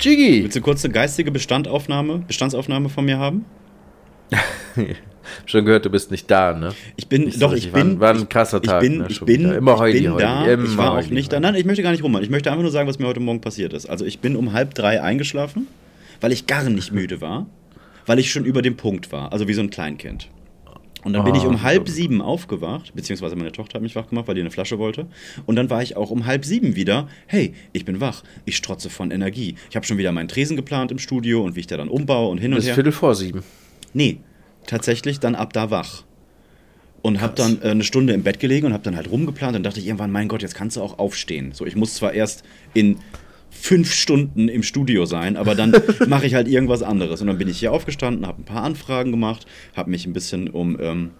Jiggy! 0.00 0.42
willst 0.44 0.56
du 0.56 0.60
kurz 0.60 0.84
eine 0.84 0.92
geistige 0.92 1.30
Bestandaufnahme, 1.30 2.18
Bestandsaufnahme 2.26 2.88
von 2.88 3.04
mir 3.04 3.18
haben? 3.18 3.44
Schon 5.46 5.64
gehört, 5.64 5.84
du 5.86 5.90
bist 5.90 6.10
nicht 6.10 6.30
da, 6.30 6.52
ne? 6.52 6.74
Ich 6.96 7.06
bin, 7.08 7.24
Nicht 7.24 7.40
doch, 7.40 7.52
ich 7.54 7.72
bin. 7.72 7.74
War 7.74 7.80
ein- 7.82 8.00
war 8.00 8.10
ein 8.10 8.16
ich- 8.22 8.28
krasser 8.28 8.58
ich 8.62 8.68
Tag, 8.68 8.80
bin, 8.80 8.98
ne, 8.98 9.06
ich 9.08 9.20
bin. 9.20 9.50
Immer 9.50 9.74
ich 9.74 9.78
heuli, 9.80 10.00
bin 10.02 10.12
heuli, 10.12 10.22
da. 10.22 10.44
immer 10.46 10.64
ich 10.64 10.76
war 10.76 10.90
auch 10.90 10.96
heuli, 10.96 11.14
nicht 11.14 11.32
da. 11.32 11.36
heuli. 11.36 11.42
Nein, 11.46 11.54
ich 11.54 11.64
möchte 11.64 11.82
gar 11.82 11.92
nicht 11.92 12.02
rummachen. 12.02 12.24
Ich 12.24 12.30
möchte 12.30 12.50
einfach 12.50 12.62
nur 12.62 12.70
sagen, 12.70 12.88
was 12.88 12.98
mir 12.98 13.06
heute 13.06 13.20
Morgen 13.20 13.40
passiert 13.40 13.72
ist. 13.72 13.86
Also, 13.86 14.04
ich 14.04 14.18
bin 14.18 14.36
um 14.36 14.52
halb 14.52 14.74
drei 14.74 15.00
eingeschlafen, 15.02 15.66
weil 16.20 16.32
ich 16.32 16.46
gar 16.46 16.62
nicht 16.68 16.92
müde 16.92 17.20
war, 17.22 17.46
weil 18.06 18.18
ich 18.18 18.30
schon 18.30 18.44
über 18.44 18.60
dem 18.60 18.76
Punkt 18.76 19.12
war. 19.12 19.32
Also, 19.32 19.48
wie 19.48 19.54
so 19.54 19.62
ein 19.62 19.70
Kleinkind. 19.70 20.28
Und 21.04 21.12
dann 21.12 21.24
bin 21.24 21.34
Ah, 21.34 21.36
ich 21.38 21.44
um 21.44 21.62
halb 21.62 21.88
sieben 21.88 22.20
aufgewacht, 22.22 22.94
beziehungsweise 22.94 23.36
meine 23.36 23.52
Tochter 23.52 23.74
hat 23.74 23.82
mich 23.82 23.94
wach 23.94 24.08
gemacht, 24.08 24.26
weil 24.26 24.34
die 24.34 24.40
eine 24.40 24.50
Flasche 24.50 24.78
wollte. 24.78 25.06
Und 25.46 25.56
dann 25.56 25.68
war 25.70 25.82
ich 25.82 25.96
auch 25.96 26.10
um 26.10 26.26
halb 26.26 26.44
sieben 26.44 26.76
wieder, 26.76 27.08
hey, 27.26 27.52
ich 27.72 27.84
bin 27.84 28.00
wach, 28.00 28.24
ich 28.46 28.56
strotze 28.56 28.88
von 28.90 29.10
Energie. 29.10 29.54
Ich 29.70 29.76
habe 29.76 29.84
schon 29.86 29.98
wieder 29.98 30.12
meinen 30.12 30.28
Tresen 30.28 30.56
geplant 30.56 30.90
im 30.90 30.98
Studio 30.98 31.44
und 31.44 31.56
wie 31.56 31.60
ich 31.60 31.66
da 31.66 31.76
dann 31.76 31.88
umbaue 31.88 32.30
und 32.30 32.38
hin 32.38 32.52
und 32.52 32.56
Bis 32.56 32.66
her. 32.66 32.74
Viertel 32.74 32.92
vor 32.92 33.14
sieben. 33.14 33.42
Nee, 33.92 34.18
tatsächlich 34.66 35.20
dann 35.20 35.34
ab 35.34 35.52
da 35.52 35.70
wach. 35.70 36.04
Und 37.02 37.20
habe 37.20 37.34
dann 37.34 37.60
äh, 37.60 37.66
eine 37.68 37.84
Stunde 37.84 38.14
im 38.14 38.22
Bett 38.22 38.40
gelegen 38.40 38.66
und 38.66 38.72
habe 38.72 38.82
dann 38.82 38.96
halt 38.96 39.10
rumgeplant. 39.10 39.54
Dann 39.54 39.62
dachte 39.62 39.78
ich 39.78 39.86
irgendwann, 39.86 40.10
mein 40.10 40.26
Gott, 40.26 40.40
jetzt 40.40 40.54
kannst 40.54 40.78
du 40.78 40.80
auch 40.80 40.98
aufstehen. 40.98 41.52
So, 41.52 41.66
ich 41.66 41.76
muss 41.76 41.94
zwar 41.94 42.14
erst 42.14 42.44
in 42.72 42.96
fünf 43.54 43.92
Stunden 43.92 44.48
im 44.48 44.62
Studio 44.62 45.06
sein, 45.06 45.36
aber 45.36 45.54
dann 45.54 45.72
mache 46.06 46.26
ich 46.26 46.34
halt 46.34 46.48
irgendwas 46.48 46.82
anderes. 46.82 47.20
Und 47.20 47.28
dann 47.28 47.38
bin 47.38 47.48
ich 47.48 47.58
hier 47.58 47.72
aufgestanden, 47.72 48.26
habe 48.26 48.42
ein 48.42 48.44
paar 48.44 48.62
Anfragen 48.62 49.10
gemacht, 49.10 49.46
habe 49.74 49.90
mich 49.90 50.06
ein 50.06 50.12
bisschen 50.12 50.48
um, 50.48 50.78
ähm, 50.80 51.10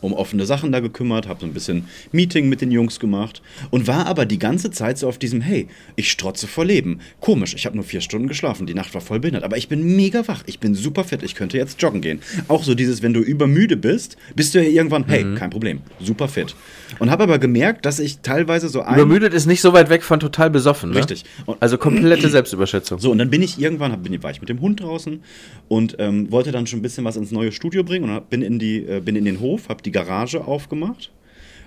um 0.00 0.12
offene 0.12 0.46
Sachen 0.46 0.72
da 0.72 0.80
gekümmert, 0.80 1.28
habe 1.28 1.40
so 1.40 1.46
ein 1.46 1.52
bisschen 1.52 1.88
Meeting 2.12 2.48
mit 2.48 2.60
den 2.60 2.70
Jungs 2.70 3.00
gemacht 3.00 3.42
und 3.70 3.86
war 3.86 4.06
aber 4.06 4.26
die 4.26 4.38
ganze 4.38 4.70
Zeit 4.70 4.98
so 4.98 5.08
auf 5.08 5.18
diesem, 5.18 5.40
hey, 5.40 5.68
ich 5.96 6.10
strotze 6.10 6.46
vor 6.46 6.64
Leben. 6.64 7.00
Komisch, 7.20 7.54
ich 7.54 7.66
habe 7.66 7.76
nur 7.76 7.84
vier 7.84 8.00
Stunden 8.00 8.28
geschlafen, 8.28 8.66
die 8.66 8.74
Nacht 8.74 8.94
war 8.94 9.00
voll 9.00 9.20
behindert, 9.20 9.44
aber 9.44 9.56
ich 9.56 9.68
bin 9.68 9.96
mega 9.96 10.26
wach, 10.28 10.42
ich 10.46 10.58
bin 10.58 10.74
super 10.74 11.04
fit, 11.04 11.22
ich 11.22 11.34
könnte 11.34 11.56
jetzt 11.56 11.80
joggen 11.80 12.00
gehen. 12.00 12.20
Auch 12.48 12.62
so 12.64 12.74
dieses, 12.74 13.02
wenn 13.02 13.14
du 13.14 13.20
übermüde 13.20 13.76
bist, 13.76 14.16
bist 14.34 14.54
du 14.54 14.62
ja 14.62 14.68
irgendwann, 14.68 15.04
hey, 15.06 15.24
kein 15.36 15.50
Problem, 15.50 15.80
super 16.00 16.28
fit. 16.28 16.54
Und 16.98 17.10
habe 17.10 17.24
aber 17.24 17.38
gemerkt, 17.38 17.86
dass 17.86 17.98
ich 17.98 18.18
teilweise 18.20 18.68
so 18.68 18.82
ein... 18.82 18.94
Übermüdet 18.94 19.34
ist 19.34 19.46
nicht 19.46 19.60
so 19.60 19.72
weit 19.72 19.90
weg 19.90 20.02
von 20.02 20.20
total 20.20 20.50
besoffen, 20.50 20.90
ne? 20.90 20.96
Richtig. 20.98 21.24
Und- 21.46 21.60
also 21.60 21.78
komplette 21.78 22.28
Selbstüberschätzung. 22.28 22.98
So, 23.00 23.10
und 23.10 23.18
dann 23.18 23.30
bin 23.30 23.42
ich 23.42 23.58
irgendwann, 23.58 24.00
bin, 24.02 24.22
war 24.22 24.30
ich 24.30 24.40
mit 24.40 24.48
dem 24.48 24.60
Hund 24.60 24.80
draußen 24.80 25.20
und 25.68 25.96
ähm, 25.98 26.30
wollte 26.30 26.52
dann 26.52 26.66
schon 26.66 26.78
ein 26.78 26.82
bisschen 26.82 27.04
was 27.04 27.16
ins 27.16 27.30
neue 27.32 27.52
Studio 27.52 27.82
bringen 27.82 28.08
und 28.10 28.30
bin, 28.30 28.42
in 28.42 28.58
die, 28.58 28.78
äh, 28.86 29.00
bin 29.00 29.16
in 29.16 29.24
den 29.24 29.40
Hof, 29.40 29.68
habe 29.68 29.82
die 29.84 29.92
Garage 29.92 30.46
aufgemacht, 30.46 31.12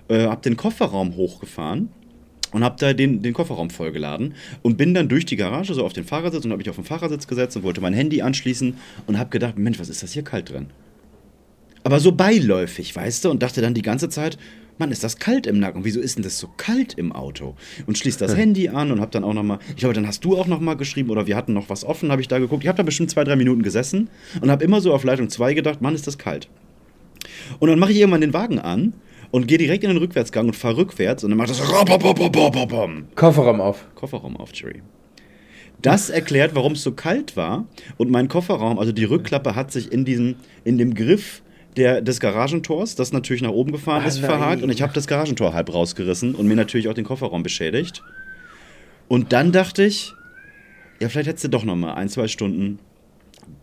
äh, 0.08 0.28
habe 0.28 0.42
den 0.42 0.58
Kofferraum 0.58 1.16
hochgefahren 1.16 1.90
und 2.52 2.64
habe 2.64 2.76
da 2.80 2.94
den, 2.94 3.22
den 3.22 3.34
Kofferraum 3.34 3.70
vollgeladen 3.70 4.36
und 4.62 4.78
bin 4.78 4.94
dann 4.94 5.10
durch 5.10 5.26
die 5.26 5.36
Garage 5.36 5.74
so 5.74 5.86
auf 5.86 5.94
den 5.94 6.06
Fahrersitz 6.06 6.46
und 6.46 6.52
habe 6.52 6.60
mich 6.60 6.70
auf 6.70 6.76
den 6.76 6.86
Fahrersitz 6.86 7.28
gesetzt 7.28 7.58
und 7.58 7.64
wollte 7.64 7.82
mein 7.82 7.94
Handy 7.94 8.22
anschließen 8.22 8.78
und 9.06 9.20
habe 9.20 9.30
gedacht, 9.30 9.58
Mensch, 9.58 9.80
was 9.80 9.90
ist 9.90 10.04
das 10.04 10.14
hier 10.14 10.24
kalt 10.24 10.50
drin? 10.50 10.68
Aber 11.84 12.00
so 12.00 12.12
beiläufig, 12.12 12.96
weißt 12.96 13.26
du, 13.26 13.32
und 13.32 13.42
dachte 13.44 13.62
dann 13.62 13.74
die 13.74 13.82
ganze 13.82 14.10
Zeit, 14.10 14.38
Mann, 14.80 14.92
ist 14.92 15.04
das 15.04 15.18
kalt 15.18 15.48
im 15.48 15.60
Nacken? 15.60 15.86
Wieso 15.86 16.00
ist 16.00 16.18
denn 16.18 16.24
das 16.24 16.38
so 16.38 16.48
kalt 16.56 16.94
im 16.94 17.12
Auto? 17.12 17.56
Und 17.88 17.98
schließ 17.98 18.18
das 18.18 18.36
Handy 18.36 18.70
an 18.70 18.92
und 18.92 19.02
hab 19.02 19.12
dann 19.12 19.24
auch 19.24 19.34
noch 19.34 19.44
mal, 19.44 19.60
ich 19.70 19.78
glaube, 19.78 19.96
dann 19.96 20.06
hast 20.06 20.24
du 20.24 20.38
auch 20.38 20.46
noch 20.46 20.60
mal 20.60 20.76
geschrieben 20.76 21.10
oder 21.10 21.26
wir 21.26 21.36
hatten 21.36 21.54
noch 21.54 21.70
was 21.70 21.84
offen, 21.84 22.12
habe 22.12 22.22
ich 22.22 22.28
da 22.28 22.38
geguckt. 22.38 22.64
Ich 22.64 22.68
habe 22.68 22.78
da 22.78 22.84
bestimmt 22.84 23.10
zwei, 23.10 23.24
drei 23.24 23.36
Minuten 23.36 23.64
gesessen 23.64 24.10
und 24.40 24.52
habe 24.52 24.64
immer 24.64 24.80
so 24.80 24.94
auf 24.94 25.04
Leitung 25.04 25.30
2 25.30 25.56
gedacht, 25.56 25.82
Mann, 25.82 25.96
ist 25.96 26.06
das 26.06 26.20
kalt. 26.20 26.48
Und 27.60 27.70
dann 27.70 27.80
mache 27.80 27.92
ich 27.92 27.98
irgendwann 28.00 28.22
den 28.22 28.34
Wagen 28.34 28.60
an 28.60 28.94
und 29.32 29.48
gehe 29.48 29.58
direkt 29.58 29.84
in 29.84 29.90
den 29.90 29.98
Rückwärtsgang 29.98 30.48
und 30.48 30.56
fahre 30.56 30.78
rückwärts 30.78 31.24
und 31.24 31.32
dann 31.32 31.38
macht 31.38 31.50
das. 31.50 31.60
Kofferraum 33.16 33.62
auf. 33.62 33.86
Kofferraum 33.96 34.38
auf, 34.38 34.52
Jerry. 34.54 34.82
Das 35.82 36.10
erklärt, 36.10 36.56
warum 36.56 36.74
es 36.74 36.82
so 36.84 36.92
kalt 36.94 37.38
war. 37.38 37.66
Und 37.98 38.10
mein 38.10 38.28
Kofferraum, 38.30 38.80
also 38.80 38.92
die 38.92 39.04
Rückklappe, 39.04 39.56
hat 39.56 39.72
sich 39.72 39.92
in, 39.92 40.06
diesem, 40.06 40.36
in 40.64 40.78
dem 40.78 40.96
Griff 40.96 41.44
der, 41.76 42.02
des 42.02 42.20
Garagentors, 42.20 42.96
das 42.96 43.12
natürlich 43.14 43.44
nach 43.44 43.52
oben 43.52 43.72
gefahren 43.72 44.04
Ah, 44.04 44.08
ist, 44.08 44.18
nein. 44.22 44.26
verhakt. 44.32 44.64
Und 44.64 44.72
ich 44.72 44.82
habe 44.82 44.94
das 44.94 45.06
Garagentor 45.06 45.54
halb 45.54 45.72
rausgerissen 45.72 46.34
und 46.34 46.48
mir 46.48 46.56
natürlich 46.56 46.88
auch 46.88 46.96
den 46.96 47.06
Kofferraum 47.06 47.44
beschädigt. 47.44 48.02
Und 49.08 49.32
dann 49.34 49.52
dachte 49.52 49.84
ich, 49.84 50.14
ja, 51.00 51.10
vielleicht 51.10 51.28
hättest 51.30 51.44
du 51.46 51.50
doch 51.50 51.64
noch 51.64 51.76
mal 51.76 51.94
ein, 51.94 52.10
zwei 52.10 52.28
Stunden, 52.28 52.80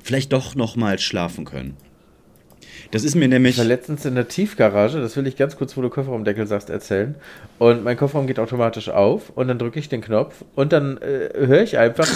vielleicht 0.02 0.32
doch 0.32 0.54
noch 0.54 0.76
mal 0.76 1.00
schlafen 1.00 1.44
können. 1.44 1.76
Das 2.90 3.04
ist 3.04 3.14
mir 3.14 3.28
nämlich... 3.28 3.52
Ich 3.52 3.58
war 3.58 3.64
letztens 3.64 4.04
in 4.04 4.14
der 4.14 4.28
Tiefgarage, 4.28 5.00
das 5.00 5.16
will 5.16 5.26
ich 5.26 5.36
ganz 5.36 5.56
kurz, 5.56 5.76
wo 5.76 5.82
du 5.82 5.90
Kofferraumdeckel 5.90 6.46
sagst, 6.46 6.70
erzählen. 6.70 7.14
Und 7.58 7.84
mein 7.84 7.96
Kofferraum 7.96 8.26
geht 8.26 8.38
automatisch 8.38 8.88
auf 8.88 9.30
und 9.34 9.48
dann 9.48 9.58
drücke 9.58 9.78
ich 9.78 9.88
den 9.88 10.00
Knopf 10.00 10.44
und 10.54 10.72
dann 10.72 10.98
äh, 10.98 11.30
höre 11.46 11.62
ich 11.62 11.78
einfach. 11.78 12.06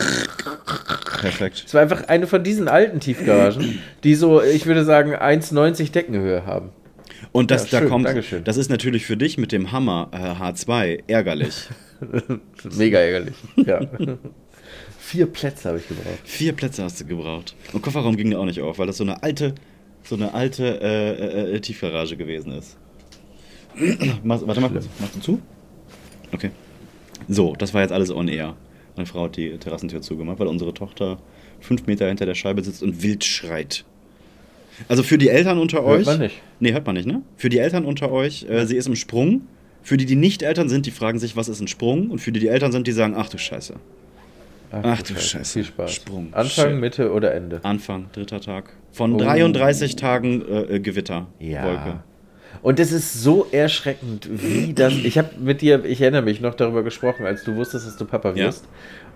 Perfekt. 1.21 1.65
Es 1.67 1.75
war 1.75 1.83
einfach 1.83 2.05
eine 2.09 2.27
von 2.27 2.43
diesen 2.45 2.69
alten 2.69 3.01
Tiefgaragen, 3.01 3.81
die 4.05 4.15
so, 4.15 4.43
ich 4.43 4.67
würde 4.67 4.85
sagen, 4.85 5.15
1,90 5.15 5.91
Deckenhöhe 5.93 6.47
haben. 6.47 6.71
Und 7.33 7.51
das, 7.51 7.71
Ja, 7.71 7.79
da 7.79 7.79
schön, 7.81 7.89
kommt, 7.91 8.07
Dankeschön. 8.07 8.45
das 8.45 8.57
ist 8.57 8.71
natürlich 8.71 9.05
für 9.05 9.17
dich 9.17 9.39
mit 9.39 9.53
dem 9.53 9.73
Hammer 9.73 10.09
äh, 10.13 10.43
H2 10.43 11.03
ärgerlich. 11.09 11.69
Mega 12.77 12.99
ärgerlich. 12.99 13.35
Ja. 13.57 13.81
Vier 14.99 15.27
Plätze 15.27 15.69
habe 15.69 15.79
ich 15.79 15.89
gebraucht. 15.89 16.19
Vier 16.25 16.53
Plätze 16.53 16.85
hast 16.85 17.01
du 17.01 17.05
gebraucht. 17.07 17.55
Und 17.73 17.83
Kofferraum 17.83 18.17
ging 18.17 18.31
dir 18.31 18.39
auch 18.39 18.45
nicht 18.45 18.61
auf, 18.61 18.79
weil 18.79 18.87
das 18.87 18.99
so 18.99 19.05
eine 19.05 19.23
alte, 19.23 19.55
so 20.05 20.15
eine 20.15 20.35
alte 20.35 20.81
äh, 20.81 21.11
äh, 21.13 21.57
äh, 21.57 21.61
Tiefgarage 21.61 22.17
gewesen 22.17 22.53
ist. 22.53 22.77
Mach, 24.23 24.41
warte 24.47 24.61
mal 24.61 24.71
kurz. 24.71 24.89
Machst 24.99 25.17
du 25.17 25.21
zu? 25.21 25.43
Okay. 26.33 26.51
So, 27.29 27.55
das 27.57 27.75
war 27.75 27.83
jetzt 27.83 27.93
alles 27.93 28.11
on 28.11 28.29
air. 28.29 28.57
Meine 28.97 29.07
Frau 29.07 29.25
hat 29.25 29.37
die 29.37 29.57
Terrassentür 29.59 30.01
zugemacht, 30.01 30.39
weil 30.41 30.47
unsere 30.47 30.75
Tochter 30.75 31.19
fünf 31.61 31.87
Meter 31.87 32.09
hinter 32.09 32.27
der 32.27 32.35
Scheibe 32.35 32.63
sitzt 32.63 32.83
und 32.83 33.03
wild 33.03 33.25
schreit. 33.25 33.85
Also 34.87 35.03
für 35.03 35.19
die 35.19 35.29
Eltern 35.29 35.59
unter 35.59 35.85
euch. 35.85 36.07
man 36.07 36.21
nicht. 36.21 36.37
Nee, 36.61 36.73
hört 36.73 36.87
man 36.87 36.95
nicht, 36.95 37.07
ne? 37.07 37.23
Für 37.37 37.49
die 37.49 37.59
Eltern 37.59 37.85
unter 37.85 38.13
euch, 38.13 38.47
äh, 38.49 38.67
sie 38.67 38.77
ist 38.77 38.87
im 38.87 38.97
Sprung. 38.97 39.43
Für 39.83 39.97
die, 39.97 40.07
die 40.07 40.17
nicht 40.17 40.43
Eltern 40.43 40.69
sind, 40.69 40.87
die 40.87 40.91
fragen 40.91 41.19
sich, 41.19 41.37
was 41.37 41.49
ist 41.49 41.61
ein 41.61 41.69
Sprung? 41.69 42.11
Und 42.11 42.21
für 42.21 42.33
die, 42.33 42.41
die 42.41 42.49
Eltern 42.49 42.73
sind, 42.73 42.87
die 42.87 42.93
sagen, 42.93 43.15
ach 43.17 43.29
du 43.29 43.39
Scheiße. 43.39 43.75
Ach 44.71 45.03
du 45.03 45.15
Scheiße. 45.19 45.53
Viel 45.53 45.65
Spaß. 45.65 45.95
Sprung. 45.95 46.29
Anfang, 46.33 46.71
Shit. 46.73 46.81
Mitte 46.81 47.13
oder 47.13 47.35
Ende? 47.35 47.61
Anfang, 47.65 48.07
dritter 48.13 48.41
Tag. 48.41 48.73
Von 48.93 49.15
Oh. 49.15 49.19
33 49.19 49.97
Tagen 49.97 50.43
äh, 50.47 50.77
äh, 50.77 50.81
Gewitter. 50.81 51.27
Wolke. 51.41 52.03
Und 52.63 52.81
es 52.81 52.91
ist 52.93 53.23
so 53.23 53.47
erschreckend, 53.53 54.29
wie 54.31 54.73
das. 54.75 54.93
Ich 54.95 55.17
habe 55.19 55.31
mit 55.41 55.61
dir, 55.61 55.85
ich 55.85 56.01
erinnere 56.01 56.23
mich 56.23 56.41
noch 56.41 56.55
darüber 56.55 56.83
gesprochen, 56.83 57.25
als 57.27 57.45
du 57.45 57.57
wusstest, 57.57 57.87
dass 57.87 57.97
du 57.97 58.05
Papa 58.05 58.31
Ja. 58.31 58.47
wirst. 58.47 58.67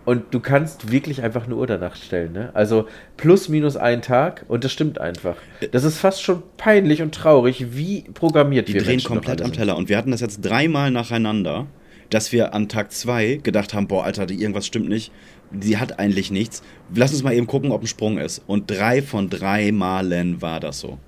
Und 0.04 0.34
du 0.34 0.40
kannst 0.40 0.90
wirklich 0.90 1.22
einfach 1.22 1.44
eine 1.46 1.54
Uhr 1.54 1.66
der 1.68 1.78
Nacht 1.78 2.02
stellen, 2.02 2.32
ne? 2.32 2.50
Also 2.54 2.86
plus 3.16 3.48
minus 3.48 3.76
ein 3.76 4.02
Tag 4.02 4.44
und 4.48 4.64
das 4.64 4.72
stimmt 4.72 5.00
einfach. 5.00 5.36
Das 5.70 5.84
ist 5.84 5.98
fast 5.98 6.22
schon 6.24 6.42
peinlich 6.56 7.02
und 7.02 7.14
traurig, 7.14 7.76
wie 7.76 8.02
programmiert 8.12 8.66
Die 8.66 8.74
wir 8.74 8.80
drehen 8.82 8.90
Menschen 8.94 9.06
komplett 9.08 9.40
am. 9.42 9.52
Teller. 9.52 9.76
Und 9.76 9.88
wir 9.88 9.96
hatten 9.96 10.10
das 10.10 10.20
jetzt 10.20 10.40
dreimal 10.40 10.90
nacheinander, 10.90 11.66
dass 12.10 12.32
wir 12.32 12.52
an 12.52 12.68
Tag 12.68 12.90
2 12.90 13.36
gedacht 13.44 13.74
haben, 13.74 13.86
boah, 13.86 14.02
Alter, 14.04 14.28
irgendwas 14.28 14.66
stimmt 14.66 14.88
nicht. 14.88 15.12
Die 15.52 15.78
hat 15.78 15.98
eigentlich 15.98 16.30
nichts. 16.30 16.62
Lass 16.94 17.12
uns 17.12 17.22
mal 17.22 17.34
eben 17.34 17.46
gucken, 17.46 17.72
ob 17.72 17.82
ein 17.82 17.86
Sprung 17.86 18.18
ist. 18.18 18.42
Und 18.46 18.70
drei 18.70 19.02
von 19.02 19.28
drei 19.28 19.72
Malen 19.72 20.40
war 20.42 20.60
das 20.60 20.80
so. 20.80 20.98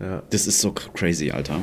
Ja. 0.00 0.22
Das 0.30 0.46
ist 0.46 0.60
so 0.60 0.72
crazy, 0.72 1.30
Alter. 1.30 1.60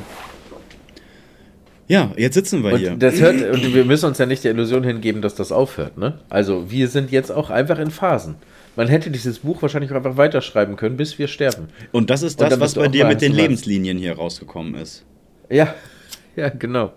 Ja, 1.88 2.12
jetzt 2.16 2.34
sitzen 2.34 2.64
wir 2.64 2.76
hier. 2.76 2.92
Und 2.92 3.02
das 3.02 3.20
hört, 3.20 3.40
und 3.42 3.74
wir 3.74 3.84
müssen 3.84 4.06
uns 4.06 4.18
ja 4.18 4.26
nicht 4.26 4.42
der 4.42 4.52
Illusion 4.52 4.82
hingeben, 4.82 5.22
dass 5.22 5.36
das 5.36 5.52
aufhört, 5.52 5.96
ne? 5.96 6.18
Also 6.28 6.70
wir 6.70 6.88
sind 6.88 7.12
jetzt 7.12 7.30
auch 7.30 7.48
einfach 7.48 7.78
in 7.78 7.90
Phasen. 7.90 8.34
Man 8.74 8.88
hätte 8.88 9.10
dieses 9.10 9.38
Buch 9.38 9.62
wahrscheinlich 9.62 9.90
auch 9.92 9.96
einfach 9.96 10.16
weiterschreiben 10.16 10.76
können, 10.76 10.96
bis 10.96 11.18
wir 11.18 11.28
sterben. 11.28 11.68
Und 11.92 12.10
das 12.10 12.22
ist 12.22 12.40
das, 12.40 12.58
was 12.60 12.74
bei 12.74 12.88
dir 12.88 13.06
mit 13.06 13.22
den 13.22 13.32
1,0. 13.32 13.36
Lebenslinien 13.36 13.98
hier 13.98 14.16
rausgekommen 14.16 14.74
ist. 14.74 15.04
Ja, 15.48 15.74
ja, 16.36 16.48
genau. 16.48 16.92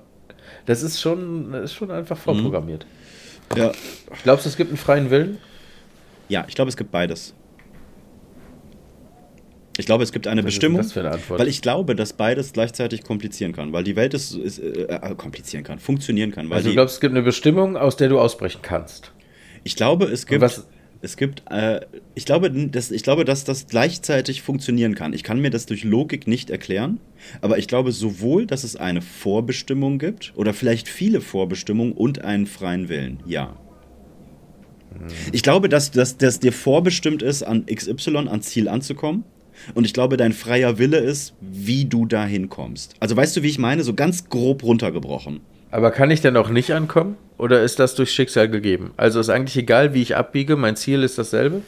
Das 0.65 0.83
ist 0.83 0.99
schon, 0.99 1.51
das 1.51 1.65
ist 1.65 1.73
schon 1.73 1.91
einfach 1.91 2.17
vorprogrammiert. 2.17 2.85
Ja, 3.55 3.71
Glaubst 4.23 4.45
du, 4.45 4.49
es 4.49 4.57
gibt 4.57 4.69
einen 4.69 4.77
freien 4.77 5.09
Willen? 5.09 5.37
ja 6.27 6.45
ich 6.47 6.55
glaube, 6.55 6.69
es 6.69 6.77
gibt 6.77 6.91
beides. 6.91 7.33
Ich 9.77 9.85
glaube, 9.85 10.03
es 10.03 10.11
gibt 10.11 10.27
eine 10.27 10.41
Was 10.41 10.45
Bestimmung, 10.47 10.81
eine 10.81 11.11
Antwort? 11.11 11.39
weil 11.39 11.47
ich 11.47 11.61
glaube, 11.61 11.95
dass 11.95 12.11
beides 12.13 12.51
gleichzeitig 12.51 13.03
komplizieren 13.03 13.53
kann, 13.53 13.71
weil 13.71 13.83
die 13.85 13.95
Welt 13.95 14.13
ist, 14.13 14.33
ist 14.35 14.59
äh, 14.59 14.83
äh, 14.83 15.15
komplizieren 15.15 15.63
kann, 15.63 15.79
funktionieren 15.79 16.31
kann, 16.31 16.51
Also 16.51 16.67
du 16.69 16.73
glaubst, 16.75 16.95
es 16.95 16.99
gibt 17.01 17.13
eine 17.13 17.21
Bestimmung, 17.23 17.77
aus 17.77 17.95
der 17.95 18.09
du 18.09 18.19
ausbrechen 18.19 18.59
kannst. 18.61 19.13
ich 19.63 19.75
glaube, 19.77 20.05
es 20.05 20.25
gibt 20.25 20.41
was- 20.41 20.65
Es 21.01 21.15
gibt, 21.15 21.43
äh, 21.49 21.79
ich, 22.13 22.25
glaube, 22.25 22.51
dass, 22.51 22.91
ich 22.91 23.03
glaube, 23.03 23.23
dass 23.23 23.45
das 23.45 23.67
gleichzeitig 23.67 24.41
funktionieren 24.41 24.95
kann. 24.95 25.13
Ich 25.13 25.23
kann 25.23 25.39
mir 25.39 25.49
das 25.49 25.65
durch 25.65 25.85
Logik 25.85 26.27
nicht 26.27 26.49
erklären, 26.49 26.99
aber 27.41 27.57
ich 27.57 27.67
glaube 27.67 27.91
sowohl, 27.91 28.45
dass 28.45 28.63
es 28.63 28.75
eine 28.75 29.01
Vorbestimmung 29.01 29.99
gibt 29.99 30.33
oder 30.35 30.53
vielleicht 30.53 30.87
viele 30.87 31.21
Vorbestimmungen 31.21 31.93
und 31.93 32.23
einen 32.23 32.45
freien 32.45 32.89
Willen. 32.89 33.19
Ja. 33.25 33.57
Ich 35.31 35.43
glaube, 35.43 35.69
dass, 35.69 35.91
dass, 35.91 36.17
dass 36.17 36.39
dir 36.39 36.51
vorbestimmt 36.51 37.21
ist, 37.21 37.43
an 37.43 37.65
XY, 37.65 38.27
an 38.29 38.41
Ziel 38.41 38.67
anzukommen. 38.67 39.23
Und 39.73 39.85
ich 39.85 39.93
glaube, 39.93 40.17
dein 40.17 40.33
freier 40.33 40.77
Wille 40.77 40.97
ist, 40.97 41.33
wie 41.41 41.85
du 41.85 42.05
dahin 42.05 42.49
kommst. 42.49 42.95
Also 42.99 43.15
weißt 43.15 43.35
du, 43.37 43.43
wie 43.43 43.49
ich 43.49 43.59
meine? 43.59 43.83
So 43.83 43.93
ganz 43.93 44.29
grob 44.29 44.63
runtergebrochen. 44.63 45.41
Aber 45.71 45.91
kann 45.91 46.11
ich 46.11 46.21
denn 46.21 46.35
auch 46.37 46.49
nicht 46.49 46.71
ankommen? 46.71 47.17
Oder 47.37 47.61
ist 47.63 47.79
das 47.79 47.95
durch 47.95 48.11
Schicksal 48.11 48.49
gegeben? 48.49 48.91
Also 48.97 49.19
ist 49.19 49.29
eigentlich 49.29 49.57
egal, 49.57 49.93
wie 49.93 50.01
ich 50.01 50.15
abbiege, 50.15 50.55
mein 50.55 50.75
Ziel 50.75 51.03
ist 51.03 51.17
dasselbe? 51.17 51.61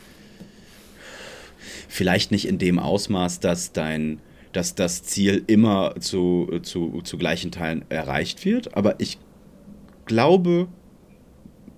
Vielleicht 1.87 2.31
nicht 2.31 2.47
in 2.47 2.57
dem 2.57 2.79
Ausmaß, 2.79 3.41
dass 3.41 3.73
dein, 3.73 4.19
dass 4.53 4.75
das 4.75 5.03
Ziel 5.03 5.43
immer 5.47 5.95
zu, 5.99 6.59
zu, 6.63 7.01
zu 7.03 7.17
gleichen 7.17 7.51
Teilen 7.51 7.85
erreicht 7.89 8.45
wird, 8.45 8.75
aber 8.75 8.99
ich 8.99 9.17
glaube, 10.05 10.67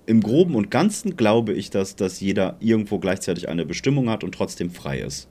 im 0.06 0.20
Groben 0.20 0.54
und 0.54 0.70
Ganzen 0.70 1.16
glaube 1.16 1.52
ich, 1.52 1.70
dass, 1.70 1.96
dass 1.96 2.20
jeder 2.20 2.56
irgendwo 2.60 2.98
gleichzeitig 2.98 3.48
eine 3.48 3.64
Bestimmung 3.64 4.10
hat 4.10 4.24
und 4.24 4.34
trotzdem 4.34 4.70
frei 4.70 5.00
ist. 5.00 5.28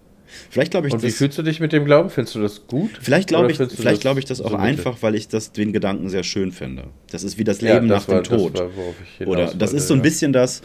Vielleicht 0.50 0.72
glaube 0.72 0.88
ich 0.88 0.94
Und 0.94 1.04
wie 1.04 1.12
fühlst 1.12 1.38
du 1.38 1.44
dich 1.44 1.60
mit 1.60 1.74
dem 1.74 1.86
Glauben? 1.86 2.10
Findest 2.10 2.36
du 2.36 2.42
das 2.42 2.66
gut? 2.66 2.92
Vielleicht 3.00 3.28
glaube 3.28 3.51
ich, 3.51 3.57
vielleicht 3.57 4.01
glaube 4.01 4.19
ich 4.19 4.25
das 4.25 4.42
auch 4.42 4.51
so 4.51 4.56
einfach, 4.56 4.98
weil 5.01 5.16
ich 5.16 5.28
das 5.28 5.51
den 5.51 5.74
Gedanken 5.74 6.10
sehr 6.10 6.24
schön 6.24 6.51
finde. 6.51 6.86
Das 7.12 7.24
ist 7.24 7.38
wie 7.38 7.44
das 7.44 7.62
Leben 7.62 7.88
ja, 7.88 7.96
das 7.96 8.07
nach 8.07 8.16
war, 8.16 8.22
dem 8.22 8.38
Tod. 8.38 8.54
Das 8.56 8.62
war, 8.62 9.28
Oder 9.28 9.46
das 9.46 9.54
wollte, 9.54 9.75
ist 9.75 9.88
so 9.88 9.94
ein 9.94 10.01
bisschen 10.01 10.34
das. 10.34 10.62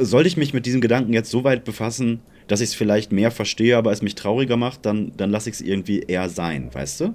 Sollte 0.00 0.26
ich 0.26 0.36
mich 0.36 0.52
mit 0.52 0.66
diesem 0.66 0.80
Gedanken 0.80 1.12
jetzt 1.12 1.30
so 1.30 1.44
weit 1.44 1.64
befassen, 1.64 2.20
dass 2.46 2.60
ich 2.60 2.70
es 2.70 2.74
vielleicht 2.74 3.12
mehr 3.12 3.30
verstehe, 3.30 3.76
aber 3.76 3.92
es 3.92 4.02
mich 4.02 4.14
trauriger 4.14 4.56
macht, 4.56 4.86
dann, 4.86 5.12
dann 5.16 5.30
lasse 5.30 5.48
ich 5.48 5.56
es 5.56 5.60
irgendwie 5.60 6.00
eher 6.00 6.28
sein, 6.28 6.70
weißt 6.72 7.00
du? 7.00 7.14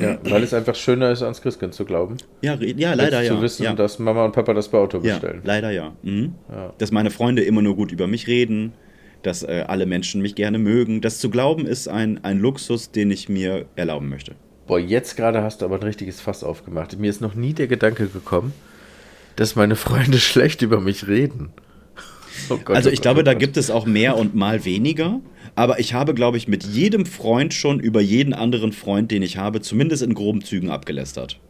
Ja, 0.00 0.18
weil 0.24 0.42
es 0.42 0.54
einfach 0.54 0.74
schöner 0.74 1.10
ist, 1.10 1.22
ans 1.22 1.42
Christkind 1.42 1.74
zu 1.74 1.84
glauben. 1.84 2.16
Ja, 2.40 2.54
ja 2.54 2.94
leider 2.94 3.22
ja. 3.22 3.34
Zu 3.34 3.42
wissen, 3.42 3.64
ja. 3.64 3.74
dass 3.74 3.98
Mama 3.98 4.24
und 4.24 4.32
Papa 4.32 4.54
das 4.54 4.68
bei 4.68 4.78
Auto 4.78 5.00
bestellen. 5.00 5.42
Ja, 5.44 5.46
leider 5.46 5.70
ja. 5.70 5.92
Mhm. 6.02 6.34
ja. 6.50 6.72
Dass 6.78 6.92
meine 6.92 7.10
Freunde 7.10 7.42
immer 7.42 7.62
nur 7.62 7.76
gut 7.76 7.92
über 7.92 8.06
mich 8.06 8.26
reden, 8.26 8.72
dass 9.22 9.42
äh, 9.42 9.64
alle 9.66 9.86
Menschen 9.86 10.22
mich 10.22 10.34
gerne 10.34 10.58
mögen. 10.58 11.02
Das 11.02 11.18
zu 11.18 11.30
glauben 11.30 11.66
ist 11.66 11.88
ein, 11.88 12.24
ein 12.24 12.38
Luxus, 12.38 12.90
den 12.90 13.10
ich 13.10 13.28
mir 13.28 13.66
erlauben 13.76 14.08
möchte. 14.08 14.34
Boah, 14.66 14.80
jetzt 14.80 15.16
gerade 15.16 15.42
hast 15.42 15.60
du 15.60 15.66
aber 15.66 15.76
ein 15.76 15.82
richtiges 15.82 16.20
Fass 16.20 16.42
aufgemacht. 16.42 16.98
Mir 16.98 17.10
ist 17.10 17.20
noch 17.20 17.34
nie 17.34 17.52
der 17.52 17.66
Gedanke 17.66 18.08
gekommen, 18.08 18.52
dass 19.36 19.56
meine 19.56 19.76
Freunde 19.76 20.18
schlecht 20.20 20.62
über 20.62 20.80
mich 20.80 21.06
reden. 21.06 21.50
Oh 22.48 22.58
Gott, 22.64 22.76
also 22.76 22.90
ich 22.90 22.94
oh 22.94 22.96
Gott, 22.96 23.02
glaube, 23.02 23.20
oh 23.20 23.24
da 23.24 23.34
gibt 23.34 23.56
es 23.56 23.70
auch 23.70 23.86
mehr 23.86 24.16
und 24.16 24.34
mal 24.34 24.64
weniger. 24.64 25.20
Aber 25.54 25.80
ich 25.80 25.94
habe, 25.94 26.14
glaube 26.14 26.36
ich, 26.36 26.48
mit 26.48 26.64
jedem 26.64 27.06
Freund 27.06 27.54
schon 27.54 27.80
über 27.80 28.00
jeden 28.00 28.34
anderen 28.34 28.72
Freund, 28.72 29.10
den 29.10 29.22
ich 29.22 29.38
habe, 29.38 29.60
zumindest 29.62 30.02
in 30.02 30.14
groben 30.14 30.44
Zügen 30.44 30.70
abgelästert. 30.70 31.40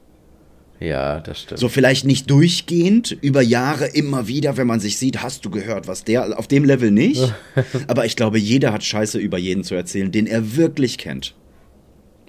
Ja, 0.79 1.21
das 1.21 1.41
stimmt. 1.41 1.59
So 1.59 1.69
vielleicht 1.69 2.05
nicht 2.05 2.31
durchgehend, 2.31 3.17
über 3.23 3.41
Jahre 3.41 3.87
immer 3.87 4.29
wieder, 4.29 4.57
wenn 4.57 4.67
man 4.67 4.79
sich 4.79 4.99
sieht, 4.99 5.23
hast 5.23 5.45
du 5.45 5.51
gehört, 5.51 5.89
was 5.89 6.05
der, 6.05 6.39
auf 6.39 6.49
dem 6.49 6.65
Level 6.65 6.91
nicht. 6.91 7.33
Aber 7.89 8.05
ich 8.05 8.15
glaube, 8.15 8.39
jeder 8.39 8.73
hat 8.73 8.85
Scheiße 8.85 9.19
über 9.19 9.39
jeden 9.39 9.65
zu 9.65 9.75
erzählen, 9.75 10.13
den 10.13 10.27
er 10.27 10.57
wirklich 10.57 10.99
kennt. 10.99 11.35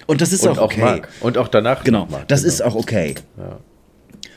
Und 0.06 0.21
das 0.21 0.31
ist 0.31 0.48
Und 0.48 0.57
auch 0.57 0.63
okay. 0.63 0.80
Mag. 0.80 1.10
Und 1.19 1.38
auch 1.38 1.50
danach. 1.50 1.83
Genau, 1.83 2.07
mag, 2.10 2.27
das 2.30 2.42
genau. 2.42 2.53
ist 2.53 2.62
auch 2.62 2.75
okay. 2.75 3.15
Ja. 3.38 3.60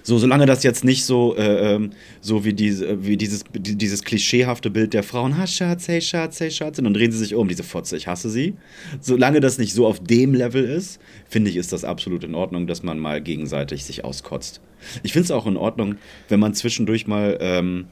So, 0.03 0.19
solange 0.19 0.47
das 0.47 0.63
jetzt 0.63 0.85
nicht 0.85 1.05
so, 1.05 1.37
äh, 1.37 1.75
ähm, 1.75 1.91
so 2.21 2.45
wie, 2.45 2.53
diese, 2.53 3.05
wie 3.05 3.17
dieses, 3.17 3.45
dieses 3.55 4.03
klischeehafte 4.03 4.71
Bild 4.71 4.95
der 4.95 5.03
Frauen, 5.03 5.37
ha, 5.37 5.47
Schatz, 5.47 5.89
hey, 5.89 6.01
Schatz, 6.01 6.41
hey, 6.41 6.51
Schatz, 6.51 6.79
und 6.79 6.85
dann 6.85 6.95
drehen 6.95 7.13
sie 7.13 7.19
sich 7.19 7.35
um, 7.35 7.49
diese 7.49 7.63
Fotze, 7.63 7.97
ich 7.97 8.07
hasse 8.07 8.31
sie. 8.31 8.55
Solange 9.01 9.41
das 9.41 9.59
nicht 9.59 9.75
so 9.75 9.87
auf 9.87 10.01
dem 10.01 10.35
Level 10.35 10.65
ist, 10.65 11.01
finde 11.29 11.51
ich, 11.51 11.57
ist 11.57 11.73
das 11.73 11.85
absolut 11.85 12.25
in 12.25 12.35
Ordnung, 12.35 12.67
dass 12.67 12.83
man 12.83 12.99
mal 12.99 13.21
gegenseitig 13.21 13.85
sich 13.85 14.05
auskotzt. 14.05 14.61
Ich 15.03 15.13
finde 15.13 15.25
es 15.25 15.31
auch 15.31 15.47
in 15.47 15.57
Ordnung, 15.57 15.97
wenn 16.29 16.41
man 16.41 16.55
zwischendurch 16.55 17.07
mal 17.07 17.37
ähm, 17.41 17.87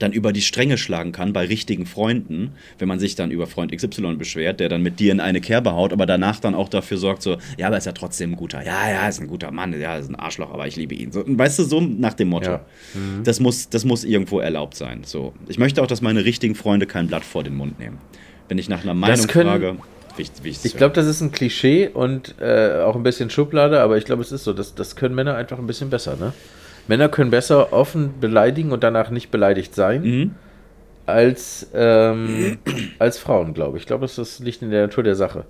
dann 0.00 0.12
über 0.12 0.32
die 0.32 0.40
Stränge 0.40 0.78
schlagen 0.78 1.12
kann 1.12 1.32
bei 1.32 1.46
richtigen 1.46 1.86
Freunden, 1.86 2.52
wenn 2.78 2.88
man 2.88 2.98
sich 2.98 3.14
dann 3.14 3.30
über 3.30 3.46
Freund 3.46 3.70
XY 3.70 4.16
beschwert, 4.16 4.58
der 4.58 4.68
dann 4.68 4.82
mit 4.82 4.98
dir 4.98 5.12
in 5.12 5.20
eine 5.20 5.40
Kerbe 5.40 5.72
haut, 5.72 5.92
aber 5.92 6.06
danach 6.06 6.40
dann 6.40 6.54
auch 6.54 6.68
dafür 6.68 6.96
sorgt, 6.96 7.22
so, 7.22 7.36
ja, 7.56 7.68
aber 7.68 7.76
ist 7.76 7.86
ja 7.86 7.92
trotzdem 7.92 8.32
ein 8.32 8.36
guter, 8.36 8.64
ja, 8.64 8.90
ja, 8.90 9.08
ist 9.08 9.20
ein 9.20 9.28
guter 9.28 9.50
Mann, 9.52 9.78
ja, 9.78 9.96
ist 9.96 10.08
ein 10.08 10.16
Arschloch, 10.16 10.52
aber 10.52 10.66
ich 10.66 10.76
liebe 10.76 10.94
ihn. 10.94 11.12
So, 11.12 11.22
weißt 11.26 11.58
du, 11.60 11.64
so 11.64 11.80
nach 11.80 12.14
dem 12.14 12.28
Motto. 12.28 12.50
Ja. 12.50 12.64
Mhm. 12.94 13.24
Das, 13.24 13.40
muss, 13.40 13.68
das 13.68 13.84
muss 13.84 14.04
irgendwo 14.04 14.40
erlaubt 14.40 14.74
sein. 14.74 15.02
So. 15.04 15.34
Ich 15.48 15.58
möchte 15.58 15.82
auch, 15.82 15.86
dass 15.86 16.00
meine 16.00 16.24
richtigen 16.24 16.54
Freunde 16.54 16.86
kein 16.86 17.06
Blatt 17.06 17.24
vor 17.24 17.44
den 17.44 17.56
Mund 17.56 17.78
nehmen. 17.78 17.98
Wenn 18.48 18.58
ich 18.58 18.68
nach 18.68 18.82
einer 18.82 18.94
Meinung 18.94 19.26
können, 19.26 19.48
frage. 19.48 19.76
Wie 20.16 20.22
ich, 20.22 20.30
wie 20.42 20.48
ich 20.48 20.76
glaube, 20.76 20.94
das 20.94 21.06
ist 21.06 21.20
ein 21.20 21.30
Klischee 21.30 21.88
und 21.88 22.34
äh, 22.40 22.80
auch 22.84 22.96
ein 22.96 23.02
bisschen 23.02 23.30
Schublade, 23.30 23.80
aber 23.80 23.96
ich 23.96 24.04
glaube, 24.04 24.22
es 24.22 24.32
ist 24.32 24.44
so. 24.44 24.52
Das, 24.52 24.74
das 24.74 24.96
können 24.96 25.14
Männer 25.14 25.36
einfach 25.36 25.58
ein 25.58 25.66
bisschen 25.66 25.88
besser, 25.88 26.16
ne? 26.16 26.32
Männer 26.88 27.08
können 27.08 27.30
besser 27.30 27.72
offen 27.72 28.20
beleidigen 28.20 28.72
und 28.72 28.82
danach 28.82 29.10
nicht 29.10 29.30
beleidigt 29.30 29.74
sein. 29.74 30.02
Mhm. 30.02 30.34
Als, 31.06 31.68
ähm, 31.74 32.58
als 32.98 33.18
Frauen, 33.18 33.54
glaube 33.54 33.76
ich. 33.76 33.82
Ich 33.82 33.86
glaube, 33.86 34.06
das 34.06 34.38
liegt 34.38 34.62
in 34.62 34.70
der 34.70 34.82
Natur 34.82 35.02
der 35.02 35.16
Sache. 35.16 35.44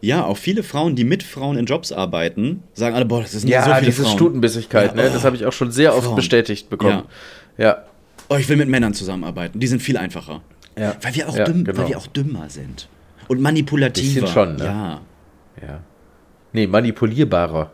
Ja, 0.00 0.24
auch 0.24 0.36
viele 0.36 0.62
Frauen, 0.64 0.96
die 0.96 1.04
mit 1.04 1.22
Frauen 1.22 1.56
in 1.56 1.64
Jobs 1.64 1.92
arbeiten, 1.92 2.64
sagen 2.72 2.96
alle, 2.96 3.04
boah, 3.04 3.22
das 3.22 3.32
sind 3.32 3.48
ja 3.48 3.62
so 3.62 3.72
viele 3.72 3.86
diese 3.86 4.02
Frauen. 4.02 4.16
Stutenbissigkeit, 4.16 4.96
ja, 4.96 5.02
ne? 5.02 5.10
das 5.12 5.24
habe 5.24 5.36
ich 5.36 5.46
auch 5.46 5.52
schon 5.52 5.70
sehr 5.70 5.94
oft 5.94 6.06
Frauen. 6.06 6.16
bestätigt 6.16 6.68
bekommen. 6.68 7.04
Ja. 7.56 7.64
ja. 7.64 7.82
Oh, 8.28 8.36
ich 8.36 8.48
will 8.48 8.56
mit 8.56 8.68
Männern 8.68 8.94
zusammenarbeiten. 8.94 9.60
Die 9.60 9.66
sind 9.66 9.80
viel 9.80 9.96
einfacher. 9.96 10.42
Ja. 10.76 10.96
Weil 11.00 11.14
wir 11.14 11.28
auch, 11.28 11.36
ja, 11.36 11.44
dümm, 11.44 11.64
genau. 11.64 11.78
weil 11.78 11.88
wir 11.88 11.98
auch 11.98 12.06
dümmer 12.08 12.48
sind. 12.48 12.88
Und 13.28 13.40
manipulativer. 13.40 14.22
Bisschen 14.22 14.26
schon, 14.26 14.56
ne? 14.56 14.64
Ja. 14.64 15.00
Ja. 15.60 15.80
Nee, 16.52 16.66
manipulierbarer. 16.66 17.70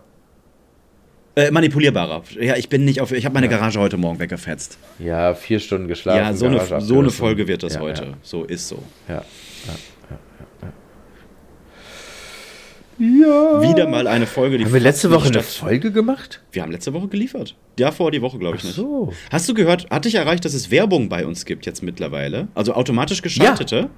Äh, 1.38 1.52
manipulierbarer. 1.52 2.24
Ja, 2.40 2.56
ich 2.56 2.68
bin 2.68 2.84
nicht 2.84 3.00
auf. 3.00 3.12
Ich 3.12 3.24
habe 3.24 3.34
meine 3.34 3.46
ja. 3.46 3.52
Garage 3.52 3.78
heute 3.78 3.96
Morgen 3.96 4.18
weggefetzt. 4.18 4.76
Ja, 4.98 5.34
vier 5.34 5.60
Stunden 5.60 5.86
geschlafen. 5.86 6.18
Ja, 6.18 6.34
so, 6.34 6.46
eine, 6.46 6.80
so 6.80 6.98
eine 6.98 7.10
Folge 7.10 7.46
wird 7.46 7.62
das 7.62 7.74
ja, 7.74 7.80
heute. 7.80 8.02
Ja. 8.02 8.14
So 8.22 8.42
ist 8.42 8.66
so. 8.66 8.82
Ja. 9.08 9.22
Ja. 12.98 13.62
Wieder 13.62 13.86
mal 13.86 14.08
eine 14.08 14.26
Folge, 14.26 14.58
die 14.58 14.64
Haben 14.64 14.72
wir 14.72 14.80
letzte 14.80 15.12
Woche 15.12 15.28
eine 15.28 15.44
Folge 15.44 15.92
gemacht? 15.92 16.42
Wir 16.50 16.62
haben 16.62 16.72
letzte 16.72 16.92
Woche 16.92 17.06
geliefert. 17.06 17.54
Ja, 17.78 17.92
vor 17.92 18.10
die 18.10 18.20
Woche, 18.20 18.40
glaube 18.40 18.56
ich 18.56 18.64
Ach 18.66 18.74
so. 18.74 19.06
nicht. 19.06 19.18
Hast 19.30 19.48
du 19.48 19.54
gehört, 19.54 19.88
hat 19.90 20.06
dich 20.06 20.16
erreicht, 20.16 20.44
dass 20.44 20.54
es 20.54 20.72
Werbung 20.72 21.08
bei 21.08 21.24
uns 21.24 21.44
gibt 21.44 21.66
jetzt 21.66 21.84
mittlerweile? 21.84 22.48
Also 22.56 22.74
automatisch 22.74 23.22
geschaltete? 23.22 23.88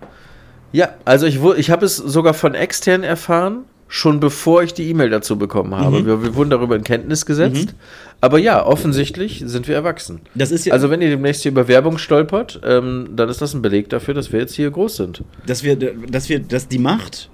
Ja, 0.72 0.88
ja 0.88 0.94
also 1.06 1.24
ich, 1.24 1.42
ich 1.56 1.70
habe 1.70 1.86
es 1.86 1.96
sogar 1.96 2.34
von 2.34 2.54
extern 2.54 3.02
erfahren 3.02 3.64
schon 3.90 4.20
bevor 4.20 4.62
ich 4.62 4.72
die 4.72 4.88
E-Mail 4.88 5.10
dazu 5.10 5.36
bekommen 5.36 5.74
habe. 5.74 6.00
Mhm. 6.00 6.06
Wir, 6.06 6.22
wir, 6.22 6.34
wurden 6.36 6.50
darüber 6.50 6.76
in 6.76 6.84
Kenntnis 6.84 7.26
gesetzt. 7.26 7.72
Mhm. 7.72 7.78
Aber 8.20 8.38
ja, 8.38 8.64
offensichtlich 8.64 9.42
sind 9.44 9.66
wir 9.66 9.74
erwachsen. 9.74 10.20
Das 10.36 10.52
ist 10.52 10.64
ja 10.64 10.72
also 10.72 10.90
wenn 10.90 11.02
ihr 11.02 11.10
demnächst 11.10 11.42
hier 11.42 11.50
über 11.50 11.66
Werbung 11.66 11.98
stolpert, 11.98 12.60
ähm, 12.64 13.08
dann 13.16 13.28
ist 13.28 13.42
das 13.42 13.52
ein 13.52 13.62
Beleg 13.62 13.88
dafür, 13.88 14.14
dass 14.14 14.32
wir 14.32 14.38
jetzt 14.38 14.54
hier 14.54 14.70
groß 14.70 14.96
sind. 14.96 15.24
Dass 15.44 15.64
wir, 15.64 15.74
dass 15.74 16.28
wir, 16.28 16.38
dass 16.38 16.68
die 16.68 16.78
Macht, 16.78 17.30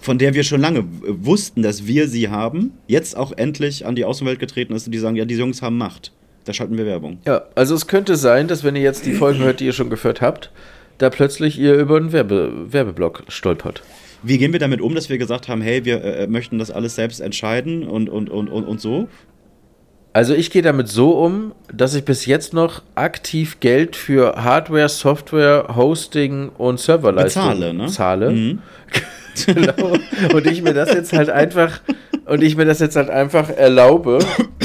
von 0.00 0.16
der 0.16 0.32
wir 0.32 0.44
schon 0.44 0.62
lange 0.62 0.82
wussten, 1.06 1.62
dass 1.62 1.86
wir 1.86 2.08
sie 2.08 2.30
haben, 2.30 2.72
jetzt 2.86 3.14
auch 3.14 3.32
endlich 3.36 3.84
an 3.84 3.94
die 3.94 4.06
Außenwelt 4.06 4.38
getreten 4.40 4.72
ist 4.72 4.86
und 4.86 4.92
die 4.92 4.98
sagen, 4.98 5.16
ja, 5.16 5.26
die 5.26 5.36
Jungs 5.36 5.60
haben 5.60 5.76
Macht. 5.76 6.12
Da 6.44 6.54
schalten 6.54 6.78
wir 6.78 6.86
Werbung. 6.86 7.18
Ja, 7.26 7.42
also 7.54 7.74
es 7.74 7.86
könnte 7.86 8.16
sein, 8.16 8.48
dass 8.48 8.64
wenn 8.64 8.76
ihr 8.76 8.82
jetzt 8.82 9.04
die 9.04 9.12
Folgen 9.12 9.40
hört, 9.40 9.60
die 9.60 9.66
ihr 9.66 9.72
schon 9.74 9.90
gehört 9.90 10.22
habt, 10.22 10.50
da 10.96 11.10
plötzlich 11.10 11.58
ihr 11.58 11.74
über 11.74 11.98
einen 11.98 12.12
Werbe 12.12 12.72
Werbeblock 12.72 13.24
stolpert. 13.28 13.82
Wie 14.22 14.38
gehen 14.38 14.52
wir 14.52 14.60
damit 14.60 14.80
um, 14.80 14.94
dass 14.94 15.08
wir 15.08 15.18
gesagt 15.18 15.48
haben, 15.48 15.60
hey, 15.60 15.84
wir 15.84 16.02
äh, 16.02 16.26
möchten 16.26 16.58
das 16.58 16.70
alles 16.70 16.94
selbst 16.94 17.20
entscheiden 17.20 17.86
und, 17.86 18.08
und, 18.08 18.30
und, 18.30 18.48
und, 18.48 18.64
und 18.64 18.80
so? 18.80 19.08
Also 20.12 20.32
ich 20.32 20.50
gehe 20.50 20.62
damit 20.62 20.88
so 20.88 21.10
um, 21.10 21.52
dass 21.70 21.94
ich 21.94 22.04
bis 22.04 22.24
jetzt 22.24 22.54
noch 22.54 22.82
aktiv 22.94 23.60
Geld 23.60 23.96
für 23.96 24.42
Hardware, 24.42 24.88
Software, 24.88 25.74
Hosting 25.76 26.48
und 26.56 26.80
Serverleistung 26.80 27.42
Bezahle, 27.42 27.74
ne? 27.74 27.86
zahle. 27.88 28.30
Mhm. 28.30 28.58
genau. 29.46 29.92
Und 30.32 30.46
ich 30.46 30.62
mir 30.62 30.72
das 30.72 30.94
jetzt 30.94 31.12
halt 31.12 31.28
einfach 31.28 31.80
und 32.26 32.42
ich 32.42 32.56
mir 32.56 32.64
das 32.64 32.80
jetzt 32.80 32.96
halt 32.96 33.08
einfach 33.08 33.50
erlaube, 33.50 34.18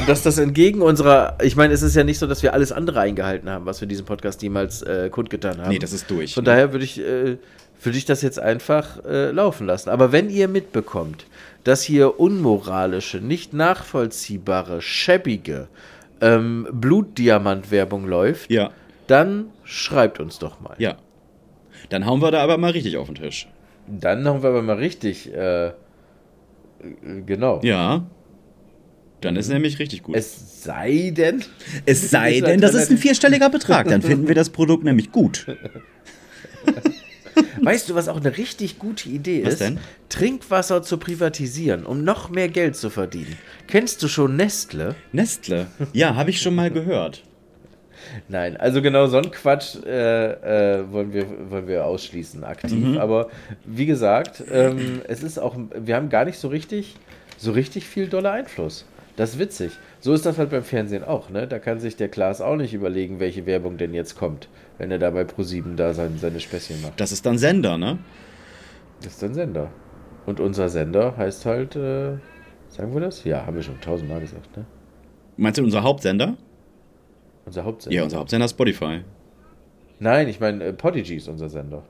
dass 0.07 0.23
das 0.23 0.37
entgegen 0.37 0.81
unserer, 0.81 1.37
ich 1.43 1.55
meine, 1.55 1.73
es 1.73 1.81
ist 1.83 1.95
ja 1.95 2.03
nicht 2.03 2.17
so, 2.17 2.27
dass 2.27 2.41
wir 2.43 2.53
alles 2.53 2.71
andere 2.71 3.01
eingehalten 3.01 3.49
haben, 3.49 3.65
was 3.65 3.81
wir 3.81 3.87
diesen 3.87 4.05
Podcast 4.05 4.41
jemals 4.41 4.81
äh, 4.81 5.09
kundgetan 5.09 5.59
haben. 5.59 5.69
Nee, 5.69 5.79
das 5.79 5.93
ist 5.93 6.09
durch. 6.09 6.33
Von 6.33 6.43
ne? 6.43 6.49
daher 6.49 6.71
würde 6.71 6.85
ich 6.85 6.99
äh, 6.99 7.37
würde 7.83 7.97
ich 7.97 8.05
das 8.05 8.21
jetzt 8.21 8.39
einfach 8.39 9.03
äh, 9.05 9.31
laufen 9.31 9.67
lassen. 9.67 9.89
Aber 9.89 10.11
wenn 10.11 10.29
ihr 10.29 10.47
mitbekommt, 10.47 11.25
dass 11.63 11.83
hier 11.83 12.19
unmoralische, 12.19 13.17
nicht 13.17 13.53
nachvollziehbare, 13.53 14.81
schäbige 14.81 15.67
ähm, 16.21 16.67
Blutdiamant-Werbung 16.71 18.07
läuft, 18.07 18.51
ja. 18.51 18.71
dann 19.07 19.47
schreibt 19.63 20.19
uns 20.19 20.39
doch 20.39 20.59
mal. 20.61 20.75
Ja. 20.77 20.97
Dann 21.89 22.05
hauen 22.05 22.21
wir 22.21 22.31
da 22.31 22.41
aber 22.41 22.57
mal 22.57 22.71
richtig 22.71 22.97
auf 22.97 23.07
den 23.07 23.15
Tisch. 23.15 23.47
Dann 23.87 24.27
hauen 24.27 24.43
wir 24.43 24.49
aber 24.49 24.61
mal 24.61 24.77
richtig, 24.77 25.33
äh, 25.33 25.71
genau. 27.25 27.59
Ja. 27.63 28.05
Dann 29.21 29.35
ist 29.35 29.49
nämlich 29.49 29.77
richtig 29.77 30.03
gut. 30.03 30.15
Es 30.15 30.63
sei 30.63 31.11
denn. 31.15 31.43
Es 31.85 32.09
sei 32.09 32.39
denn, 32.45 32.61
das 32.61 32.73
ist 32.73 32.89
ein 32.91 32.97
vierstelliger 32.97 33.49
Betrag. 33.49 33.87
Dann 33.87 34.01
finden 34.01 34.27
wir 34.27 34.35
das 34.35 34.49
Produkt 34.49 34.83
nämlich 34.83 35.11
gut. 35.11 35.45
Weißt 37.61 37.89
du, 37.89 37.95
was 37.95 38.07
auch 38.07 38.17
eine 38.17 38.37
richtig 38.37 38.79
gute 38.79 39.09
Idee 39.09 39.45
Was 39.45 39.53
ist? 39.53 39.61
denn? 39.61 39.79
Trinkwasser 40.09 40.83
zu 40.83 40.97
privatisieren, 40.97 41.85
um 41.85 42.03
noch 42.03 42.29
mehr 42.29 42.49
Geld 42.49 42.75
zu 42.75 42.89
verdienen. 42.89 43.37
Kennst 43.67 44.03
du 44.03 44.07
schon 44.07 44.35
Nestle? 44.35 44.95
Nestle. 45.11 45.67
Ja, 45.93 46.15
habe 46.15 46.29
ich 46.29 46.41
schon 46.41 46.55
mal 46.55 46.71
gehört. 46.71 47.23
Nein, 48.27 48.57
also 48.57 48.81
genau 48.81 49.07
so 49.07 49.17
ein 49.17 49.31
Quatsch 49.31 49.75
äh, 49.85 50.79
äh, 50.79 50.91
wollen, 50.91 51.13
wir, 51.13 51.51
wollen 51.51 51.67
wir 51.67 51.85
ausschließen 51.85 52.43
aktiv. 52.43 52.71
Mhm. 52.71 52.97
Aber 52.97 53.29
wie 53.65 53.85
gesagt, 53.85 54.43
ähm, 54.51 55.01
es 55.07 55.23
ist 55.23 55.37
auch, 55.37 55.55
wir 55.75 55.95
haben 55.95 56.09
gar 56.09 56.25
nicht 56.25 56.39
so 56.39 56.47
richtig, 56.47 56.95
so 57.37 57.51
richtig 57.51 57.85
viel 57.85 58.07
doller 58.07 58.31
Einfluss. 58.31 58.85
Das 59.15 59.31
ist 59.31 59.39
witzig. 59.39 59.71
So 60.01 60.13
ist 60.13 60.25
das 60.25 60.39
halt 60.39 60.49
beim 60.49 60.63
Fernsehen 60.63 61.03
auch, 61.03 61.29
ne? 61.29 61.47
Da 61.47 61.59
kann 61.59 61.79
sich 61.79 61.95
der 61.95 62.09
Klaas 62.09 62.41
auch 62.41 62.55
nicht 62.55 62.73
überlegen, 62.73 63.19
welche 63.19 63.45
Werbung 63.45 63.77
denn 63.77 63.93
jetzt 63.93 64.17
kommt, 64.17 64.49
wenn 64.79 64.89
er 64.89 64.97
da 64.97 65.11
bei 65.11 65.21
Pro7 65.21 65.75
da 65.75 65.93
sein, 65.93 66.17
seine 66.19 66.39
Späßchen 66.39 66.81
macht. 66.81 66.99
Das 66.99 67.11
ist 67.11 67.23
dann 67.23 67.37
Sender, 67.37 67.77
ne? 67.77 67.99
Das 69.03 69.13
ist 69.13 69.23
ein 69.23 69.35
Sender. 69.35 69.69
Und 70.25 70.39
unser 70.39 70.69
Sender 70.69 71.15
heißt 71.17 71.45
halt, 71.45 71.75
äh, 71.75 72.17
sagen 72.67 72.93
wir 72.95 73.01
das? 73.01 73.23
Ja, 73.25 73.45
haben 73.45 73.55
wir 73.55 73.61
schon 73.61 73.79
tausendmal 73.79 74.19
gesagt, 74.19 74.57
ne? 74.57 74.65
Meinst 75.37 75.59
du 75.59 75.63
unser 75.63 75.83
Hauptsender? 75.83 76.35
Unser 77.45 77.63
Hauptsender. 77.63 77.95
Ja, 77.95 78.03
unser 78.03 78.17
Hauptsender 78.17 78.45
ist 78.45 78.51
Spotify. 78.51 79.01
Nein, 79.99 80.27
ich 80.27 80.39
meine, 80.39 80.63
äh, 80.63 80.73
Podigy 80.73 81.17
ist 81.17 81.27
unser 81.27 81.47
Sender. 81.47 81.83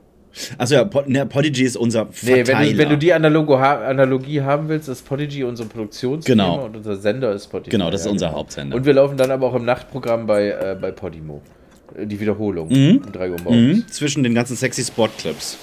Achso, 0.58 0.74
ja, 0.74 0.84
Pod, 0.84 1.08
ne, 1.08 1.26
Podigy 1.26 1.64
ist 1.64 1.76
unser 1.76 2.04
Nee, 2.22 2.44
Verteiler. 2.44 2.58
wenn 2.60 2.72
du, 2.72 2.78
wenn 2.78 2.88
du 2.88 2.98
die 2.98 3.12
Analogo 3.12 3.56
Analogie 3.56 4.40
haben 4.42 4.68
willst, 4.68 4.88
ist 4.88 5.06
Podigy 5.06 5.44
unsere 5.44 5.68
Produktionsfirma 5.68 6.42
Genau. 6.44 6.64
und 6.64 6.76
unser 6.76 6.96
Sender 6.96 7.32
ist 7.32 7.44
Spotify. 7.44 7.70
Genau, 7.70 7.90
das 7.90 8.02
ist 8.02 8.06
unser 8.06 8.32
Hauptsender. 8.32 8.76
Und 8.76 8.86
wir 8.86 8.94
laufen 8.94 9.16
dann 9.16 9.30
aber 9.30 9.46
auch 9.48 9.54
im 9.54 9.64
Nachtprogramm 9.64 10.26
bei, 10.26 10.48
äh, 10.48 10.76
bei 10.80 10.90
Podimo. 10.90 11.42
Äh, 11.96 12.06
Die 12.06 12.18
Wiederholung 12.18 12.68
um 12.68 13.12
3 13.12 13.30
Uhr 13.30 13.40
morgens. 13.42 13.76
Mhm, 13.76 13.88
zwischen 13.88 14.22
den 14.22 14.34
ganzen 14.34 14.56
sexy 14.56 14.82
Spot-Clips. 14.84 15.58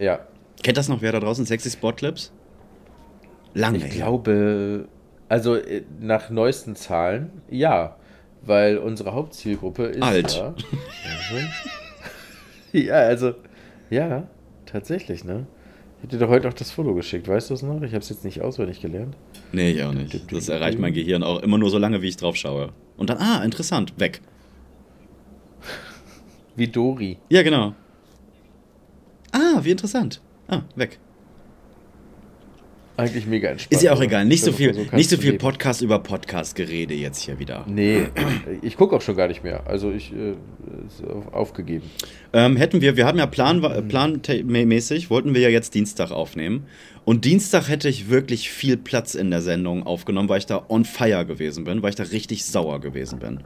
Ja. 0.00 0.18
Kennt 0.62 0.76
das 0.78 0.88
noch 0.88 1.00
wer 1.02 1.12
da 1.12 1.20
draußen? 1.20 1.46
Sexy 1.46 1.70
Spot-Clips? 1.70 2.32
Lange. 3.54 3.78
Ich 3.78 3.90
glaube, 3.90 4.86
also 5.28 5.54
äh, 5.54 5.82
nach 6.00 6.28
neuesten 6.30 6.74
Zahlen, 6.76 7.30
ja. 7.50 7.96
Weil 8.42 8.78
unsere 8.78 9.12
Hauptzielgruppe 9.14 9.84
ist 9.86 10.02
Alt. 10.02 10.36
ja. 10.36 10.54
ja, 12.80 12.94
also, 12.94 13.34
ja, 13.90 14.28
tatsächlich, 14.66 15.24
ne? 15.24 15.46
Ich 15.96 16.02
hätte 16.04 16.18
dir 16.18 16.26
doch 16.26 16.30
heute 16.30 16.48
auch 16.48 16.54
das 16.54 16.70
Foto 16.70 16.94
geschickt, 16.94 17.26
weißt 17.26 17.50
du 17.50 17.54
es 17.54 17.62
noch? 17.62 17.80
Ich 17.82 17.92
habe 17.92 17.98
es 17.98 18.10
jetzt 18.10 18.24
nicht 18.24 18.42
auswendig 18.42 18.80
gelernt. 18.80 19.16
Nee, 19.52 19.72
ich 19.72 19.82
auch 19.82 19.92
nicht. 19.92 20.32
Das 20.32 20.48
erreicht 20.48 20.78
mein 20.78 20.92
Gehirn 20.92 21.22
auch 21.22 21.42
immer 21.42 21.56
nur 21.56 21.70
so 21.70 21.78
lange, 21.78 22.02
wie 22.02 22.08
ich 22.08 22.16
drauf 22.16 22.36
schaue. 22.36 22.72
Und 22.96 23.08
dann, 23.10 23.18
ah, 23.18 23.42
interessant, 23.42 23.94
weg. 23.98 24.20
Wie 26.54 26.68
Dori. 26.68 27.18
Ja, 27.28 27.42
genau. 27.42 27.74
Ah, 29.32 29.60
wie 29.62 29.70
interessant. 29.70 30.20
Ah, 30.48 30.62
weg. 30.74 30.98
Eigentlich 32.96 33.26
mega 33.26 33.50
entspannt. 33.50 33.72
Ist 33.72 33.82
ja 33.82 33.92
auch 33.92 34.00
egal. 34.00 34.24
Nicht 34.24 34.42
so 34.42 34.52
Stell 34.52 34.68
dir 34.68 34.74
viel, 34.74 34.82
kannst 34.84 34.96
nicht 34.96 35.10
so 35.10 35.16
viel 35.18 35.32
leben. 35.32 35.38
Podcast 35.38 35.82
über 35.82 35.98
Podcast-Gerede 35.98 36.94
jetzt 36.94 37.20
hier 37.22 37.38
wieder. 37.38 37.64
Nee, 37.68 38.06
ich 38.62 38.76
gucke 38.76 38.96
auch 38.96 39.02
schon 39.02 39.16
gar 39.16 39.28
nicht 39.28 39.44
mehr. 39.44 39.66
Also 39.66 39.90
ich 39.92 40.12
äh, 40.12 40.34
aufgegeben. 41.32 41.90
Ähm, 42.32 42.56
hätten 42.56 42.80
wir, 42.80 42.96
wir 42.96 43.06
haben 43.06 43.18
ja 43.18 43.26
plan, 43.26 43.60
planmäßig, 43.60 45.10
wollten 45.10 45.34
wir 45.34 45.42
ja 45.42 45.48
jetzt 45.50 45.74
Dienstag 45.74 46.10
aufnehmen. 46.10 46.66
Und 47.04 47.24
Dienstag 47.24 47.68
hätte 47.68 47.88
ich 47.88 48.08
wirklich 48.08 48.50
viel 48.50 48.76
Platz 48.76 49.14
in 49.14 49.30
der 49.30 49.42
Sendung 49.42 49.82
aufgenommen, 49.84 50.28
weil 50.28 50.38
ich 50.38 50.46
da 50.46 50.64
on 50.68 50.84
fire 50.84 51.26
gewesen 51.26 51.64
bin, 51.64 51.82
weil 51.82 51.90
ich 51.90 51.96
da 51.96 52.04
richtig 52.04 52.44
sauer 52.44 52.80
gewesen 52.80 53.18
bin. 53.18 53.40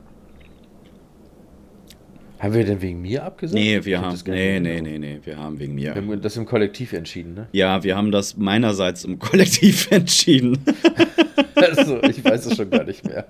Haben 2.41 2.55
wir 2.55 2.65
denn 2.65 2.81
wegen 2.81 3.03
mir 3.03 3.23
abgesagt? 3.23 3.55
Nee, 3.55 3.85
wir 3.85 3.99
hab 3.99 4.07
haben, 4.07 4.19
nee, 4.27 4.59
nee, 4.61 4.81
nee, 4.81 4.99
nee, 4.99 5.21
wir 5.23 5.37
haben 5.37 5.59
wegen 5.59 5.75
mir. 5.75 5.95
Wir 5.95 6.03
haben 6.03 6.21
das 6.23 6.37
im 6.39 6.47
Kollektiv 6.47 6.95
entschieden, 6.95 7.35
ne? 7.35 7.49
Ja, 7.53 7.85
wir 7.85 7.97
haben 7.97 8.11
das 8.11 8.37
meinerseits 8.39 9.05
im 9.05 9.19
Kollektiv 9.19 9.89
entschieden. 9.91 10.59
Also, 11.57 12.03
ich 12.05 12.25
weiß 12.25 12.47
es 12.47 12.57
schon 12.57 12.71
gar 12.71 12.85
nicht 12.85 13.05
mehr. 13.07 13.27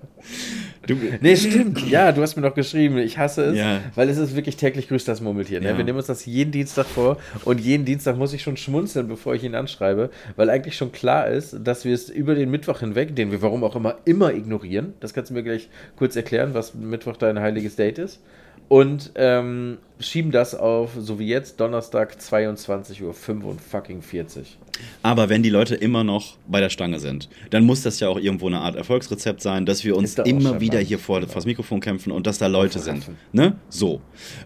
Du, 0.86 0.94
Nee, 1.20 1.34
stimmt. 1.36 1.88
Ja, 1.90 2.12
du 2.12 2.22
hast 2.22 2.36
mir 2.36 2.42
noch 2.42 2.54
geschrieben. 2.54 2.96
Ich 2.98 3.18
hasse 3.18 3.46
es, 3.46 3.58
Ja. 3.58 3.80
weil 3.96 4.08
es 4.08 4.18
ist 4.18 4.36
wirklich 4.36 4.54
täglich 4.56 4.86
grüßt 4.88 5.08
das 5.08 5.20
Murmeltier. 5.20 5.60
Ne? 5.60 5.70
Ja. 5.70 5.76
Wir 5.76 5.84
nehmen 5.84 5.98
uns 5.98 6.06
das 6.06 6.26
jeden 6.26 6.52
Dienstag 6.52 6.86
vor 6.86 7.16
und 7.44 7.60
jeden 7.60 7.84
Dienstag 7.84 8.16
muss 8.16 8.32
ich 8.32 8.42
schon 8.42 8.56
schmunzeln, 8.56 9.08
bevor 9.08 9.34
ich 9.34 9.42
ihn 9.42 9.56
anschreibe, 9.56 10.10
weil 10.36 10.48
eigentlich 10.48 10.76
schon 10.76 10.92
klar 10.92 11.26
ist, 11.26 11.56
dass 11.64 11.84
wir 11.84 11.92
es 11.92 12.08
über 12.08 12.36
den 12.36 12.50
Mittwoch 12.52 12.78
hinweg, 12.80 13.16
den 13.16 13.32
wir 13.32 13.42
warum 13.42 13.64
auch 13.64 13.74
immer 13.74 13.96
immer 14.04 14.32
ignorieren. 14.32 14.94
Das 15.00 15.12
kannst 15.12 15.30
du 15.30 15.34
mir 15.34 15.42
gleich 15.42 15.68
kurz 15.96 16.14
erklären, 16.14 16.54
was 16.54 16.74
Mittwoch 16.74 17.16
dein 17.16 17.40
heiliges 17.40 17.74
Date 17.74 17.98
ist. 17.98 18.20
Und 18.68 19.10
ähm, 19.16 19.78
schieben 19.98 20.30
das 20.30 20.54
auf, 20.54 20.92
so 20.96 21.18
wie 21.18 21.26
jetzt, 21.26 21.58
Donnerstag 21.58 22.16
22.45 22.20 23.02
Uhr. 23.02 23.14
fucking 23.58 24.00
40. 24.00 24.58
Aber 25.02 25.28
wenn 25.28 25.42
die 25.42 25.50
Leute 25.50 25.74
immer 25.74 26.04
noch 26.04 26.36
bei 26.46 26.60
der 26.60 26.70
Stange 26.70 27.00
sind, 27.00 27.28
dann 27.50 27.64
muss 27.64 27.82
das 27.82 28.00
ja 28.00 28.08
auch 28.08 28.18
irgendwo 28.18 28.46
eine 28.46 28.60
Art 28.60 28.76
Erfolgsrezept 28.76 29.42
sein, 29.42 29.66
dass 29.66 29.84
wir 29.84 29.96
uns 29.96 30.14
immer 30.18 30.60
wieder 30.60 30.78
hier 30.78 30.98
vor, 30.98 31.20
vor 31.22 31.28
das 31.34 31.46
Mikrofon 31.46 31.80
kämpfen 31.80 32.12
und 32.12 32.26
dass 32.26 32.38
da 32.38 32.46
Leute 32.46 32.78
sind. 32.78 33.10
Ne? 33.32 33.56
So. 33.68 34.00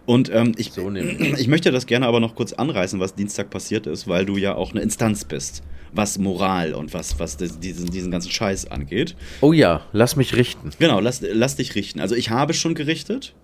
Und 0.07 0.33
ähm, 0.33 0.53
ich, 0.57 0.73
So 0.73 0.91
ich 0.91 1.47
möchte 1.47 1.71
das 1.71 1.87
gerne 1.87 2.07
aber 2.07 2.19
noch 2.19 2.35
kurz 2.35 2.53
anreißen, 2.53 2.99
was 3.01 3.15
Dienstag 3.15 3.51
passiert 3.51 3.87
ist, 3.87 4.09
weil 4.09 4.25
du 4.25 4.37
ja 4.37 4.55
auch 4.55 4.73
eine 4.73 4.81
Instanz 4.81 5.25
bist, 5.25 5.63
was 5.93 6.19
Moral 6.19 6.75
und 6.75 6.95
was, 6.95 7.19
was 7.21 7.37
diesen, 7.37 7.91
diesen 7.91 8.11
ganzen 8.11 8.31
Scheiß 8.31 8.71
angeht. 8.71 9.17
Oh 9.41 9.53
ja, 9.53 9.83
lass 9.93 10.17
mich 10.17 10.35
richten. 10.35 10.71
Genau, 10.79 11.01
lass, 11.01 11.21
lass 11.21 11.57
dich 11.57 11.75
richten. 11.75 12.01
Also 12.01 12.15
ich 12.15 12.31
habe 12.31 12.55
schon 12.55 12.75
gerichtet. 12.75 13.35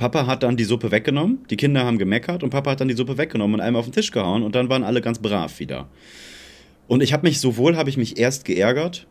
Papa 0.00 0.26
hat 0.26 0.42
dann 0.44 0.56
die 0.56 0.64
Suppe 0.64 0.90
weggenommen, 0.90 1.44
die 1.50 1.58
Kinder 1.58 1.84
haben 1.84 1.98
gemeckert 1.98 2.42
und 2.42 2.48
Papa 2.48 2.70
hat 2.70 2.80
dann 2.80 2.88
die 2.88 2.94
Suppe 2.94 3.18
weggenommen 3.18 3.56
und 3.56 3.60
einmal 3.60 3.80
auf 3.80 3.86
den 3.86 3.92
Tisch 3.92 4.10
gehauen 4.10 4.42
und 4.42 4.54
dann 4.54 4.70
waren 4.70 4.82
alle 4.82 5.02
ganz 5.02 5.18
brav 5.18 5.60
wieder. 5.60 5.90
Und 6.88 7.02
ich 7.02 7.12
habe 7.12 7.28
mich, 7.28 7.38
sowohl 7.38 7.76
habe 7.76 7.90
ich 7.90 7.98
mich 7.98 8.16
erst 8.16 8.46
geärgert, 8.46 9.06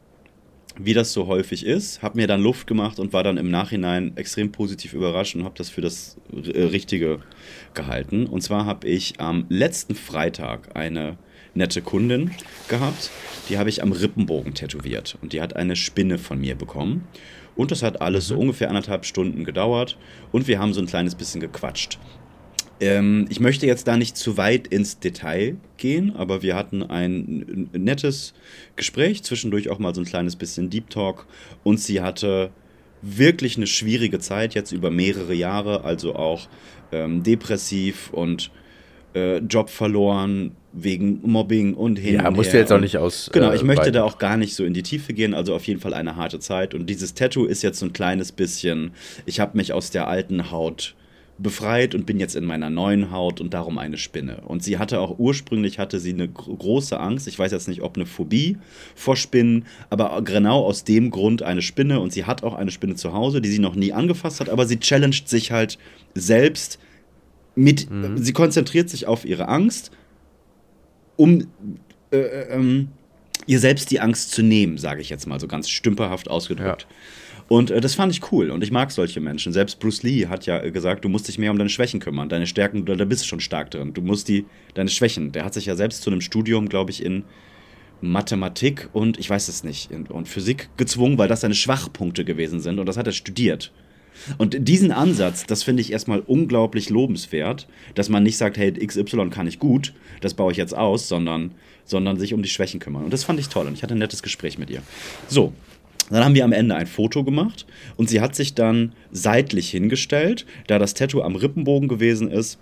wie 0.80 0.96
das 0.96 1.14
so 1.14 1.28
häufig 1.28 1.64
ist, 1.64 2.02
habe 2.02 2.18
mir 2.18 2.26
dann 2.26 2.42
Luft 2.42 2.66
gemacht 2.66 3.00
und 3.00 3.14
war 3.14 3.22
dann 3.22 3.38
im 3.38 3.52
Nachhinein 3.52 4.18
extrem 4.18 4.52
positiv 4.52 4.94
überrascht 4.94 5.36
und 5.36 5.44
habe 5.44 5.54
das 5.60 5.70
für 5.70 5.82
das 5.82 6.18
äh, 6.34 6.64
Richtige 6.64 7.20
gehalten. 7.76 8.26
Und 8.26 8.42
zwar 8.42 8.66
habe 8.66 8.88
ich 8.88 9.20
am 9.20 9.46
letzten 9.48 9.94
Freitag 9.94 10.76
eine 10.76 11.20
nette 11.54 11.84
Kundin 11.84 12.32
gehabt, 12.68 13.12
die 13.48 13.60
habe 13.60 13.70
ich 13.70 13.84
am 13.84 13.92
Rippenbogen 13.92 14.56
tätowiert 14.56 15.20
und 15.22 15.34
die 15.34 15.42
hat 15.42 15.56
eine 15.56 15.76
Spinne 15.76 16.18
von 16.18 16.40
mir 16.40 16.56
bekommen. 16.56 17.08
Und 17.60 17.72
das 17.72 17.84
hat 17.84 18.02
alles 18.02 18.28
so 18.28 18.40
ungefähr 18.40 18.70
anderthalb 18.70 19.04
Stunden 19.04 19.44
gedauert. 19.44 19.98
Und 20.32 20.48
wir 20.48 20.60
haben 20.60 20.72
so 20.72 20.80
ein 20.80 20.88
kleines 20.88 21.16
bisschen 21.16 21.42
gequatscht. 21.42 22.00
Ähm, 22.80 23.26
ich 23.28 23.42
möchte 23.42 23.68
jetzt 23.68 23.86
da 23.86 23.98
nicht 23.98 24.16
zu 24.16 24.38
weit 24.38 24.68
ins 24.68 25.00
Detail 25.00 25.58
gehen, 25.76 26.16
aber 26.16 26.42
wir 26.42 26.56
hatten 26.56 26.84
ein 26.84 27.70
nettes 27.74 28.34
Gespräch, 28.78 29.24
zwischendurch 29.24 29.68
auch 29.70 29.78
mal 29.78 29.94
so 29.94 30.00
ein 30.00 30.06
kleines 30.06 30.38
bisschen 30.38 30.70
Deep 30.70 30.90
Talk. 30.90 31.28
Und 31.66 31.82
sie 31.82 32.00
hatte 32.00 32.52
wirklich 33.02 33.58
eine 33.58 33.68
schwierige 33.68 34.20
Zeit 34.20 34.56
jetzt 34.56 34.72
über 34.72 34.90
mehrere 34.90 35.34
Jahre, 35.34 35.84
also 35.84 36.16
auch 36.16 36.48
ähm, 36.94 37.24
depressiv 37.24 38.10
und 38.14 38.52
äh, 39.16 39.38
Job 39.40 39.70
verloren 39.70 40.52
wegen 40.72 41.20
Mobbing 41.24 41.74
und 41.74 41.98
hin 41.98 42.16
Ja, 42.16 42.30
musst 42.30 42.54
du 42.54 42.58
jetzt 42.58 42.72
auch 42.72 42.80
nicht 42.80 42.98
aus. 42.98 43.30
Genau, 43.34 43.52
äh, 43.52 43.56
ich 43.56 43.64
möchte 43.64 43.84
weiten. 43.86 43.94
da 43.94 44.04
auch 44.04 44.20
gar 44.20 44.38
nicht 44.38 44.54
so 44.56 44.64
in 44.66 44.74
die 44.74 44.84
Tiefe 44.84 45.14
gehen, 45.14 45.34
also 45.34 45.56
auf 45.56 45.66
jeden 45.66 45.80
Fall 45.80 45.94
eine 45.96 46.16
harte 46.16 46.40
Zeit. 46.40 46.74
Und 46.76 46.88
dieses 46.90 47.16
Tattoo 47.16 47.46
ist 47.46 47.64
jetzt 47.64 47.80
so 47.80 47.88
ein 47.88 47.94
kleines 47.94 48.32
bisschen, 48.32 48.92
ich 49.26 49.40
habe 49.40 49.58
mich 49.58 49.74
aus 49.74 49.90
der 49.90 50.08
alten 50.08 50.52
Haut 50.52 50.96
befreit 51.42 51.96
und 51.96 52.06
bin 52.06 52.20
jetzt 52.20 52.36
in 52.36 52.44
meiner 52.44 52.70
neuen 52.70 53.12
Haut 53.12 53.40
und 53.40 53.54
darum 53.54 53.78
eine 53.78 53.98
Spinne. 53.98 54.42
Und 54.46 54.62
sie 54.62 54.78
hatte 54.78 55.00
auch 55.00 55.18
ursprünglich 55.18 55.80
hatte 55.80 55.98
sie 56.00 56.12
eine 56.14 56.28
gro- 56.28 56.54
große 56.54 57.00
Angst. 57.00 57.30
Ich 57.30 57.40
weiß 57.40 57.54
jetzt 57.54 57.70
nicht, 57.70 57.82
ob 57.82 57.96
eine 57.96 58.06
Phobie 58.06 58.58
vor 58.94 59.16
Spinnen, 59.16 59.66
aber 59.90 60.22
genau 60.22 60.66
aus 60.66 60.84
dem 60.84 61.12
Grund 61.12 61.42
eine 61.42 61.62
Spinne. 61.62 62.02
Und 62.02 62.12
sie 62.12 62.26
hat 62.26 62.44
auch 62.44 62.54
eine 62.56 62.72
Spinne 62.72 62.96
zu 62.96 63.14
Hause, 63.14 63.40
die 63.40 63.50
sie 63.50 63.60
noch 63.60 63.76
nie 63.76 63.94
angefasst 63.94 64.42
hat, 64.42 64.50
aber 64.50 64.68
sie 64.68 64.80
challenged 64.82 65.30
sich 65.30 65.52
halt 65.54 65.78
selbst 66.14 66.78
mit, 67.56 67.88
sie 68.16 68.34
konzentriert 68.34 68.90
sich 68.90 69.08
auf 69.08 69.26
ihre 69.26 69.48
Angst, 69.48 69.92
um 71.18 71.48
äh, 72.12 72.18
äh, 72.18 72.54
ähm, 72.54 72.90
ihr 73.46 73.60
selbst 73.60 73.92
die 73.92 74.00
Angst 74.00 74.32
zu 74.32 74.42
nehmen, 74.42 74.78
sage 74.78 75.02
ich 75.02 75.10
jetzt 75.10 75.28
mal 75.28 75.40
so 75.40 75.48
ganz 75.48 75.70
stümperhaft 75.70 76.30
ausgedrückt. 76.30 76.88
Und 77.48 77.72
äh, 77.72 77.82
das 77.82 77.96
fand 77.96 78.12
ich 78.14 78.32
cool 78.32 78.52
und 78.52 78.64
ich 78.64 78.72
mag 78.72 78.92
solche 78.92 79.20
Menschen. 79.20 79.52
Selbst 79.52 79.80
Bruce 79.80 80.04
Lee 80.04 80.28
hat 80.28 80.46
ja 80.46 80.62
äh, 80.62 80.72
gesagt, 80.72 81.04
du 81.04 81.10
musst 81.10 81.28
dich 81.28 81.38
mehr 81.38 81.52
um 81.52 81.58
deine 81.58 81.70
Schwächen 81.70 82.00
kümmern. 82.00 82.30
Deine 82.30 82.48
Stärken, 82.48 82.86
da 82.86 82.96
da 82.96 83.06
bist 83.06 83.24
du 83.24 83.28
schon 83.28 83.40
stark 83.40 83.72
drin. 83.72 83.94
Du 83.94 84.02
musst 84.02 84.28
die, 84.28 84.46
deine 84.76 84.90
Schwächen. 84.90 85.32
Der 85.32 85.46
hat 85.46 85.54
sich 85.54 85.66
ja 85.66 85.76
selbst 85.76 86.04
zu 86.04 86.12
einem 86.12 86.22
Studium, 86.22 86.70
glaube 86.70 86.92
ich, 86.92 87.04
in 87.04 87.24
Mathematik 88.02 88.90
und 88.94 89.20
ich 89.20 89.30
weiß 89.30 89.50
es 89.50 89.64
nicht, 89.64 89.92
in, 89.92 90.08
und 90.08 90.28
Physik 90.28 90.70
gezwungen, 90.78 91.18
weil 91.18 91.28
das 91.28 91.42
seine 91.42 91.56
Schwachpunkte 91.56 92.24
gewesen 92.24 92.60
sind 92.60 92.80
und 92.80 92.86
das 92.86 92.98
hat 92.98 93.08
er 93.08 93.14
studiert. 93.14 93.74
Und 94.38 94.68
diesen 94.68 94.92
Ansatz, 94.92 95.46
das 95.46 95.64
finde 95.64 95.82
ich 95.82 95.92
erstmal 95.92 96.20
unglaublich 96.20 96.90
lobenswert, 96.90 97.68
dass 97.96 98.10
man 98.10 98.24
nicht 98.24 98.38
sagt, 98.38 98.58
hey, 98.58 98.72
XY 98.72 99.30
kann 99.30 99.48
ich 99.48 99.60
gut, 99.60 99.94
das 100.22 100.34
baue 100.34 100.52
ich 100.52 100.58
jetzt 100.58 100.76
aus, 100.76 101.08
sondern, 101.08 101.52
sondern 101.86 102.20
sich 102.20 102.34
um 102.34 102.44
die 102.44 102.50
Schwächen 102.50 102.80
kümmern. 102.80 103.04
Und 103.04 103.14
das 103.14 103.24
fand 103.24 103.40
ich 103.40 103.50
toll 103.50 103.68
und 103.68 103.74
ich 103.74 103.84
hatte 103.84 103.96
ein 103.96 104.00
nettes 104.00 104.24
Gespräch 104.24 104.58
mit 104.58 104.70
ihr. 104.70 104.82
So, 105.28 105.54
Dann 106.10 106.24
haben 106.24 106.36
wir 106.36 106.44
am 106.44 106.54
Ende 106.54 106.76
ein 106.76 106.88
Foto 106.88 107.24
gemacht 107.24 107.66
und 107.96 108.10
sie 108.10 108.20
hat 108.20 108.36
sich 108.36 108.56
dann 108.56 108.94
seitlich 109.12 109.70
hingestellt. 109.70 110.46
Da 110.68 110.80
das 110.80 110.94
Tattoo 110.96 111.22
am 111.22 111.36
Rippenbogen 111.36 111.88
gewesen 111.88 112.32
ist, 112.32 112.58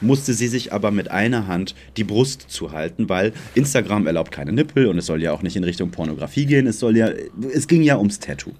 musste 0.00 0.32
sie 0.32 0.48
sich 0.48 0.72
aber 0.72 0.90
mit 0.90 1.10
einer 1.10 1.46
Hand 1.46 1.74
die 1.96 2.04
Brust 2.04 2.46
zuhalten, 2.48 3.08
weil 3.08 3.32
Instagram 3.54 4.06
erlaubt 4.06 4.30
keine 4.30 4.52
Nippel 4.52 4.86
und 4.86 4.98
es 4.98 5.06
soll 5.06 5.22
ja 5.22 5.32
auch 5.32 5.42
nicht 5.42 5.56
in 5.56 5.64
Richtung 5.64 5.90
Pornografie 5.90 6.46
gehen. 6.46 6.66
Es 6.66 6.78
soll 6.78 6.96
ja, 6.96 7.10
es 7.52 7.68
ging 7.68 7.82
ja 7.82 7.98
ums 7.98 8.20
Tattoo. 8.20 8.52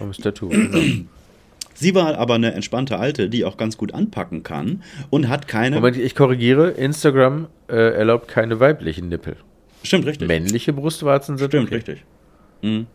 Ums 0.00 0.18
Tattoo. 0.18 0.50
Sie 1.76 1.94
war 1.94 2.18
aber 2.18 2.34
eine 2.34 2.52
entspannte 2.52 2.98
Alte, 2.98 3.28
die 3.28 3.44
auch 3.44 3.56
ganz 3.56 3.76
gut 3.76 3.92
anpacken 3.92 4.42
kann 4.42 4.82
und 5.10 5.28
hat 5.28 5.46
keine. 5.46 5.76
Moment, 5.76 5.96
ich 5.98 6.14
korrigiere. 6.14 6.70
Instagram 6.70 7.48
äh, 7.68 7.94
erlaubt 7.94 8.28
keine 8.28 8.60
weiblichen 8.60 9.08
Nippel. 9.08 9.36
Stimmt, 9.82 10.06
richtig. 10.06 10.26
Männliche 10.26 10.72
Brustwarzen 10.72 11.36
sind 11.36 11.48
Stimmt, 11.48 11.66
okay. 11.66 11.74
richtig. 11.76 12.04
Mhm. 12.62 12.86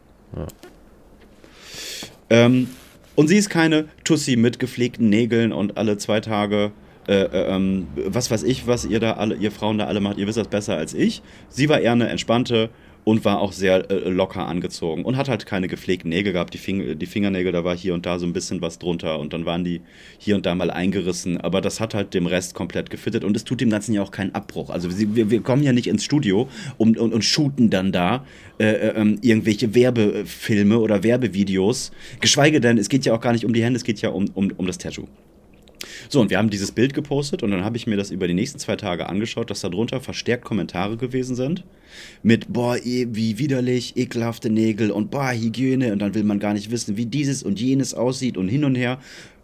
Ähm, 2.30 2.68
und 3.16 3.28
sie 3.28 3.38
ist 3.38 3.50
keine 3.50 3.86
Tussi 4.04 4.36
mit 4.36 4.60
gepflegten 4.60 5.10
Nägeln 5.10 5.52
und 5.52 5.78
alle 5.78 5.98
zwei 5.98 6.22
Tage, 6.22 6.72
äh, 7.08 7.24
äh, 7.24 7.56
ähm, 7.56 7.88
was 7.96 8.32
weiß 8.32 8.44
ich, 8.44 8.68
was 8.68 8.86
ihr 8.86 9.00
da 9.00 9.14
alle, 9.14 9.36
ihr 9.36 9.52
Frauen 9.52 9.78
da 9.78 9.86
alle 9.86 10.00
macht, 10.00 10.18
ihr 10.18 10.28
wisst 10.28 10.38
das 10.38 10.48
besser 10.48 10.76
als 10.76 10.94
ich. 10.94 11.22
Sie 11.50 11.70
war 11.70 11.80
eher 11.80 11.92
eine 11.92 12.10
entspannte 12.10 12.70
und 13.04 13.26
war 13.26 13.40
auch 13.40 13.52
sehr 13.52 13.90
äh, 13.90 14.10
locker 14.10 14.48
angezogen 14.48 15.04
und 15.06 15.18
hat 15.18 15.30
halt 15.30 15.46
keine 15.46 15.68
gepflegten 15.68 16.10
Nägel 16.10 16.34
gehabt. 16.34 16.54
Die, 16.54 16.58
Fing 16.58 16.98
die 16.98 17.06
Fingernägel, 17.06 17.52
da 17.52 17.64
war 17.64 17.76
hier 17.76 17.94
und 17.94 18.06
da 18.06 18.20
so 18.20 18.26
ein 18.26 18.34
bisschen 18.34 18.62
was 18.62 18.80
drunter 18.80 19.20
und 19.20 19.34
dann 19.34 19.46
waren 19.46 19.64
die 19.64 19.82
hier 20.18 20.36
und 20.36 20.46
da 20.46 20.56
mal 20.56 20.72
eingerissen. 20.72 21.40
Aber 21.40 21.62
das 21.62 21.80
hat 21.80 21.94
halt 21.94 22.14
dem 22.14 22.28
Rest 22.28 22.54
komplett 22.54 22.90
gefittet 22.90 23.24
und 23.24 23.36
es 23.36 23.44
tut 23.44 23.62
dem 23.62 23.70
Ganzen 23.70 23.94
ja 23.94 24.02
auch 24.02 24.12
keinen 24.12 24.36
Abbruch. 24.36 24.70
Also 24.70 24.90
wir, 24.98 25.30
wir 25.30 25.42
kommen 25.42 25.64
ja 25.64 25.74
nicht 25.74 25.88
ins 25.88 26.04
Studio 26.04 26.48
und, 26.78 26.98
und, 26.98 27.14
und 27.14 27.24
shooten 27.24 27.70
dann 27.70 27.92
da 27.92 28.26
äh, 28.60 28.66
äh, 28.66 28.94
ähm, 28.96 29.18
irgendwelche 29.22 29.74
Werbefilme 29.74 30.80
oder 30.80 31.04
Werbevideos. 31.04 31.92
Geschweige 32.20 32.62
denn, 32.62 32.78
es 32.78 32.90
geht 32.90 33.06
ja 33.06 33.14
auch 33.14 33.22
gar 33.22 33.34
nicht 33.34 33.46
um 33.46 33.54
die 33.54 33.64
Hände, 33.64 33.78
es 33.78 33.84
geht 33.84 34.02
ja 34.02 34.10
um, 34.10 34.30
um, 34.34 34.52
um 34.56 34.68
das 34.68 34.78
Tattoo. 34.78 35.08
So, 36.10 36.22
und 36.22 36.30
wir 36.30 36.38
haben 36.38 36.50
dieses 36.50 36.72
Bild 36.72 36.94
gepostet 36.94 37.44
und 37.44 37.52
dann 37.52 37.64
habe 37.64 37.78
ich 37.78 37.88
mir 37.88 37.98
das 37.98 38.12
über 38.12 38.28
die 38.28 38.34
nächsten 38.34 38.60
zwei 38.60 38.76
Tage 38.76 39.08
angeschaut, 39.10 39.50
dass 39.50 39.62
da 39.62 39.70
drunter 39.70 40.00
verstärkt 40.00 40.44
Kommentare 40.44 40.98
gewesen 40.98 41.36
sind. 41.36 41.64
Mit, 42.24 42.52
boah, 42.52 42.78
wie 42.84 43.38
widerlich, 43.38 43.98
ekelhafte 43.98 44.50
Nägel 44.50 44.92
und 44.92 45.12
boah, 45.12 45.32
Hygiene 45.32 45.92
und 45.92 46.00
dann 46.00 46.14
will 46.14 46.24
man 46.24 46.40
gar 46.40 46.54
nicht 46.54 46.72
wissen, 46.72 46.98
wie 46.98 47.06
dieses 47.06 47.44
und 47.44 47.60
jenes 47.60 47.94
aussieht 47.94 48.38
und 48.38 48.48
hin 48.48 48.64
und 48.64 48.76
her. 48.76 49.00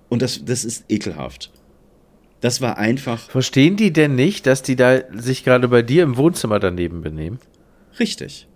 Und 0.09 0.21
das, 0.21 0.45
das 0.45 0.63
ist 0.63 0.85
ekelhaft. 0.89 1.51
Das 2.39 2.61
war 2.61 2.77
einfach 2.77 3.29
Verstehen 3.29 3.77
die 3.77 3.91
denn 3.91 4.15
nicht, 4.15 4.45
dass 4.45 4.61
die 4.61 4.75
da 4.75 5.01
sich 5.15 5.43
gerade 5.43 5.67
bei 5.67 5.81
dir 5.81 6.03
im 6.03 6.17
Wohnzimmer 6.17 6.59
daneben 6.59 7.01
benehmen? 7.01 7.39
richtig. 7.99 8.47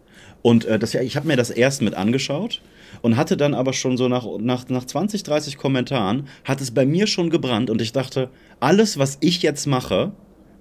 Und 0.44 0.66
äh, 0.66 0.80
das, 0.80 0.94
ich 0.94 1.16
habe 1.16 1.28
mir 1.28 1.36
das 1.36 1.50
erst 1.50 1.82
mit 1.82 1.94
angeschaut 1.94 2.62
und 3.02 3.18
hatte 3.18 3.38
dann 3.38 3.54
aber 3.54 3.74
schon 3.74 3.98
so 3.98 4.08
nach, 4.08 4.26
nach, 4.40 4.68
nach 4.70 4.86
20, 4.86 5.24
30 5.24 5.58
Kommentaren, 5.58 6.28
hat 6.44 6.62
es 6.62 6.72
bei 6.72 6.86
mir 6.86 7.08
schon 7.08 7.30
gebrannt 7.30 7.70
und 7.70 7.82
ich 7.82 7.92
dachte, 7.92 8.30
alles, 8.60 8.98
was 8.98 9.18
ich 9.22 9.42
jetzt 9.42 9.68
mache, 9.68 10.12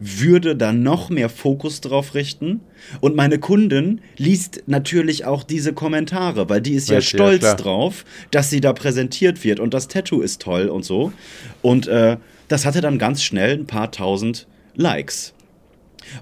würde 0.00 0.56
da 0.56 0.72
noch 0.72 1.10
mehr 1.10 1.28
Fokus 1.28 1.82
drauf 1.82 2.14
richten. 2.14 2.60
Und 3.00 3.14
meine 3.14 3.38
Kundin 3.38 4.00
liest 4.16 4.62
natürlich 4.66 5.26
auch 5.26 5.44
diese 5.44 5.74
Kommentare, 5.74 6.48
weil 6.48 6.62
die 6.62 6.72
ist 6.72 6.88
ja 6.88 6.96
ja, 6.96 7.00
stolz 7.02 7.40
klar. 7.40 7.56
drauf, 7.56 8.04
dass 8.30 8.48
sie 8.48 8.62
da 8.62 8.72
präsentiert 8.72 9.44
wird 9.44 9.60
und 9.60 9.74
das 9.74 9.88
Tattoo 9.88 10.22
ist 10.22 10.40
toll 10.40 10.68
und 10.68 10.84
so. 10.84 11.12
Und 11.60 11.86
äh, 11.86 12.16
das 12.48 12.64
hatte 12.64 12.80
dann 12.80 12.98
ganz 12.98 13.22
schnell 13.22 13.58
ein 13.58 13.66
paar 13.66 13.92
tausend 13.92 14.48
Likes. 14.74 15.34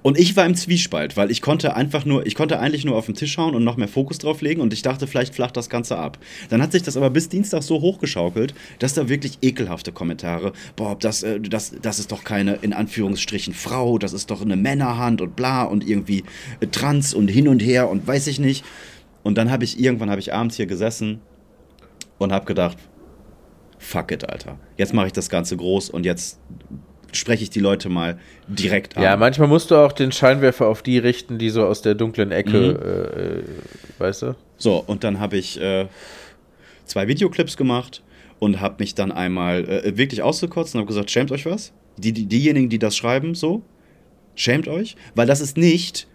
Und 0.03 0.19
ich 0.19 0.37
war 0.37 0.47
im 0.47 0.55
Zwiespalt, 0.55 1.17
weil 1.17 1.31
ich 1.31 1.43
konnte 1.43 1.75
einfach 1.77 2.05
nur, 2.05 2.27
ich 2.27 2.35
konnte 2.35 2.59
eigentlich 2.59 2.85
nur 2.85 2.97
auf 2.97 3.07
den 3.07 3.15
Tisch 3.15 3.37
hauen 3.39 3.55
und 3.55 3.65
noch 3.65 3.77
mehr 3.77 3.89
Fokus 3.89 4.19
drauf 4.19 4.41
legen 4.41 4.61
und 4.61 4.73
ich 4.73 4.83
dachte, 4.83 5.07
vielleicht 5.07 5.35
flacht 5.35 5.57
das 5.57 5.69
Ganze 5.69 5.97
ab. 5.99 6.19
Dann 6.51 6.63
hat 6.63 6.73
sich 6.73 6.83
das 6.83 6.97
aber 6.97 7.11
bis 7.11 7.29
Dienstag 7.29 7.63
so 7.63 7.81
hochgeschaukelt, 7.81 8.55
dass 8.79 8.95
da 8.95 9.09
wirklich 9.09 9.39
ekelhafte 9.43 9.93
Kommentare, 9.93 10.53
boah, 10.77 10.97
das, 10.99 11.23
äh, 11.23 11.41
das, 11.41 11.73
das 11.81 11.99
ist 11.99 12.13
doch 12.13 12.25
keine, 12.25 12.57
in 12.63 12.73
Anführungsstrichen, 12.73 13.55
Frau, 13.55 13.99
das 13.99 14.13
ist 14.13 14.31
doch 14.31 14.43
eine 14.43 14.57
Männerhand 14.57 15.21
und 15.21 15.37
bla 15.37 15.65
und 15.65 15.89
irgendwie 15.89 16.25
äh, 16.61 16.67
trans 16.67 17.15
und 17.15 17.29
hin 17.29 17.49
und 17.49 17.61
her 17.61 17.89
und 17.89 18.07
weiß 18.07 18.27
ich 18.27 18.39
nicht. 18.39 18.65
Und 19.23 19.37
dann 19.37 19.51
habe 19.51 19.65
ich, 19.65 19.81
irgendwann 19.81 20.11
habe 20.11 20.21
ich 20.21 20.33
abends 20.33 20.57
hier 20.57 20.67
gesessen 20.67 21.21
und 22.19 22.33
habe 22.33 22.47
gedacht, 22.47 22.79
fuck 23.79 24.11
it, 24.13 24.29
Alter. 24.29 24.59
Jetzt 24.77 24.95
mache 24.95 25.07
ich 25.07 25.13
das 25.13 25.29
Ganze 25.29 25.57
groß 25.57 25.91
und 25.91 26.05
jetzt 26.05 26.39
spreche 27.13 27.43
ich 27.43 27.51
die 27.51 27.61
Leute 27.61 27.89
mal 27.89 28.19
direkt 28.47 28.97
an. 28.97 29.03
Ja, 29.03 29.17
manchmal 29.17 29.49
musst 29.49 29.71
du 29.71 29.77
auch 29.77 29.93
den 29.93 30.13
Scheinwerfer 30.13 30.67
auf 30.67 30.83
die 30.83 30.99
richten, 30.99 31.39
die 31.39 31.51
so 31.51 31.65
aus 31.65 31.83
der 31.83 31.95
dunklen 31.95 32.33
Ecke, 32.33 32.59
äh, 32.59 33.41
äh, 33.41 33.43
weißt 33.99 34.23
du? 34.23 34.37
So, 34.57 34.83
und 34.87 35.05
dann 35.05 35.21
habe 35.21 35.37
ich 35.37 35.61
äh, 35.61 35.87
zwei 36.85 37.09
Videoclips 37.09 37.57
gemacht 37.57 38.03
und 38.39 38.61
habe 38.61 38.77
mich 38.79 38.95
dann 38.95 39.13
einmal 39.13 39.65
äh, 39.69 39.97
wirklich 39.97 40.23
ausgekotzt 40.23 40.75
und 40.75 40.81
habe 40.81 40.89
gesagt, 40.89 41.11
schämt 41.11 41.33
euch 41.33 41.47
was? 41.47 41.73
Die, 41.97 42.13
die, 42.13 42.27
diejenigen, 42.27 42.69
die 42.69 42.79
das 42.79 42.97
schreiben, 42.97 43.35
so, 43.35 43.63
schämt 44.35 44.69
euch, 44.69 44.97
weil 45.15 45.27
das 45.27 45.41
ist 45.41 45.57
nicht. 45.57 46.07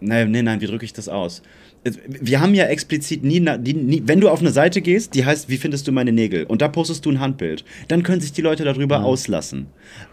Nein, 0.00 0.30
nein, 0.30 0.44
nein, 0.44 0.60
wie 0.60 0.66
drücke 0.66 0.84
ich 0.84 0.92
das 0.92 1.08
aus? 1.08 1.42
Wir 2.06 2.40
haben 2.40 2.54
ja 2.54 2.64
explizit 2.64 3.24
nie, 3.24 3.44
die, 3.58 3.74
nie, 3.74 4.02
wenn 4.06 4.20
du 4.20 4.30
auf 4.30 4.40
eine 4.40 4.50
Seite 4.50 4.80
gehst, 4.80 5.14
die 5.14 5.24
heißt, 5.24 5.48
wie 5.50 5.58
findest 5.58 5.86
du 5.86 5.92
meine 5.92 6.12
Nägel? 6.12 6.44
Und 6.44 6.62
da 6.62 6.68
postest 6.68 7.04
du 7.04 7.10
ein 7.10 7.20
Handbild. 7.20 7.64
Dann 7.88 8.02
können 8.02 8.22
sich 8.22 8.32
die 8.32 8.40
Leute 8.40 8.64
darüber 8.64 9.04
auslassen. 9.04 9.66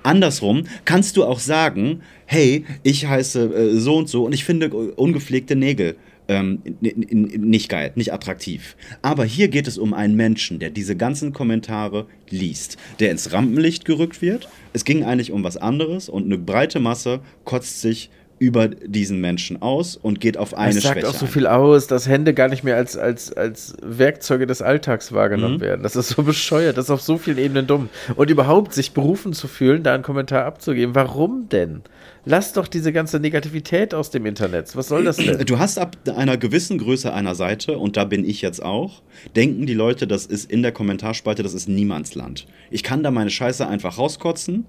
Andersrum 0.03 0.63
kannst 0.83 1.15
du 1.15 1.23
auch 1.23 1.39
sagen, 1.39 2.01
hey, 2.25 2.65
ich 2.83 3.07
heiße 3.07 3.53
äh, 3.53 3.79
so 3.79 3.95
und 3.95 4.09
so 4.09 4.25
und 4.25 4.33
ich 4.33 4.43
finde 4.43 4.69
ungepflegte 4.69 5.55
Nägel 5.55 5.95
ähm, 6.31 6.61
nicht 6.79 7.69
geil, 7.69 7.91
nicht 7.95 8.13
attraktiv. 8.13 8.75
Aber 9.01 9.25
hier 9.25 9.49
geht 9.49 9.67
es 9.67 9.77
um 9.77 9.93
einen 9.93 10.15
Menschen, 10.15 10.59
der 10.59 10.69
diese 10.69 10.95
ganzen 10.95 11.33
Kommentare 11.33 12.07
liest, 12.29 12.77
der 12.99 13.11
ins 13.11 13.33
Rampenlicht 13.33 13.85
gerückt 13.85 14.21
wird. 14.21 14.47
Es 14.73 14.85
ging 14.85 15.03
eigentlich 15.03 15.31
um 15.31 15.43
was 15.43 15.57
anderes 15.57 16.09
und 16.09 16.25
eine 16.25 16.37
breite 16.37 16.79
Masse 16.79 17.19
kotzt 17.43 17.81
sich 17.81 18.09
über 18.41 18.69
diesen 18.69 19.21
Menschen 19.21 19.61
aus 19.61 19.95
und 19.95 20.19
geht 20.19 20.35
auf 20.35 20.55
eine 20.57 20.73
Das 20.73 20.81
sagt 20.81 20.95
Schwäche 20.95 21.09
auch 21.09 21.13
so 21.13 21.27
ein. 21.27 21.31
viel 21.31 21.45
aus, 21.45 21.85
dass 21.85 22.07
Hände 22.07 22.33
gar 22.33 22.47
nicht 22.47 22.63
mehr 22.63 22.75
als, 22.75 22.97
als, 22.97 23.31
als 23.31 23.75
Werkzeuge 23.83 24.47
des 24.47 24.63
Alltags 24.63 25.11
wahrgenommen 25.13 25.57
Mhm. 25.57 25.61
werden. 25.61 25.83
Das 25.83 25.95
ist 25.95 26.09
so 26.09 26.23
bescheuert, 26.23 26.75
das 26.75 26.85
ist 26.85 26.89
auf 26.91 27.01
so 27.03 27.19
vielen 27.19 27.37
Ebenen 27.37 27.67
dumm. 27.67 27.89
Und 28.15 28.31
überhaupt 28.31 28.73
sich 28.73 28.93
berufen 28.93 29.33
zu 29.33 29.47
fühlen, 29.47 29.83
da 29.83 29.93
einen 29.93 30.01
Kommentar 30.01 30.43
abzugeben. 30.45 30.95
Warum 30.95 31.49
denn? 31.49 31.81
Lass 32.25 32.53
doch 32.53 32.67
diese 32.67 32.91
ganze 32.91 33.19
Negativität 33.19 33.93
aus 33.93 34.09
dem 34.09 34.25
Internet. 34.25 34.75
Was 34.75 34.87
soll 34.87 35.03
das 35.03 35.17
denn? 35.17 35.37
Du 35.45 35.59
hast 35.59 35.77
ab 35.77 35.97
einer 36.15 36.37
gewissen 36.37 36.79
Größe 36.79 37.13
einer 37.13 37.35
Seite, 37.35 37.77
und 37.77 37.95
da 37.95 38.05
bin 38.05 38.25
ich 38.27 38.41
jetzt 38.41 38.63
auch, 38.63 39.03
denken 39.35 39.67
die 39.67 39.75
Leute, 39.75 40.07
das 40.07 40.25
ist 40.25 40.49
in 40.51 40.63
der 40.63 40.71
Kommentarspalte, 40.71 41.43
das 41.43 41.53
ist 41.53 41.69
Niemandsland. 41.69 42.47
Ich 42.71 42.81
kann 42.81 43.03
da 43.03 43.11
meine 43.11 43.29
Scheiße 43.29 43.67
einfach 43.67 43.99
rauskotzen 43.99 44.65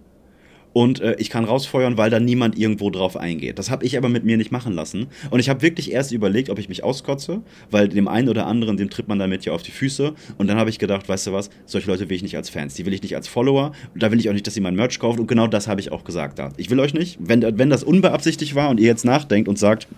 und 0.72 1.00
äh, 1.00 1.16
ich 1.18 1.30
kann 1.30 1.44
rausfeuern, 1.44 1.96
weil 1.98 2.10
da 2.10 2.20
niemand 2.20 2.58
irgendwo 2.58 2.90
drauf 2.90 3.16
eingeht. 3.16 3.58
Das 3.58 3.70
habe 3.70 3.84
ich 3.84 3.96
aber 3.96 4.08
mit 4.08 4.24
mir 4.24 4.36
nicht 4.36 4.52
machen 4.52 4.72
lassen. 4.72 5.08
Und 5.30 5.40
ich 5.40 5.48
habe 5.48 5.62
wirklich 5.62 5.92
erst 5.92 6.12
überlegt, 6.12 6.50
ob 6.50 6.58
ich 6.58 6.68
mich 6.68 6.82
auskotze, 6.82 7.42
weil 7.70 7.88
dem 7.88 8.08
einen 8.08 8.28
oder 8.28 8.46
anderen, 8.46 8.76
dem 8.76 8.90
tritt 8.90 9.08
man 9.08 9.18
damit 9.18 9.44
ja 9.44 9.52
auf 9.52 9.62
die 9.62 9.70
Füße. 9.70 10.14
Und 10.38 10.46
dann 10.48 10.58
habe 10.58 10.70
ich 10.70 10.78
gedacht, 10.78 11.08
weißt 11.08 11.26
du 11.26 11.32
was, 11.32 11.50
solche 11.66 11.90
Leute 11.90 12.08
will 12.08 12.16
ich 12.16 12.22
nicht 12.22 12.36
als 12.36 12.48
Fans, 12.48 12.74
die 12.74 12.86
will 12.86 12.94
ich 12.94 13.02
nicht 13.02 13.16
als 13.16 13.28
Follower. 13.28 13.72
Und 13.92 14.02
da 14.02 14.10
will 14.10 14.18
ich 14.18 14.28
auch 14.28 14.34
nicht, 14.34 14.46
dass 14.46 14.54
sie 14.54 14.60
mein 14.60 14.74
Merch 14.74 14.98
kaufen. 14.98 15.20
Und 15.20 15.26
genau 15.26 15.46
das 15.46 15.68
habe 15.68 15.80
ich 15.80 15.92
auch 15.92 16.04
gesagt 16.04 16.38
da. 16.38 16.52
Ich 16.56 16.70
will 16.70 16.80
euch 16.80 16.94
nicht, 16.94 17.18
wenn, 17.20 17.42
wenn 17.58 17.70
das 17.70 17.84
unbeabsichtigt 17.84 18.54
war 18.54 18.70
und 18.70 18.80
ihr 18.80 18.86
jetzt 18.86 19.04
nachdenkt 19.04 19.48
und 19.48 19.58
sagt, 19.58 19.88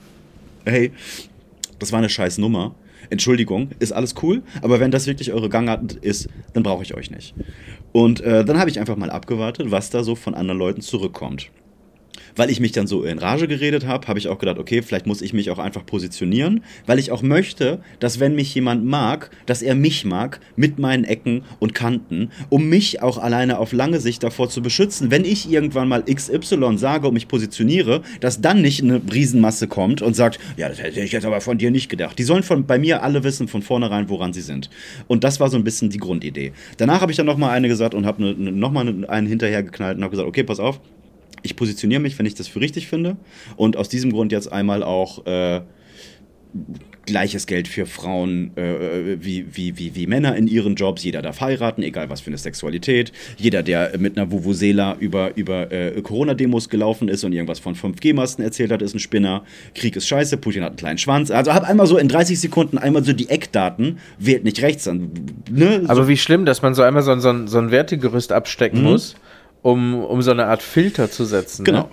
hey, 0.64 0.92
das 1.78 1.92
war 1.92 1.98
eine 1.98 2.08
scheiß 2.08 2.38
Nummer. 2.38 2.74
Entschuldigung, 3.10 3.70
ist 3.78 3.92
alles 3.92 4.14
cool, 4.22 4.42
aber 4.62 4.80
wenn 4.80 4.90
das 4.90 5.06
wirklich 5.06 5.32
eure 5.32 5.48
Gangart 5.48 5.94
ist, 5.94 6.28
dann 6.52 6.62
brauche 6.62 6.82
ich 6.82 6.94
euch 6.94 7.10
nicht. 7.10 7.34
Und 7.92 8.20
äh, 8.20 8.44
dann 8.44 8.58
habe 8.58 8.70
ich 8.70 8.80
einfach 8.80 8.96
mal 8.96 9.10
abgewartet, 9.10 9.70
was 9.70 9.90
da 9.90 10.02
so 10.02 10.14
von 10.14 10.34
anderen 10.34 10.58
Leuten 10.58 10.80
zurückkommt. 10.80 11.50
Weil 12.36 12.50
ich 12.50 12.60
mich 12.60 12.72
dann 12.72 12.86
so 12.86 13.02
in 13.04 13.18
Rage 13.18 13.48
geredet 13.48 13.86
habe, 13.86 14.06
habe 14.08 14.18
ich 14.18 14.28
auch 14.28 14.38
gedacht, 14.38 14.58
okay, 14.58 14.82
vielleicht 14.82 15.06
muss 15.06 15.22
ich 15.22 15.32
mich 15.32 15.50
auch 15.50 15.58
einfach 15.58 15.86
positionieren, 15.86 16.64
weil 16.86 16.98
ich 16.98 17.10
auch 17.10 17.22
möchte, 17.22 17.80
dass 18.00 18.20
wenn 18.20 18.34
mich 18.34 18.54
jemand 18.54 18.84
mag, 18.84 19.30
dass 19.46 19.62
er 19.62 19.74
mich 19.74 20.04
mag 20.04 20.40
mit 20.56 20.78
meinen 20.78 21.04
Ecken 21.04 21.42
und 21.60 21.74
Kanten, 21.74 22.30
um 22.48 22.68
mich 22.68 23.02
auch 23.02 23.18
alleine 23.18 23.58
auf 23.58 23.72
lange 23.72 24.00
Sicht 24.00 24.22
davor 24.22 24.48
zu 24.48 24.62
beschützen, 24.62 25.10
wenn 25.10 25.24
ich 25.24 25.50
irgendwann 25.50 25.88
mal 25.88 26.02
XY 26.02 26.78
sage 26.78 27.08
und 27.08 27.14
mich 27.14 27.28
positioniere, 27.28 28.02
dass 28.20 28.40
dann 28.40 28.62
nicht 28.62 28.82
eine 28.82 29.00
Riesenmasse 29.12 29.68
kommt 29.68 30.02
und 30.02 30.14
sagt, 30.14 30.38
ja, 30.56 30.68
das 30.68 30.82
hätte 30.82 31.00
ich 31.00 31.12
jetzt 31.12 31.26
aber 31.26 31.40
von 31.40 31.58
dir 31.58 31.70
nicht 31.70 31.88
gedacht. 31.88 32.18
Die 32.18 32.24
sollen 32.24 32.42
von 32.42 32.66
bei 32.66 32.78
mir 32.78 33.02
alle 33.02 33.24
wissen 33.24 33.48
von 33.48 33.62
vornherein, 33.62 34.08
woran 34.08 34.32
sie 34.32 34.40
sind. 34.40 34.70
Und 35.06 35.24
das 35.24 35.40
war 35.40 35.50
so 35.50 35.56
ein 35.56 35.64
bisschen 35.64 35.90
die 35.90 35.98
Grundidee. 35.98 36.52
Danach 36.76 37.00
habe 37.00 37.12
ich 37.12 37.16
dann 37.16 37.26
nochmal 37.26 37.50
eine 37.50 37.68
gesagt 37.68 37.94
und 37.94 38.06
habe 38.06 38.22
ne, 38.22 38.34
ne, 38.34 38.52
nochmal 38.52 39.04
einen 39.08 39.26
hinterher 39.26 39.62
geknallt 39.62 39.96
und 39.96 40.02
habe 40.02 40.10
gesagt, 40.12 40.28
okay, 40.28 40.42
pass 40.42 40.60
auf, 40.60 40.80
ich 41.44 41.54
positioniere 41.56 42.00
mich, 42.00 42.18
wenn 42.18 42.26
ich 42.26 42.34
das 42.34 42.48
für 42.48 42.60
richtig 42.60 42.88
finde. 42.88 43.16
Und 43.56 43.76
aus 43.76 43.88
diesem 43.88 44.10
Grund 44.12 44.32
jetzt 44.32 44.50
einmal 44.50 44.82
auch 44.82 45.24
äh, 45.26 45.60
gleiches 47.06 47.46
Geld 47.46 47.68
für 47.68 47.84
Frauen 47.84 48.56
äh, 48.56 49.18
wie, 49.20 49.44
wie, 49.54 49.76
wie, 49.76 49.94
wie 49.94 50.06
Männer 50.06 50.36
in 50.36 50.46
ihren 50.46 50.74
Jobs. 50.74 51.04
Jeder 51.04 51.20
darf 51.20 51.40
heiraten, 51.42 51.82
egal 51.82 52.08
was 52.08 52.22
für 52.22 52.28
eine 52.28 52.38
Sexualität. 52.38 53.12
Jeder, 53.36 53.62
der 53.62 53.98
mit 53.98 54.16
einer 54.16 54.30
Vuvuzela 54.30 54.96
über, 55.00 55.36
über 55.36 55.70
äh, 55.70 56.00
Corona-Demos 56.00 56.70
gelaufen 56.70 57.08
ist 57.08 57.22
und 57.24 57.32
irgendwas 57.34 57.58
von 57.58 57.74
5G-Masten 57.74 58.42
erzählt 58.42 58.70
hat, 58.72 58.80
ist 58.80 58.94
ein 58.94 59.00
Spinner. 59.00 59.44
Krieg 59.74 59.96
ist 59.96 60.06
scheiße, 60.08 60.38
Putin 60.38 60.62
hat 60.62 60.70
einen 60.70 60.76
kleinen 60.78 60.98
Schwanz. 60.98 61.30
Also 61.30 61.52
hab 61.52 61.68
einmal 61.68 61.86
so 61.86 61.98
in 61.98 62.08
30 62.08 62.40
Sekunden 62.40 62.78
einmal 62.78 63.04
so 63.04 63.12
die 63.12 63.28
Eckdaten, 63.28 63.98
wählt 64.18 64.44
nicht 64.44 64.62
rechts 64.62 64.88
an. 64.88 65.10
Ne? 65.50 65.82
So. 65.82 65.88
Aber 65.90 66.08
wie 66.08 66.16
schlimm, 66.16 66.46
dass 66.46 66.62
man 66.62 66.74
so 66.74 66.80
einmal 66.82 67.02
so, 67.02 67.10
ein- 67.10 67.20
so, 67.20 67.28
ein- 67.28 67.48
so 67.48 67.58
ein 67.58 67.70
Wertegerüst 67.70 68.32
abstecken 68.32 68.78
Mhm. 68.78 68.84
muss, 68.86 69.16
um, 69.64 70.04
um 70.04 70.20
so 70.20 70.30
eine 70.30 70.46
Art 70.46 70.62
Filter 70.62 71.10
zu 71.10 71.24
setzen. 71.24 71.64
Genau. 71.64 71.84
Ne? 71.84 71.88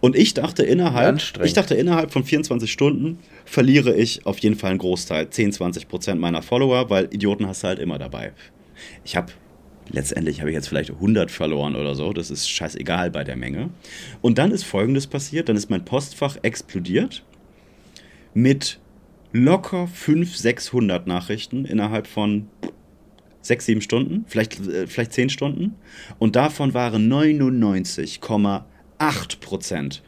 Und 0.00 0.16
ich 0.16 0.34
dachte 0.34 0.64
innerhalb, 0.64 1.22
ich 1.42 1.52
dachte 1.52 1.74
innerhalb 1.74 2.12
von 2.12 2.24
24 2.24 2.70
Stunden 2.70 3.18
verliere 3.44 3.94
ich 3.94 4.26
auf 4.26 4.38
jeden 4.40 4.56
Fall 4.56 4.70
einen 4.70 4.78
Großteil, 4.78 5.30
10, 5.30 5.52
20 5.52 5.88
Prozent 5.88 6.20
meiner 6.20 6.42
Follower, 6.42 6.90
weil 6.90 7.08
Idioten 7.12 7.46
hast 7.46 7.62
du 7.62 7.68
halt 7.68 7.78
immer 7.78 7.98
dabei. 7.98 8.32
Ich 9.04 9.16
habe 9.16 9.32
letztendlich 9.88 10.40
habe 10.40 10.50
ich 10.50 10.54
jetzt 10.54 10.68
vielleicht 10.68 10.90
100 10.90 11.30
verloren 11.30 11.76
oder 11.76 11.94
so, 11.94 12.12
das 12.12 12.30
ist 12.30 12.48
scheißegal 12.48 13.10
bei 13.10 13.24
der 13.24 13.36
Menge. 13.36 13.70
Und 14.20 14.38
dann 14.38 14.50
ist 14.50 14.64
Folgendes 14.64 15.06
passiert, 15.06 15.48
dann 15.48 15.56
ist 15.56 15.70
mein 15.70 15.84
Postfach 15.84 16.38
explodiert 16.42 17.24
mit 18.34 18.78
locker 19.32 19.86
500, 19.86 20.36
600 20.36 21.06
Nachrichten 21.06 21.64
innerhalb 21.64 22.06
von 22.08 22.48
sechs, 23.42 23.66
sieben 23.66 23.80
Stunden, 23.80 24.24
vielleicht, 24.26 24.66
äh, 24.66 24.86
vielleicht 24.86 25.12
zehn 25.12 25.30
Stunden. 25.30 25.74
Und 26.18 26.36
davon 26.36 26.74
waren 26.74 27.08
99,8 27.08 29.40
Prozent 29.40 30.02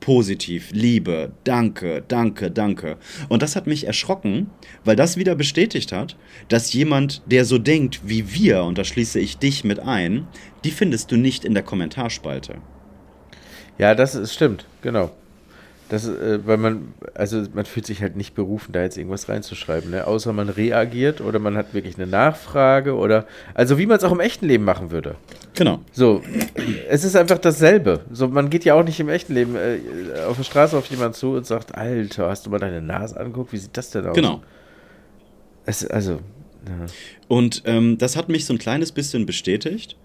positiv, 0.00 0.68
Liebe, 0.72 1.32
danke, 1.42 2.04
danke, 2.06 2.50
danke. 2.50 2.98
Und 3.28 3.42
das 3.42 3.56
hat 3.56 3.66
mich 3.66 3.88
erschrocken, 3.88 4.50
weil 4.84 4.94
das 4.94 5.16
wieder 5.16 5.34
bestätigt 5.34 5.90
hat, 5.90 6.16
dass 6.48 6.72
jemand, 6.72 7.22
der 7.26 7.44
so 7.44 7.58
denkt 7.58 8.02
wie 8.04 8.32
wir, 8.32 8.62
und 8.62 8.78
da 8.78 8.84
schließe 8.84 9.18
ich 9.18 9.38
dich 9.38 9.64
mit 9.64 9.80
ein, 9.80 10.28
die 10.64 10.70
findest 10.70 11.10
du 11.10 11.16
nicht 11.16 11.44
in 11.44 11.54
der 11.54 11.64
Kommentarspalte. 11.64 12.58
Ja, 13.78 13.96
das 13.96 14.14
ist, 14.14 14.32
stimmt, 14.32 14.64
genau. 14.80 15.10
Das, 15.88 16.08
äh, 16.08 16.44
weil 16.44 16.56
man, 16.56 16.94
also 17.14 17.44
man 17.54 17.64
fühlt 17.64 17.86
sich 17.86 18.02
halt 18.02 18.16
nicht 18.16 18.34
berufen, 18.34 18.72
da 18.72 18.82
jetzt 18.82 18.96
irgendwas 18.98 19.28
reinzuschreiben, 19.28 19.90
ne? 19.90 20.06
Außer 20.06 20.32
man 20.32 20.48
reagiert 20.48 21.20
oder 21.20 21.38
man 21.38 21.56
hat 21.56 21.74
wirklich 21.74 21.96
eine 21.96 22.08
Nachfrage 22.08 22.96
oder, 22.96 23.24
also 23.54 23.78
wie 23.78 23.86
man 23.86 23.96
es 23.96 24.02
auch 24.04 24.10
im 24.10 24.18
echten 24.18 24.46
Leben 24.46 24.64
machen 24.64 24.90
würde. 24.90 25.14
Genau. 25.54 25.80
So, 25.92 26.22
es 26.88 27.04
ist 27.04 27.14
einfach 27.14 27.38
dasselbe. 27.38 28.00
So, 28.10 28.26
man 28.26 28.50
geht 28.50 28.64
ja 28.64 28.74
auch 28.74 28.82
nicht 28.82 28.98
im 28.98 29.08
echten 29.08 29.34
Leben 29.34 29.54
äh, 29.54 29.78
auf 30.26 30.36
der 30.36 30.44
Straße 30.44 30.76
auf 30.76 30.86
jemanden 30.86 31.14
zu 31.14 31.34
und 31.34 31.46
sagt, 31.46 31.76
Alter, 31.76 32.30
hast 32.30 32.46
du 32.46 32.50
mal 32.50 32.58
deine 32.58 32.82
Nase 32.82 33.18
angeguckt? 33.18 33.52
Wie 33.52 33.58
sieht 33.58 33.76
das 33.76 33.90
denn 33.90 34.06
aus? 34.06 34.16
Genau. 34.16 34.42
Es, 35.66 35.86
also, 35.86 36.20
ja. 36.66 36.86
Und 37.28 37.62
ähm, 37.64 37.96
das 37.98 38.16
hat 38.16 38.28
mich 38.28 38.44
so 38.44 38.54
ein 38.54 38.58
kleines 38.58 38.90
bisschen 38.90 39.24
bestätigt, 39.24 39.96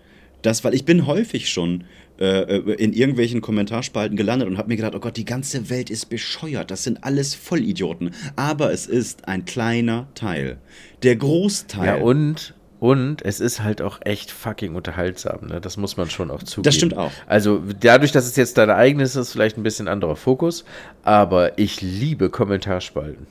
dass, 0.41 0.63
weil 0.63 0.73
ich 0.73 0.85
bin 0.85 1.07
häufig 1.07 1.49
schon 1.49 1.83
äh, 2.21 2.57
äh, 2.57 2.73
in 2.75 2.93
irgendwelchen 2.93 3.41
Kommentarspalten 3.41 4.15
gelandet 4.15 4.47
und 4.47 4.59
habe 4.59 4.67
mir 4.67 4.75
gedacht, 4.75 4.93
oh 4.93 4.99
Gott, 4.99 5.17
die 5.17 5.25
ganze 5.25 5.71
Welt 5.71 5.89
ist 5.89 6.05
bescheuert, 6.05 6.69
das 6.69 6.83
sind 6.83 7.03
alles 7.03 7.33
Vollidioten. 7.33 8.11
Aber 8.35 8.71
es 8.71 8.85
ist 8.85 9.27
ein 9.27 9.43
kleiner 9.45 10.07
Teil. 10.13 10.59
Der 11.01 11.15
Großteil. 11.15 11.85
ja, 11.85 11.95
und, 11.95 12.53
und 12.79 13.25
es 13.25 13.39
ist 13.39 13.63
halt 13.63 13.81
auch 13.81 14.01
echt 14.05 14.29
fucking 14.29 14.75
unterhaltsam, 14.75 15.47
ne? 15.47 15.59
Das 15.59 15.77
muss 15.77 15.97
man 15.97 16.11
schon 16.11 16.29
auch 16.29 16.43
zugeben. 16.43 16.63
Das 16.63 16.75
stimmt 16.75 16.95
auch. 16.95 17.11
Also, 17.25 17.63
dadurch, 17.79 18.11
dass 18.11 18.27
es 18.27 18.35
jetzt 18.35 18.55
deine 18.59 18.75
eigene 18.75 19.03
ist, 19.03 19.15
ist 19.15 19.31
vielleicht 19.31 19.57
ein 19.57 19.63
bisschen 19.63 19.87
anderer 19.87 20.15
Fokus, 20.15 20.63
aber 21.01 21.57
ich 21.57 21.81
liebe 21.81 22.29
Kommentarspalten. 22.29 23.25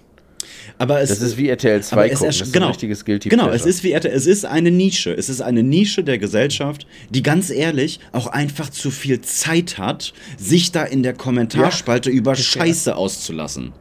Aber 0.79 1.01
es, 1.01 1.09
Das 1.11 1.21
ist 1.23 1.37
wie 1.37 1.49
RTL 1.49 1.83
2 1.83 1.93
aber 1.97 2.11
es 2.11 2.23
ist 2.41 2.53
genau, 2.53 2.67
ein 2.67 2.71
richtiges 2.73 3.05
Guilty 3.05 3.29
Genau, 3.29 3.45
Pleasure. 3.49 3.69
es 3.69 3.77
ist 3.77 3.85
wie 3.85 3.93
es 3.93 4.27
ist 4.27 4.45
eine 4.45 4.71
Nische. 4.71 5.13
Es 5.13 5.29
ist 5.29 5.41
eine 5.41 5.63
Nische 5.63 6.03
der 6.05 6.19
Gesellschaft, 6.19 6.87
die 7.11 7.23
ganz 7.23 7.51
ehrlich 7.51 8.01
auch 8.13 8.27
einfach 8.27 8.71
zu 8.71 8.91
viel 8.91 9.21
Zeit 9.21 9.79
hat, 9.79 10.13
sich 10.39 10.73
da 10.73 10.85
in 10.85 11.03
der 11.03 11.15
Kommentarspalte 11.15 12.11
über 12.11 12.35
Scheiße 12.35 12.97
auszulassen. 12.97 13.73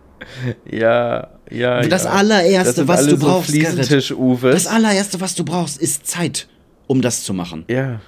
Ja, 0.70 1.30
ja. 1.50 1.82
Das 1.88 2.04
ja. 2.04 2.10
allererste, 2.12 2.86
Das 2.86 2.88
was 2.88 3.08
du 3.08 3.18
brauchst, 3.18 3.48
So 3.52 3.54
Fliesentisch-Uwes. 3.54 4.54
Das 4.54 4.68
allererste, 4.68 5.22
was 5.22 5.36
du 5.36 5.44
brauchst, 5.46 5.82
ist 5.82 6.08
Zeit, 6.08 6.48
um 6.88 7.02
das 7.02 7.24
zu 7.24 7.34
machen. 7.34 7.66
Ja, 7.70 8.02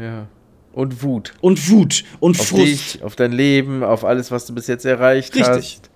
ja. 0.00 0.28
Und 0.72 1.02
Wut. 1.02 1.32
Und 1.40 1.70
Wut 1.70 2.04
und 2.20 2.38
Auf 2.38 2.48
Frust. 2.48 2.62
dich, 2.94 3.02
auf 3.02 3.16
dein 3.16 3.32
Leben, 3.32 3.82
auf 3.82 4.04
alles, 4.04 4.30
was 4.30 4.46
du 4.46 4.54
bis 4.54 4.66
jetzt 4.68 4.84
erreicht 4.84 5.34
Richtig. 5.34 5.48
hast. 5.48 5.87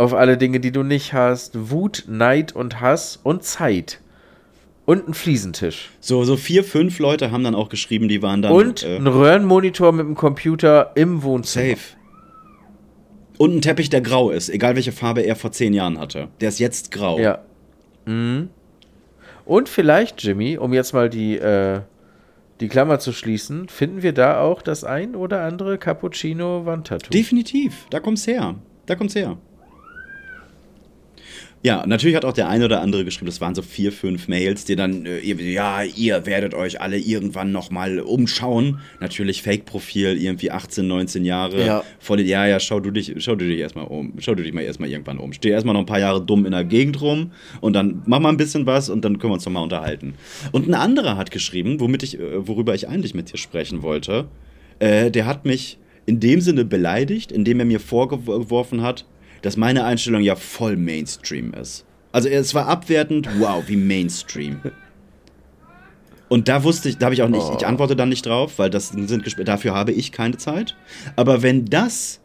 Auf 0.00 0.14
alle 0.14 0.38
Dinge, 0.38 0.60
die 0.60 0.72
du 0.72 0.82
nicht 0.82 1.12
hast. 1.12 1.70
Wut, 1.70 2.04
Neid 2.08 2.56
und 2.56 2.80
Hass 2.80 3.20
und 3.22 3.44
Zeit. 3.44 4.00
Und 4.86 5.06
ein 5.06 5.12
Fliesentisch. 5.12 5.90
So, 6.00 6.24
so 6.24 6.38
vier, 6.38 6.64
fünf 6.64 6.98
Leute 7.00 7.30
haben 7.30 7.44
dann 7.44 7.54
auch 7.54 7.68
geschrieben, 7.68 8.08
die 8.08 8.22
waren 8.22 8.40
dann. 8.40 8.50
Und 8.50 8.82
äh, 8.82 8.96
ein 8.96 9.06
Röhrenmonitor 9.06 9.92
mit 9.92 10.06
dem 10.06 10.14
Computer 10.14 10.92
im 10.94 11.22
Wohnzimmer. 11.22 11.76
safe. 11.76 11.96
Und 13.36 13.54
ein 13.54 13.60
Teppich, 13.60 13.90
der 13.90 14.00
grau 14.00 14.30
ist, 14.30 14.48
egal 14.48 14.74
welche 14.74 14.92
Farbe 14.92 15.20
er 15.20 15.36
vor 15.36 15.52
zehn 15.52 15.74
Jahren 15.74 15.98
hatte. 15.98 16.28
Der 16.40 16.48
ist 16.48 16.60
jetzt 16.60 16.92
grau. 16.92 17.18
Ja. 17.18 17.40
Mhm. 18.06 18.48
Und 19.44 19.68
vielleicht, 19.68 20.22
Jimmy, 20.22 20.56
um 20.56 20.72
jetzt 20.72 20.94
mal 20.94 21.10
die, 21.10 21.36
äh, 21.36 21.82
die 22.60 22.68
Klammer 22.68 23.00
zu 23.00 23.12
schließen, 23.12 23.68
finden 23.68 24.02
wir 24.02 24.14
da 24.14 24.40
auch 24.40 24.62
das 24.62 24.82
ein 24.82 25.14
oder 25.14 25.42
andere 25.42 25.76
Cappuccino-Wandtattoo. 25.76 27.10
Definitiv. 27.10 27.86
Da 27.90 28.00
kommt's 28.00 28.26
her. 28.26 28.54
Da 28.86 28.94
kommt's 28.94 29.14
her. 29.14 29.36
Ja, 31.62 31.84
natürlich 31.86 32.16
hat 32.16 32.24
auch 32.24 32.32
der 32.32 32.48
eine 32.48 32.64
oder 32.64 32.80
andere 32.80 33.04
geschrieben, 33.04 33.26
das 33.26 33.42
waren 33.42 33.54
so 33.54 33.60
vier, 33.60 33.92
fünf 33.92 34.28
Mails, 34.28 34.64
die 34.64 34.76
dann, 34.76 35.04
äh, 35.04 35.18
ihr- 35.18 35.38
ja, 35.42 35.82
ihr 35.82 36.24
werdet 36.24 36.54
euch 36.54 36.80
alle 36.80 36.96
irgendwann 36.96 37.52
nochmal 37.52 37.98
umschauen. 38.00 38.78
Natürlich 38.98 39.42
Fake-Profil, 39.42 40.16
irgendwie 40.16 40.50
18, 40.50 40.86
19 40.86 41.26
Jahre. 41.26 41.66
Ja. 41.66 41.84
Voll, 41.98 42.22
ja, 42.22 42.46
ja, 42.46 42.58
schau 42.60 42.80
du 42.80 42.90
dich, 42.90 43.12
schau 43.18 43.34
du 43.34 43.44
dich 43.46 43.58
erstmal 43.58 43.84
um. 43.88 44.14
Schau 44.20 44.34
du 44.34 44.42
dich 44.42 44.54
mal 44.54 44.62
erstmal 44.62 44.88
irgendwann 44.88 45.18
um. 45.18 45.34
Steh 45.34 45.50
erstmal 45.50 45.74
noch 45.74 45.80
ein 45.80 45.86
paar 45.86 46.00
Jahre 46.00 46.24
dumm 46.24 46.46
in 46.46 46.52
der 46.52 46.64
Gegend 46.64 46.98
rum 47.02 47.32
und 47.60 47.74
dann 47.74 48.02
mach 48.06 48.20
mal 48.20 48.30
ein 48.30 48.38
bisschen 48.38 48.64
was 48.64 48.88
und 48.88 49.04
dann 49.04 49.18
können 49.18 49.32
wir 49.32 49.34
uns 49.34 49.44
nochmal 49.44 49.62
unterhalten. 49.62 50.14
Und 50.52 50.66
ein 50.66 50.72
anderer 50.74 51.18
hat 51.18 51.30
geschrieben, 51.30 51.78
womit 51.78 52.02
ich, 52.02 52.18
äh, 52.18 52.48
worüber 52.48 52.74
ich 52.74 52.88
eigentlich 52.88 53.12
mit 53.14 53.30
dir 53.34 53.36
sprechen 53.36 53.82
wollte, 53.82 54.28
äh, 54.78 55.10
der 55.10 55.26
hat 55.26 55.44
mich 55.44 55.76
in 56.06 56.20
dem 56.20 56.40
Sinne 56.40 56.64
beleidigt, 56.64 57.30
indem 57.30 57.58
er 57.60 57.66
mir 57.66 57.80
vorgeworfen 57.80 58.80
hat, 58.80 59.04
dass 59.42 59.56
meine 59.56 59.84
Einstellung 59.84 60.22
ja 60.22 60.36
voll 60.36 60.76
Mainstream 60.76 61.52
ist. 61.54 61.84
Also 62.12 62.28
es 62.28 62.54
war 62.54 62.66
abwertend, 62.66 63.28
wow, 63.38 63.62
wie 63.66 63.76
Mainstream. 63.76 64.60
Und 66.28 66.48
da 66.48 66.62
wusste 66.62 66.88
ich, 66.88 66.98
da 66.98 67.06
habe 67.06 67.14
ich 67.14 67.22
auch 67.22 67.28
nicht, 67.28 67.44
ich 67.56 67.66
antworte 67.66 67.96
dann 67.96 68.08
nicht 68.08 68.24
drauf, 68.24 68.58
weil 68.58 68.70
das 68.70 68.88
sind 68.88 69.24
Gespräche, 69.24 69.44
dafür 69.44 69.74
habe 69.74 69.92
ich 69.92 70.12
keine 70.12 70.36
Zeit. 70.36 70.76
Aber 71.16 71.42
wenn 71.42 71.64
das, 71.64 72.20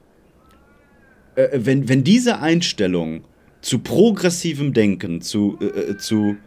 äh, 1.36 1.48
wenn, 1.54 1.90
wenn 1.90 2.04
diese 2.04 2.40
Einstellung 2.40 3.24
zu 3.62 3.80
progressivem 3.80 4.74
Denken, 4.74 5.22
zu, 5.22 5.58
äh, 5.60 5.66
äh, 5.66 5.98
zu, 5.98 6.38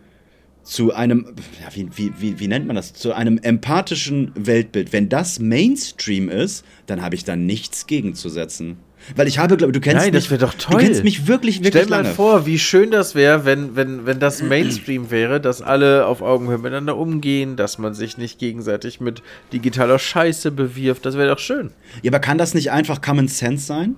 zu 0.62 0.94
einem, 0.94 1.34
ja, 1.60 1.74
wie, 1.74 1.88
wie, 1.96 2.12
wie, 2.20 2.38
wie 2.38 2.46
nennt 2.46 2.68
man 2.68 2.76
das, 2.76 2.92
zu 2.92 3.12
einem 3.12 3.38
empathischen 3.38 4.30
Weltbild, 4.36 4.92
wenn 4.92 5.08
das 5.08 5.40
Mainstream 5.40 6.28
ist, 6.28 6.64
dann 6.86 7.02
habe 7.02 7.16
ich 7.16 7.24
da 7.24 7.34
nichts 7.34 7.88
gegenzusetzen. 7.88 8.76
Weil 9.16 9.26
ich 9.28 9.38
habe, 9.38 9.56
glaube 9.56 9.72
du 9.72 9.80
kennst 9.80 9.96
Nein, 10.04 10.12
mich, 10.12 10.24
das 10.24 10.30
wäre 10.30 10.40
doch 10.40 10.54
toll. 10.54 10.78
Du 10.78 10.84
kennst 10.84 11.04
mich 11.04 11.26
wirklich, 11.26 11.58
wirklich 11.62 11.82
Stell 11.82 11.86
mal 11.86 12.02
lange. 12.02 12.14
vor, 12.14 12.46
wie 12.46 12.58
schön 12.58 12.90
das 12.90 13.14
wäre, 13.14 13.44
wenn, 13.44 13.76
wenn, 13.76 14.06
wenn 14.06 14.18
das 14.20 14.42
Mainstream 14.42 15.10
wäre, 15.10 15.40
dass 15.40 15.62
alle 15.62 16.06
auf 16.06 16.22
Augenhöhe 16.22 16.58
miteinander 16.58 16.96
umgehen, 16.96 17.56
dass 17.56 17.78
man 17.78 17.94
sich 17.94 18.18
nicht 18.18 18.38
gegenseitig 18.38 19.00
mit 19.00 19.22
digitaler 19.52 19.98
Scheiße 19.98 20.50
bewirft. 20.50 21.06
Das 21.06 21.16
wäre 21.16 21.28
doch 21.28 21.38
schön. 21.38 21.70
Ja, 22.02 22.10
aber 22.10 22.20
kann 22.20 22.38
das 22.38 22.54
nicht 22.54 22.70
einfach 22.70 23.00
Common 23.00 23.28
Sense 23.28 23.64
sein? 23.66 23.96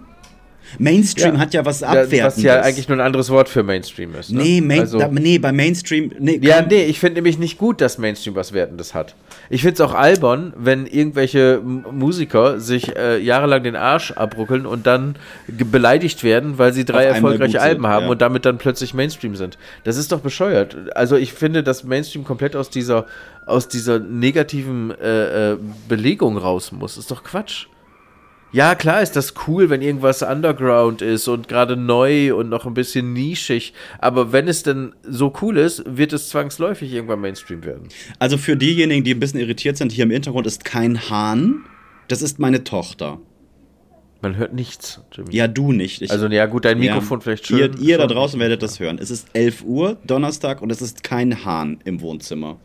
Mainstream 0.79 1.35
Ja. 1.35 1.41
hat 1.41 1.55
ja 1.55 1.65
was 1.65 1.83
Abwertendes. 1.83 2.37
was 2.37 2.43
ja 2.43 2.61
eigentlich 2.61 2.89
nur 2.89 2.99
ein 2.99 3.05
anderes 3.05 3.31
Wort 3.31 3.49
für 3.49 3.63
Mainstream 3.63 4.15
ist. 4.15 4.31
Ne? 4.31 4.43
Nee, 4.43 4.61
Main, 4.61 4.81
also, 4.81 4.99
da, 4.99 5.09
nee, 5.09 5.39
bei 5.39 5.53
Mainstream. 5.53 6.13
Nee, 6.19 6.39
ja, 6.43 6.63
nee, 6.63 6.85
ich 6.85 7.01
finde 7.01 7.17
nämlich 7.17 7.39
nicht 7.39 7.59
gut, 7.59 7.81
dass 7.81 7.99
Mainstream 7.99 8.35
was 8.35 8.53
Wertendes 8.53 8.95
hat. 8.95 9.15
Ich 9.49 9.63
finde 9.63 9.75
es 9.75 9.81
auch 9.81 9.95
albern, 9.95 10.53
wenn 10.57 10.87
irgendwelche 10.87 11.61
Musiker 11.61 12.61
sich 12.61 12.97
äh, 12.97 13.19
jahrelang 13.19 13.63
den 13.63 13.77
Arsch 13.77 14.13
abruckeln 14.13 14.67
und 14.67 14.87
dann 14.87 15.17
beleidigt 15.49 16.23
werden, 16.23 16.59
weil 16.59 16.73
sie 16.73 16.85
drei 16.85 17.09
Auf 17.09 17.17
erfolgreiche 17.17 17.53
sind, 17.53 17.61
Alben 17.61 17.87
haben 17.87 18.05
ja. 18.05 18.11
und 18.11 18.21
damit 18.23 18.45
dann 18.45 18.59
plötzlich 18.59 18.95
Mainstream 18.95 19.37
sind. 19.37 19.59
Das 19.85 19.97
ist 19.97 20.13
doch 20.13 20.21
bescheuert. 20.21 20.77
Also 20.95 21.17
ich 21.17 21.33
finde, 21.33 21.63
dass 21.63 21.85
Mainstream 21.85 22.25
komplett 22.25 22.57
aus 22.57 22.71
dieser, 22.71 23.07
aus 23.47 23.69
dieser 23.69 23.99
negativen 23.99 24.93
äh, 25.01 25.53
äh, 25.53 25.57
Belegung 25.89 26.37
raus 26.37 26.73
muss. 26.73 26.97
Ist 26.97 27.11
doch 27.11 27.25
Quatsch. 27.25 27.67
Ja, 28.53 28.75
klar 28.75 29.01
ist 29.01 29.15
das 29.15 29.35
cool, 29.47 29.71
wenn 29.71 29.81
irgendwas 29.81 30.23
Underground 30.23 31.03
ist 31.03 31.29
und 31.29 31.47
gerade 31.47 31.77
neu 31.77 32.35
und 32.35 32.49
noch 32.49 32.67
ein 32.67 32.75
bisschen 32.75 33.13
nischig. 33.13 33.75
Aber 34.01 34.33
wenn 34.33 34.49
es 34.49 34.65
denn 34.65 34.93
so 35.03 35.33
cool 35.41 35.57
ist, 35.57 35.85
wird 35.87 36.13
es 36.13 36.29
zwangsläufig 36.31 36.93
irgendwann 36.93 37.21
Mainstream 37.21 37.65
werden. 37.65 37.89
Also 38.19 38.39
für 38.39 38.57
diejenigen, 38.57 39.05
die 39.05 39.15
ein 39.15 39.21
bisschen 39.21 39.39
irritiert 39.39 39.77
sind, 39.77 39.93
hier 39.93 40.05
im 40.05 40.11
Hintergrund 40.11 40.47
ist 40.49 40.65
kein 40.65 41.09
Hahn. 41.11 41.65
Das 42.09 42.23
ist 42.23 42.41
meine 42.41 42.65
Tochter. 42.65 43.19
Man 44.23 44.37
hört 44.37 44.53
nichts, 44.53 45.01
Jimmy. 45.13 45.35
Ja, 45.35 45.49
du 45.49 45.73
nicht. 45.73 46.03
Ich, 46.03 46.11
also, 46.11 46.27
ja, 46.27 46.45
gut, 46.47 46.65
dein 46.65 46.79
Mikrofon 46.79 47.21
ja, 47.21 47.23
vielleicht 47.23 47.47
schon. 47.47 47.59
Ihr, 47.59 47.79
ihr 47.79 47.99
da 47.99 48.07
draußen 48.07 48.39
werdet 48.39 48.63
das 48.63 48.79
hören. 48.79 48.99
Es 49.01 49.11
ist 49.11 49.29
11 49.33 49.63
Uhr, 49.63 49.97
Donnerstag, 50.05 50.61
und 50.61 50.71
es 50.71 50.83
ist 50.83 51.03
kein 51.03 51.45
Hahn 51.45 51.79
im 51.85 52.01
Wohnzimmer. 52.03 52.59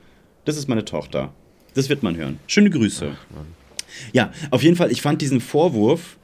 Das 0.43 0.58
ist 0.58 0.67
meine 0.67 0.84
Tochter. 0.84 1.34
Das 1.74 1.88
wird 1.89 2.04
man 2.04 2.17
hören. 2.17 2.39
Schöne 2.48 2.69
Grüße. 2.69 3.12
Ja, 4.13 4.31
auf 4.51 4.63
jeden 4.63 4.75
Fall, 4.75 4.91
ich 4.91 5.01
fand 5.01 5.21
diesen 5.21 5.41
Vorwurf 5.41 6.17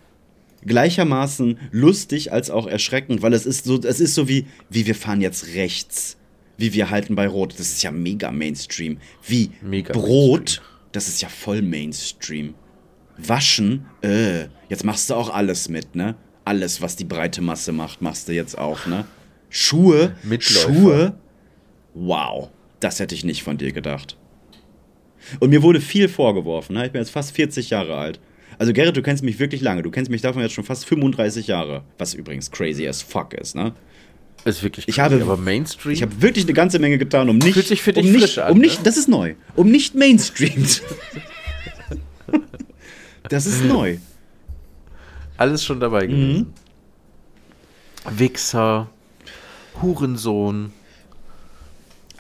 gleichermaßen 0.66 1.58
lustig 1.72 2.32
als 2.32 2.50
auch 2.50 2.68
erschreckend, 2.68 3.22
weil 3.22 3.34
es 3.34 3.46
ist 3.46 3.66
so, 3.66 3.80
es 3.82 4.00
ist 4.00 4.14
so 4.14 4.28
wie, 4.28 4.46
wie 4.70 4.86
wir 4.86 4.96
fahren 4.96 5.22
jetzt 5.22 5.56
rechts, 5.56 6.18
wie 6.58 6.74
wir 6.74 6.90
halten 6.90 7.16
bei 7.16 7.28
Rot. 7.28 7.54
Das 7.58 7.72
ist 7.72 7.84
ja 7.84 7.92
mega 7.92 8.32
Mainstream. 8.32 8.98
Wie 9.26 9.52
Mega 9.62 9.94
Brot, 9.94 10.40
Mainstream. 10.40 10.66
das 10.92 11.08
ist 11.08 11.22
ja 11.22 11.30
voll 11.30 11.62
Mainstream. 11.62 12.54
Waschen, 13.18 13.86
äh, 14.02 14.46
jetzt 14.70 14.84
machst 14.84 15.10
du 15.10 15.16
auch 15.16 15.30
alles 15.30 15.70
mit, 15.70 15.96
ne? 15.96 16.16
Alles, 16.46 16.82
was 16.82 16.96
die 16.96 17.04
breite 17.06 17.42
Masse 17.42 17.72
macht, 17.72 18.02
machst 18.02 18.28
du 18.28 18.34
jetzt 18.34 18.58
auch, 18.58 18.86
ne? 18.88 19.06
Schuhe, 19.50 20.16
Mitläufer. 20.24 20.74
Schuhe, 20.74 21.14
wow, 21.94 22.50
das 22.80 23.00
hätte 23.00 23.16
ich 23.16 23.24
nicht 23.24 23.44
von 23.44 23.58
dir 23.58 23.72
gedacht. 23.74 24.18
Und 25.40 25.50
mir 25.50 25.62
wurde 25.64 25.82
viel 25.82 26.08
vorgeworfen, 26.10 26.76
ne? 26.76 26.86
Ich 26.86 26.92
bin 26.92 27.02
jetzt 27.02 27.12
fast 27.12 27.36
40 27.36 27.70
Jahre 27.70 27.96
alt. 27.98 28.20
Also 28.58 28.74
Gerrit, 28.74 28.96
du 28.98 29.02
kennst 29.02 29.24
mich 29.24 29.40
wirklich 29.40 29.62
lange. 29.62 29.82
Du 29.82 29.90
kennst 29.92 30.12
mich 30.12 30.22
davon 30.22 30.42
jetzt 30.42 30.54
schon 30.54 30.64
fast 30.64 30.86
35 30.86 31.48
Jahre. 31.48 31.84
Was 31.98 32.14
übrigens 32.14 32.52
crazy 32.52 32.88
as 32.88 33.02
fuck 33.02 33.34
ist, 33.34 33.56
ne? 33.56 33.74
Ist 34.46 34.62
wirklich 34.64 34.88
Ich 34.88 34.96
crazy, 34.96 35.12
habe- 35.16 35.22
aber 35.24 35.38
Mainstream. 35.38 35.94
Ich 35.94 36.02
habe 36.02 36.22
wirklich 36.22 36.46
eine 36.46 36.54
ganze 36.54 36.80
Menge 36.80 36.98
getan, 36.98 37.30
um 37.30 37.38
nicht. 37.38 37.54
Fühlt 37.54 37.68
sich 37.68 37.82
für 37.82 37.94
dich 37.94 38.06
um 38.06 38.12
nicht, 38.12 38.40
an, 38.40 38.52
um 38.54 38.58
nicht, 38.60 38.80
ne? 38.80 38.84
Das 38.84 38.98
ist 38.98 39.08
neu. 39.08 39.36
Um 39.56 39.70
nicht 39.72 39.96
Mainstream. 39.96 40.66
das 43.30 43.46
ist 43.46 43.64
neu. 43.66 43.98
alles 45.38 45.64
schon 45.64 45.80
dabei 45.80 46.08
Mhm. 46.08 46.12
gewesen. 46.12 46.54
Wichser, 48.18 48.90
Hurensohn, 49.82 50.72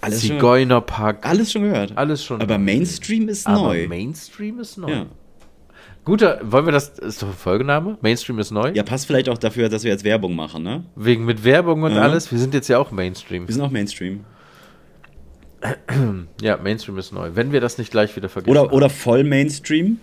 Alles 0.02 0.22
schon, 0.26 0.38
Zigeunerpack, 0.38 1.26
alles 1.28 1.52
schon 1.52 1.64
gehört. 1.64 1.96
alles 1.98 2.24
schon. 2.26 2.42
Aber 2.42 2.58
Mainstream 2.58 3.30
ist 3.30 3.46
Aber 3.48 3.62
neu. 3.62 3.88
Mainstream 3.88 4.60
ist 4.60 4.78
neu. 4.78 4.92
ja. 4.92 5.06
Guter, 6.04 6.40
wollen 6.44 6.66
wir 6.66 6.72
das, 6.72 6.98
ist 6.98 7.22
doch 7.22 7.28
ein 7.28 7.34
Folgename? 7.36 7.98
Mainstream 8.02 8.40
ist 8.40 8.50
neu? 8.50 8.72
ja, 8.74 8.82
passt 8.82 9.06
vielleicht 9.06 9.30
auch 9.30 9.38
dafür, 9.38 9.70
dass 9.70 9.84
wir 9.84 9.92
jetzt 9.92 10.04
Werbung 10.04 10.36
machen, 10.36 10.64
ne? 10.64 10.84
Wegen 10.96 11.26
mit 11.26 11.44
Werbung 11.44 11.84
und 11.84 11.94
Ja. 11.94 12.02
alles. 12.02 12.32
Wir 12.32 12.40
sind 12.40 12.56
jetzt 12.56 12.68
ja 12.70 12.80
auch 12.80 12.90
Mainstream. 12.90 13.48
Wir 13.48 13.54
sind 13.54 13.64
auch 13.64 13.70
Mainstream. 13.72 14.26
Ja, 16.42 16.58
Mainstream 16.58 16.98
ist 16.98 17.12
neu. 17.12 17.32
Wenn 17.36 17.52
wir 17.52 17.62
das 17.62 17.78
nicht 17.78 17.92
gleich 17.92 18.16
wieder 18.16 18.30
vergessen. 18.30 18.50
Oder, 18.58 18.74
oder 18.74 18.90
voll 18.90 19.24
Mainstream. 19.24 20.00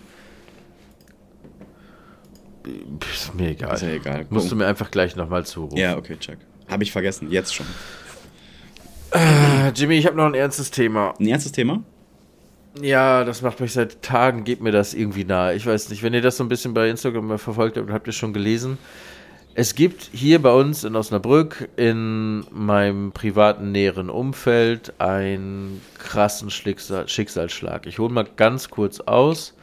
Ist 3.12 3.34
mir 3.34 3.50
egal. 3.50 3.74
Ist 3.74 3.82
ja 3.82 3.88
egal. 3.90 4.26
Musst 4.30 4.52
du 4.52 4.56
mir 4.56 4.66
einfach 4.66 4.90
gleich 4.92 5.16
nochmal 5.16 5.44
zurufen. 5.46 5.76
Ja, 5.76 5.96
okay, 5.96 6.16
check. 6.20 6.38
Habe 6.68 6.82
ich 6.84 6.92
vergessen, 6.92 7.30
jetzt 7.30 7.54
schon. 7.54 7.66
Äh, 9.12 9.70
Jimmy, 9.74 9.96
ich 9.96 10.06
habe 10.06 10.16
noch 10.16 10.26
ein 10.26 10.34
ernstes 10.34 10.70
Thema. 10.70 11.14
Ein 11.18 11.28
ernstes 11.28 11.52
Thema? 11.52 11.82
Ja, 12.80 13.24
das 13.24 13.42
macht 13.42 13.60
mich 13.60 13.72
seit 13.72 14.02
Tagen, 14.02 14.44
geht 14.44 14.60
mir 14.60 14.70
das 14.70 14.94
irgendwie 14.94 15.24
nahe. 15.24 15.54
Ich 15.54 15.66
weiß 15.66 15.88
nicht, 15.88 16.02
wenn 16.02 16.14
ihr 16.14 16.20
das 16.20 16.36
so 16.36 16.44
ein 16.44 16.48
bisschen 16.48 16.74
bei 16.74 16.88
Instagram 16.88 17.38
verfolgt 17.38 17.76
habt, 17.76 17.90
habt 17.90 18.06
ihr 18.06 18.12
schon 18.12 18.32
gelesen. 18.32 18.78
Es 19.54 19.74
gibt 19.74 20.10
hier 20.12 20.40
bei 20.40 20.52
uns 20.52 20.84
in 20.84 20.94
Osnabrück 20.94 21.68
in 21.76 22.44
meinem 22.52 23.10
privaten 23.10 23.72
näheren 23.72 24.10
Umfeld 24.10 24.92
einen 25.00 25.80
krassen 25.98 26.50
Schicksal 26.50 27.08
Schicksalsschlag. 27.08 27.86
Ich 27.86 27.98
hole 27.98 28.12
mal 28.12 28.26
ganz 28.36 28.70
kurz 28.70 29.00
aus. 29.00 29.54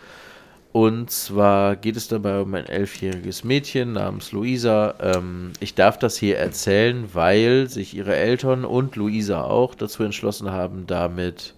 Und 0.75 1.09
zwar 1.09 1.77
geht 1.77 1.95
es 1.95 2.09
dabei 2.09 2.41
um 2.41 2.53
ein 2.53 2.65
elfjähriges 2.65 3.45
Mädchen 3.45 3.93
namens 3.93 4.33
Luisa. 4.33 4.95
Ähm, 4.99 5.53
ich 5.61 5.73
darf 5.73 5.97
das 5.97 6.17
hier 6.17 6.38
erzählen, 6.38 7.07
weil 7.13 7.69
sich 7.69 7.95
ihre 7.95 8.13
Eltern 8.13 8.65
und 8.65 8.97
Luisa 8.97 9.41
auch 9.43 9.73
dazu 9.73 10.03
entschlossen 10.03 10.51
haben, 10.51 10.85
damit 10.85 11.53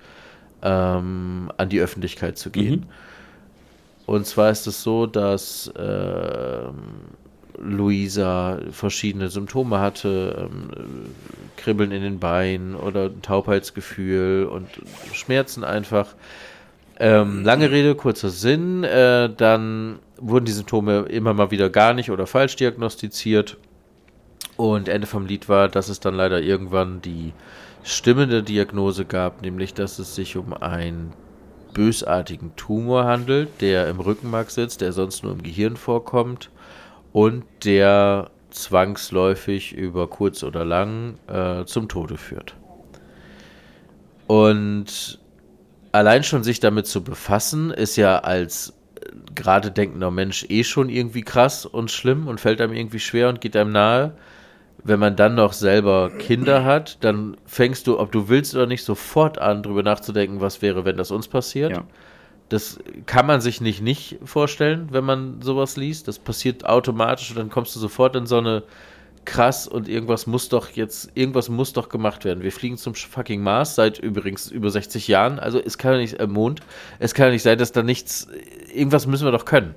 ähm, 0.62 1.52
an 1.58 1.68
die 1.68 1.82
Öffentlichkeit 1.82 2.38
zu 2.38 2.52
gehen. 2.52 2.86
Und 4.06 4.28
zwar 4.28 4.52
ist 4.52 4.68
es 4.68 4.84
so, 4.84 5.08
dass 5.08 5.74
ähm, 5.80 6.76
Luisa 7.58 8.60
verschiedene 8.70 9.30
Symptome 9.30 9.80
hatte, 9.80 10.48
ähm, 10.48 10.70
äh, 10.76 11.60
Kribbeln 11.60 11.92
in 11.92 12.04
den 12.04 12.20
Beinen 12.20 12.76
oder 12.76 13.06
ein 13.06 13.24
Taubheitsgefühl 13.24 14.46
und 14.46 14.68
Schmerzen 15.12 15.64
einfach. 15.64 16.14
Ähm, 17.00 17.44
lange 17.44 17.70
Rede, 17.70 17.96
kurzer 17.96 18.30
Sinn. 18.30 18.84
Äh, 18.84 19.30
dann 19.36 20.00
wurden 20.20 20.46
die 20.46 20.52
Symptome 20.52 21.02
immer 21.02 21.34
mal 21.34 21.52
wieder 21.52 21.70
gar 21.70 21.94
nicht 21.94 22.10
oder 22.10 22.26
falsch 22.26 22.56
diagnostiziert. 22.56 23.58
Und 24.56 24.90
Ende 24.90 25.06
vom 25.06 25.28
Lied 25.28 25.50
war, 25.50 25.70
dass 25.70 25.90
es 25.90 26.00
dann 26.00 26.16
leider 26.16 26.42
irgendwann 26.42 27.02
die 27.02 27.34
stimmende 27.84 28.42
Diagnose 28.42 29.06
gab, 29.06 29.44
nämlich 29.44 29.74
dass 29.74 30.00
es 30.00 30.16
sich 30.16 30.36
um 30.36 30.54
einen 30.54 31.14
bösartigen 31.74 32.56
Tumor 32.56 33.06
handelt, 33.06 33.62
der 33.62 33.88
im 33.88 34.00
Rückenmark 34.00 34.50
sitzt, 34.50 34.82
der 34.82 34.92
sonst 34.94 35.24
nur 35.24 35.32
im 35.32 35.44
Gehirn 35.44 35.78
vorkommt 35.78 36.50
und 37.14 37.44
der 37.64 38.32
zwangsläufig 38.50 39.74
über 39.74 40.08
kurz 40.08 40.44
oder 40.44 40.66
lang 40.66 41.20
äh, 41.28 41.66
zum 41.66 41.88
Tode 41.88 42.18
führt. 42.18 42.56
Und 44.26 45.17
allein 45.98 46.24
schon 46.24 46.44
sich 46.44 46.60
damit 46.60 46.88
zu 46.88 47.04
befassen, 47.04 47.72
ist 47.72 47.96
ja 47.96 48.20
als 48.20 48.74
äh, 48.96 49.10
gerade 49.36 49.72
denkender 49.72 50.12
Mensch 50.12 50.46
eh 50.50 50.64
schon 50.64 50.90
irgendwie 50.90 51.24
krass 51.24 51.66
und 51.66 51.92
schlimm 51.92 52.28
und 52.28 52.40
fällt 52.40 52.62
einem 52.62 52.74
irgendwie 52.74 53.00
schwer 53.00 53.30
und 53.30 53.42
geht 53.42 53.56
einem 53.56 53.72
nahe. 53.72 54.14
Wenn 54.84 55.00
man 55.00 55.16
dann 55.16 55.36
noch 55.36 55.54
selber 55.54 56.12
Kinder 56.12 56.64
hat, 56.64 57.04
dann 57.04 57.36
fängst 57.46 57.88
du, 57.88 58.00
ob 58.00 58.12
du 58.12 58.30
willst 58.30 58.56
oder 58.56 58.68
nicht, 58.68 58.84
sofort 58.84 59.40
an, 59.40 59.64
drüber 59.64 59.84
nachzudenken, 59.84 60.40
was 60.40 60.62
wäre, 60.62 60.86
wenn 60.86 60.98
das 60.98 61.12
uns 61.12 61.28
passiert. 61.28 61.72
Ja. 61.72 61.84
Das 62.50 62.80
kann 63.06 63.26
man 63.26 63.42
sich 63.42 63.60
nicht 63.60 63.82
nicht 63.82 64.20
vorstellen, 64.24 64.88
wenn 64.92 65.04
man 65.04 65.42
sowas 65.42 65.76
liest. 65.76 66.08
Das 66.08 66.18
passiert 66.18 66.66
automatisch 66.66 67.32
und 67.32 67.38
dann 67.38 67.50
kommst 67.50 67.76
du 67.76 67.80
sofort 67.80 68.16
in 68.16 68.26
so 68.26 68.38
eine 68.38 68.64
krass 69.28 69.68
und 69.68 69.88
irgendwas 69.88 70.26
muss 70.26 70.50
doch 70.50 70.72
jetzt, 70.72 71.12
irgendwas 71.14 71.50
muss 71.50 71.74
doch 71.74 71.90
gemacht 71.90 72.26
werden. 72.26 72.42
Wir 72.44 72.52
fliegen 72.52 72.78
zum 72.78 72.96
fucking 72.96 73.44
Mars 73.44 73.76
seit 73.76 74.00
übrigens 74.00 74.50
über 74.50 74.72
60 74.72 75.08
Jahren. 75.08 75.38
Also 75.38 75.60
es 75.60 75.78
kann 75.78 75.92
ja 75.92 75.98
nicht, 76.00 76.20
äh, 76.20 76.26
Mond, 76.26 76.62
es 76.98 77.14
kann 77.14 77.28
ja 77.28 77.32
nicht 77.34 77.44
sein, 77.44 77.58
dass 77.58 77.74
da 77.74 77.84
nichts, 77.84 78.28
irgendwas 78.74 79.06
müssen 79.06 79.26
wir 79.26 79.32
doch 79.32 79.46
können. 79.46 79.76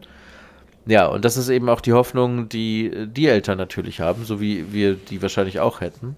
Ja, 0.87 1.07
und 1.07 1.25
das 1.25 1.37
ist 1.37 1.51
eben 1.51 1.69
auch 1.69 1.81
die 1.81 1.93
Hoffnung, 1.93 2.49
die 2.49 3.09
die 3.09 3.27
Eltern 3.27 3.59
natürlich 3.59 4.01
haben, 4.01 4.25
so 4.25 4.41
wie 4.41 4.73
wir 4.73 4.95
die 4.95 5.21
wahrscheinlich 5.21 5.61
auch 5.61 5.81
hätten. 5.81 6.17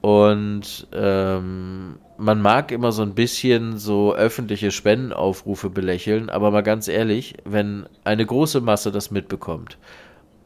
Und 0.00 0.88
ähm, 0.92 1.96
man 2.18 2.42
mag 2.42 2.72
immer 2.72 2.90
so 2.90 3.02
ein 3.02 3.14
bisschen 3.14 3.78
so 3.78 4.14
öffentliche 4.14 4.70
Spendenaufrufe 4.70 5.70
belächeln, 5.70 6.30
aber 6.30 6.50
mal 6.50 6.62
ganz 6.62 6.88
ehrlich, 6.88 7.36
wenn 7.44 7.86
eine 8.04 8.26
große 8.26 8.60
Masse 8.60 8.90
das 8.90 9.10
mitbekommt 9.10 9.78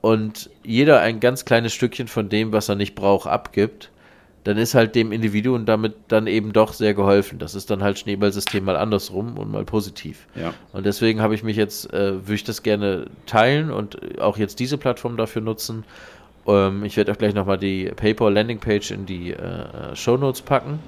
und 0.05 0.51
jeder 0.63 1.01
ein 1.01 1.19
ganz 1.19 1.47
kleines 1.47 1.73
Stückchen 1.73 2.09
von 2.09 2.29
dem, 2.29 2.53
was 2.53 2.69
er 2.69 2.75
nicht 2.75 2.95
braucht, 2.95 3.27
abgibt, 3.27 3.91
dann 4.45 4.59
ist 4.59 4.75
halt 4.75 4.95
dem 4.97 5.13
Individuum 5.13 5.65
damit 5.65 5.95
dann 6.09 6.27
eben 6.27 6.53
doch 6.53 6.75
sehr 6.75 6.93
geholfen. 6.93 7.39
Das 7.39 7.55
ist 7.55 7.71
dann 7.71 7.83
halt 7.83 7.99
Schneeballsystem 7.99 8.63
mal 8.63 8.77
andersrum 8.77 9.39
und 9.39 9.51
mal 9.51 9.65
positiv. 9.65 10.27
Ja. 10.35 10.53
Und 10.75 10.85
deswegen 10.85 11.23
habe 11.23 11.35
ich 11.35 11.43
mich 11.43 11.57
jetzt, 11.57 11.91
äh, 11.95 12.17
würde 12.17 12.35
ich 12.35 12.45
das 12.45 12.63
gerne 12.63 13.07
teilen 13.25 13.71
und 13.71 14.21
auch 14.21 14.37
jetzt 14.37 14.61
diese 14.61 14.77
Plattform 14.77 15.17
dafür 15.17 15.41
nutzen. 15.41 15.85
Ähm, 16.47 16.85
ich 16.85 16.99
werde 16.99 17.11
auch 17.11 17.17
gleich 17.17 17.33
nochmal 17.33 17.57
die 17.57 17.87
PayPal-Landingpage 17.97 18.91
in 18.91 19.07
die 19.07 19.33
äh, 19.33 19.97
Shownotes 19.97 20.43
packen. 20.43 20.81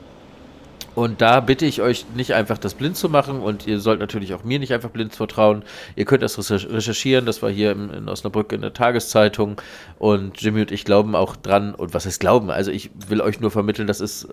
Und 0.96 1.20
da 1.20 1.40
bitte 1.40 1.66
ich 1.66 1.82
euch 1.82 2.06
nicht 2.14 2.32
einfach 2.32 2.56
das 2.56 2.72
blind 2.72 2.96
zu 2.96 3.10
machen 3.10 3.40
und 3.40 3.66
ihr 3.66 3.80
sollt 3.80 4.00
natürlich 4.00 4.32
auch 4.32 4.44
mir 4.44 4.58
nicht 4.58 4.72
einfach 4.72 4.88
blind 4.88 5.14
vertrauen. 5.14 5.62
Ihr 5.94 6.06
könnt 6.06 6.22
das 6.22 6.38
recher- 6.38 6.72
recherchieren, 6.72 7.26
das 7.26 7.42
war 7.42 7.50
hier 7.50 7.72
in, 7.72 7.90
in 7.90 8.08
Osnabrück 8.08 8.50
in 8.52 8.62
der 8.62 8.72
Tageszeitung 8.72 9.60
und 9.98 10.40
Jimmy 10.40 10.62
und 10.62 10.72
ich 10.72 10.86
glauben 10.86 11.14
auch 11.14 11.36
dran 11.36 11.74
und 11.74 11.92
was 11.92 12.06
heißt 12.06 12.18
glauben? 12.18 12.50
Also 12.50 12.70
ich 12.70 12.90
will 13.08 13.20
euch 13.20 13.40
nur 13.40 13.50
vermitteln, 13.50 13.86
das 13.86 14.00
ist, 14.00 14.26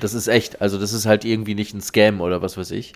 das 0.00 0.14
ist 0.14 0.28
echt. 0.28 0.62
Also 0.62 0.78
das 0.78 0.94
ist 0.94 1.04
halt 1.04 1.26
irgendwie 1.26 1.54
nicht 1.54 1.74
ein 1.74 1.82
Scam 1.82 2.22
oder 2.22 2.40
was 2.40 2.56
weiß 2.56 2.70
ich. 2.70 2.94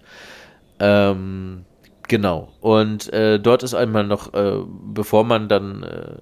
Ähm, 0.80 1.66
genau. 2.08 2.48
Und 2.60 3.12
äh, 3.12 3.38
dort 3.38 3.62
ist 3.62 3.74
einmal 3.74 4.04
noch, 4.04 4.32
äh, 4.34 4.58
bevor 4.92 5.24
man 5.24 5.48
dann 5.48 5.82
äh, 5.82 6.14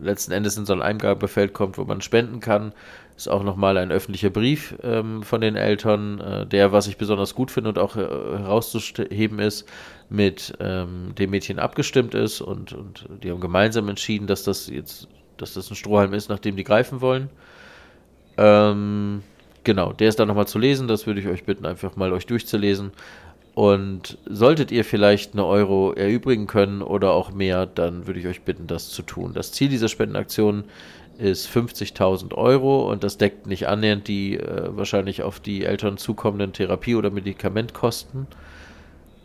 letzten 0.00 0.32
Endes 0.32 0.56
in 0.56 0.66
so 0.66 0.72
ein 0.72 0.82
Eingabefeld 0.82 1.52
kommt, 1.52 1.78
wo 1.78 1.84
man 1.84 2.00
spenden 2.00 2.40
kann, 2.40 2.72
ist 3.16 3.28
auch 3.28 3.44
nochmal 3.44 3.76
ein 3.78 3.92
öffentlicher 3.92 4.30
Brief 4.30 4.74
ähm, 4.82 5.22
von 5.22 5.40
den 5.40 5.56
Eltern, 5.56 6.20
äh, 6.20 6.46
der, 6.46 6.72
was 6.72 6.86
ich 6.86 6.96
besonders 6.96 7.34
gut 7.34 7.50
finde 7.50 7.70
und 7.70 7.78
auch 7.78 7.96
äh, 7.96 8.00
herauszuheben 8.00 9.38
ist, 9.38 9.68
mit 10.08 10.54
ähm, 10.60 11.14
dem 11.16 11.30
Mädchen 11.30 11.58
abgestimmt 11.58 12.14
ist 12.14 12.40
und, 12.40 12.72
und 12.72 13.06
die 13.22 13.30
haben 13.30 13.40
gemeinsam 13.40 13.88
entschieden, 13.88 14.26
dass 14.26 14.42
das 14.42 14.68
jetzt, 14.68 15.08
dass 15.36 15.54
das 15.54 15.70
ein 15.70 15.76
Strohhalm 15.76 16.12
ist, 16.12 16.28
nach 16.28 16.40
dem 16.40 16.56
die 16.56 16.64
greifen 16.64 17.00
wollen. 17.00 17.30
Ähm, 18.36 19.22
genau, 19.62 19.92
der 19.92 20.08
ist 20.08 20.18
dann 20.18 20.28
nochmal 20.28 20.48
zu 20.48 20.58
lesen, 20.58 20.88
das 20.88 21.06
würde 21.06 21.20
ich 21.20 21.28
euch 21.28 21.44
bitten, 21.44 21.66
einfach 21.66 21.94
mal 21.96 22.12
euch 22.12 22.26
durchzulesen. 22.26 22.92
Und 23.54 24.18
solltet 24.26 24.72
ihr 24.72 24.84
vielleicht 24.84 25.34
eine 25.34 25.44
Euro 25.46 25.92
erübrigen 25.92 26.48
können 26.48 26.82
oder 26.82 27.12
auch 27.12 27.32
mehr, 27.32 27.66
dann 27.66 28.06
würde 28.06 28.18
ich 28.18 28.26
euch 28.26 28.42
bitten, 28.42 28.66
das 28.66 28.88
zu 28.88 29.02
tun. 29.02 29.32
Das 29.32 29.52
Ziel 29.52 29.68
dieser 29.68 29.88
Spendenaktion 29.88 30.64
ist 31.18 31.48
50.000 31.48 32.34
Euro 32.34 32.90
und 32.90 33.04
das 33.04 33.18
deckt 33.18 33.46
nicht 33.46 33.68
annähernd 33.68 34.08
die 34.08 34.36
äh, 34.36 34.76
wahrscheinlich 34.76 35.22
auf 35.22 35.38
die 35.38 35.64
Eltern 35.64 35.96
zukommenden 35.96 36.52
Therapie- 36.52 36.96
oder 36.96 37.10
Medikamentkosten. 37.10 38.26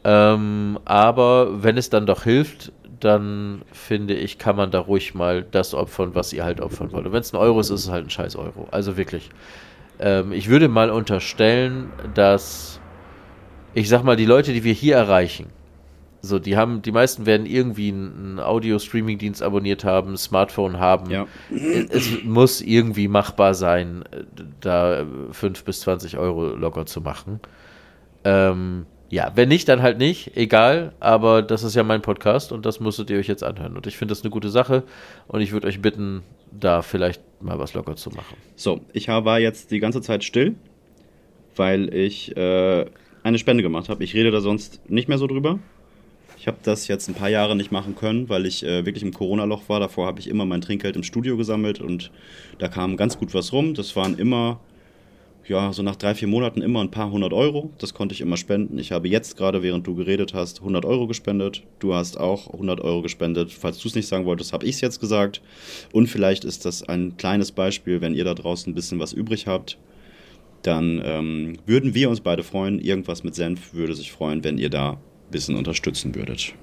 Ähm, 0.03 0.79
aber 0.85 1.63
wenn 1.63 1.77
es 1.77 1.89
dann 1.89 2.05
doch 2.05 2.23
hilft, 2.23 2.71
dann 2.99 3.61
finde 3.71 4.13
ich, 4.13 4.37
kann 4.37 4.55
man 4.55 4.71
da 4.71 4.79
ruhig 4.79 5.13
mal 5.13 5.43
das 5.43 5.73
opfern, 5.73 6.15
was 6.15 6.33
ihr 6.33 6.43
halt 6.43 6.61
opfern 6.61 6.91
wollt. 6.91 7.05
Und 7.05 7.13
wenn 7.13 7.21
es 7.21 7.33
ein 7.33 7.37
Euro 7.37 7.59
ist, 7.59 7.69
ist 7.69 7.85
es 7.85 7.89
halt 7.89 8.05
ein 8.05 8.09
scheiß 8.09 8.35
Euro. 8.35 8.67
Also 8.71 8.97
wirklich. 8.97 9.29
Ähm, 9.99 10.31
ich 10.31 10.49
würde 10.49 10.67
mal 10.67 10.89
unterstellen, 10.89 11.91
dass, 12.13 12.78
ich 13.79 13.89
sag 13.89 14.03
mal, 14.03 14.15
die 14.15 14.25
Leute, 14.25 14.53
die 14.53 14.63
wir 14.63 14.73
hier 14.73 14.95
erreichen, 14.95 15.47
so, 16.21 16.37
die 16.37 16.57
haben, 16.57 16.81
die 16.81 16.91
meisten 16.91 17.25
werden 17.25 17.45
irgendwie 17.45 17.89
einen 17.89 18.39
Audio-Streaming-Dienst 18.39 19.41
abonniert 19.41 19.85
haben, 19.85 20.13
ein 20.13 20.17
Smartphone 20.17 20.77
haben. 20.77 21.09
Ja. 21.09 21.27
Es 21.49 22.23
muss 22.23 22.59
irgendwie 22.59 23.07
machbar 23.07 23.53
sein, 23.53 24.03
da 24.59 25.05
5 25.31 25.63
bis 25.63 25.81
20 25.81 26.17
Euro 26.17 26.55
locker 26.55 26.85
zu 26.85 26.99
machen. 26.99 27.39
Ähm, 28.25 28.85
ja, 29.09 29.31
wenn 29.35 29.49
nicht, 29.49 29.69
dann 29.69 29.81
halt 29.81 29.97
nicht, 29.97 30.35
egal, 30.35 30.93
aber 30.99 31.41
das 31.41 31.63
ist 31.63 31.75
ja 31.75 31.83
mein 31.83 32.01
Podcast 32.01 32.51
und 32.51 32.65
das 32.65 32.79
musstet 32.79 33.09
ihr 33.09 33.17
euch 33.17 33.27
jetzt 33.27 33.43
anhören. 33.43 33.75
Und 33.77 33.87
ich 33.87 33.97
finde 33.97 34.11
das 34.11 34.21
eine 34.21 34.29
gute 34.29 34.49
Sache 34.49 34.83
und 35.27 35.41
ich 35.41 35.51
würde 35.51 35.67
euch 35.67 35.81
bitten, 35.81 36.21
da 36.51 36.81
vielleicht 36.81 37.21
mal 37.41 37.57
was 37.59 37.73
locker 37.73 37.95
zu 37.95 38.09
machen. 38.09 38.35
So, 38.55 38.81
ich 38.91 39.07
war 39.07 39.39
jetzt 39.39 39.71
die 39.71 39.79
ganze 39.79 40.01
Zeit 40.01 40.23
still, 40.23 40.55
weil 41.55 41.93
ich 41.93 42.35
äh, 42.35 42.85
eine 43.23 43.37
Spende 43.37 43.63
gemacht 43.63 43.89
habe. 43.89 44.03
Ich 44.03 44.13
rede 44.13 44.31
da 44.31 44.41
sonst 44.41 44.89
nicht 44.89 45.07
mehr 45.07 45.17
so 45.17 45.27
drüber. 45.27 45.59
Ich 46.39 46.47
habe 46.47 46.57
das 46.63 46.87
jetzt 46.87 47.09
ein 47.09 47.15
paar 47.15 47.29
Jahre 47.29 47.53
nicht 47.53 47.71
machen 47.71 47.95
können, 47.95 48.29
weil 48.29 48.45
ich 48.45 48.63
äh, 48.63 48.85
wirklich 48.85 49.03
im 49.03 49.13
Corona-Loch 49.13 49.67
war. 49.67 49.81
Davor 49.81 50.07
habe 50.07 50.21
ich 50.21 50.29
immer 50.29 50.45
mein 50.45 50.61
Trinkgeld 50.61 50.95
im 50.95 51.03
Studio 51.03 51.35
gesammelt 51.35 51.81
und 51.81 52.11
da 52.59 52.69
kam 52.69 52.95
ganz 52.95 53.17
gut 53.17 53.33
was 53.33 53.51
rum. 53.51 53.73
Das 53.73 53.97
waren 53.97 54.17
immer, 54.17 54.61
ja, 55.45 55.73
so 55.73 55.83
nach 55.83 55.97
drei, 55.97 56.15
vier 56.15 56.29
Monaten 56.29 56.61
immer 56.61 56.79
ein 56.79 56.91
paar 56.91 57.11
hundert 57.11 57.33
Euro. 57.33 57.71
Das 57.77 57.93
konnte 57.93 58.15
ich 58.15 58.21
immer 58.21 58.37
spenden. 58.37 58.79
Ich 58.79 58.93
habe 58.93 59.09
jetzt 59.09 59.35
gerade, 59.35 59.61
während 59.63 59.85
du 59.85 59.95
geredet 59.95 60.33
hast, 60.33 60.59
100 60.59 60.85
Euro 60.85 61.07
gespendet. 61.07 61.63
Du 61.79 61.93
hast 61.93 62.17
auch 62.17 62.53
100 62.53 62.79
Euro 62.79 63.01
gespendet. 63.01 63.51
Falls 63.51 63.79
du 63.79 63.89
es 63.89 63.95
nicht 63.95 64.07
sagen 64.07 64.23
wolltest, 64.23 64.53
habe 64.53 64.65
ich 64.65 64.75
es 64.75 64.81
jetzt 64.81 65.01
gesagt. 65.01 65.41
Und 65.91 66.07
vielleicht 66.07 66.45
ist 66.45 66.63
das 66.63 66.83
ein 66.83 67.17
kleines 67.17 67.51
Beispiel, 67.51 67.99
wenn 67.99 68.15
ihr 68.15 68.23
da 68.23 68.33
draußen 68.33 68.71
ein 68.71 68.75
bisschen 68.75 68.99
was 68.99 69.11
übrig 69.11 69.45
habt. 69.45 69.77
Dann 70.63 71.01
ähm, 71.03 71.57
würden 71.65 71.93
wir 71.93 72.09
uns 72.09 72.21
beide 72.21 72.43
freuen. 72.43 72.79
Irgendwas 72.79 73.23
mit 73.23 73.35
Senf 73.35 73.73
würde 73.73 73.93
sich 73.93 74.11
freuen, 74.11 74.43
wenn 74.43 74.57
ihr 74.57 74.69
da 74.69 74.97
bisschen 75.31 75.55
unterstützen 75.55 76.15
würdet. 76.15 76.53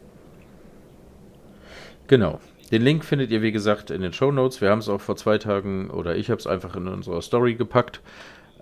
Genau. 2.08 2.40
Den 2.72 2.82
Link 2.82 3.04
findet 3.04 3.30
ihr, 3.30 3.42
wie 3.42 3.52
gesagt, 3.52 3.90
in 3.90 4.02
den 4.02 4.12
Show 4.12 4.32
Notes. 4.32 4.60
Wir 4.60 4.70
haben 4.70 4.80
es 4.80 4.88
auch 4.88 5.00
vor 5.00 5.16
zwei 5.16 5.38
Tagen, 5.38 5.88
oder 5.90 6.16
ich 6.16 6.30
habe 6.30 6.40
es 6.40 6.46
einfach 6.46 6.74
in 6.74 6.88
unserer 6.88 7.22
Story 7.22 7.54
gepackt, 7.54 8.00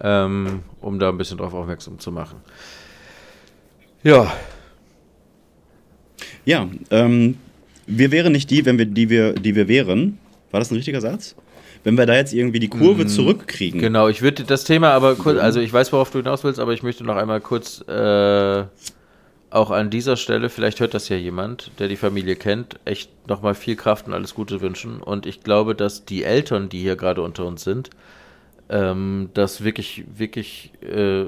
ähm, 0.00 0.62
um 0.80 0.98
da 0.98 1.08
ein 1.08 1.16
bisschen 1.16 1.38
drauf 1.38 1.54
aufmerksam 1.54 1.98
zu 1.98 2.12
machen. 2.12 2.40
Ja. 4.02 4.30
Ja, 6.44 6.68
ähm, 6.90 7.38
wir 7.86 8.10
wären 8.10 8.32
nicht 8.32 8.50
die, 8.50 8.66
wenn 8.66 8.76
wir 8.76 8.86
die 8.86 9.08
wir, 9.08 9.32
die 9.32 9.54
wir 9.56 9.68
wären. 9.68 10.18
War 10.50 10.60
das 10.60 10.70
ein 10.70 10.76
richtiger 10.76 11.00
Satz? 11.00 11.34
Wenn 11.84 11.98
wir 11.98 12.06
da 12.06 12.14
jetzt 12.14 12.32
irgendwie 12.32 12.60
die 12.60 12.68
Kurve 12.68 13.04
mm, 13.04 13.08
zurückkriegen. 13.08 13.78
Genau, 13.78 14.08
ich 14.08 14.22
würde 14.22 14.44
das 14.44 14.64
Thema 14.64 14.90
aber 14.92 15.14
kurz, 15.16 15.38
also 15.38 15.60
ich 15.60 15.72
weiß, 15.72 15.92
worauf 15.92 16.10
du 16.10 16.18
hinaus 16.18 16.42
willst, 16.42 16.58
aber 16.58 16.72
ich 16.72 16.82
möchte 16.82 17.04
noch 17.04 17.16
einmal 17.16 17.42
kurz 17.42 17.86
äh, 17.86 18.64
auch 19.50 19.70
an 19.70 19.90
dieser 19.90 20.16
Stelle, 20.16 20.48
vielleicht 20.48 20.80
hört 20.80 20.94
das 20.94 21.08
ja 21.10 21.16
jemand, 21.16 21.70
der 21.78 21.88
die 21.88 21.96
Familie 21.96 22.36
kennt, 22.36 22.80
echt 22.86 23.28
nochmal 23.28 23.54
viel 23.54 23.76
Kraft 23.76 24.06
und 24.08 24.14
alles 24.14 24.34
Gute 24.34 24.60
wünschen. 24.62 25.00
Und 25.00 25.26
ich 25.26 25.42
glaube, 25.42 25.74
dass 25.74 26.04
die 26.06 26.24
Eltern, 26.24 26.68
die 26.70 26.80
hier 26.80 26.96
gerade 26.96 27.22
unter 27.22 27.44
uns 27.44 27.62
sind, 27.62 27.90
ähm, 28.68 29.28
das 29.34 29.62
wirklich, 29.62 30.04
wirklich 30.16 30.72
äh, 30.82 31.26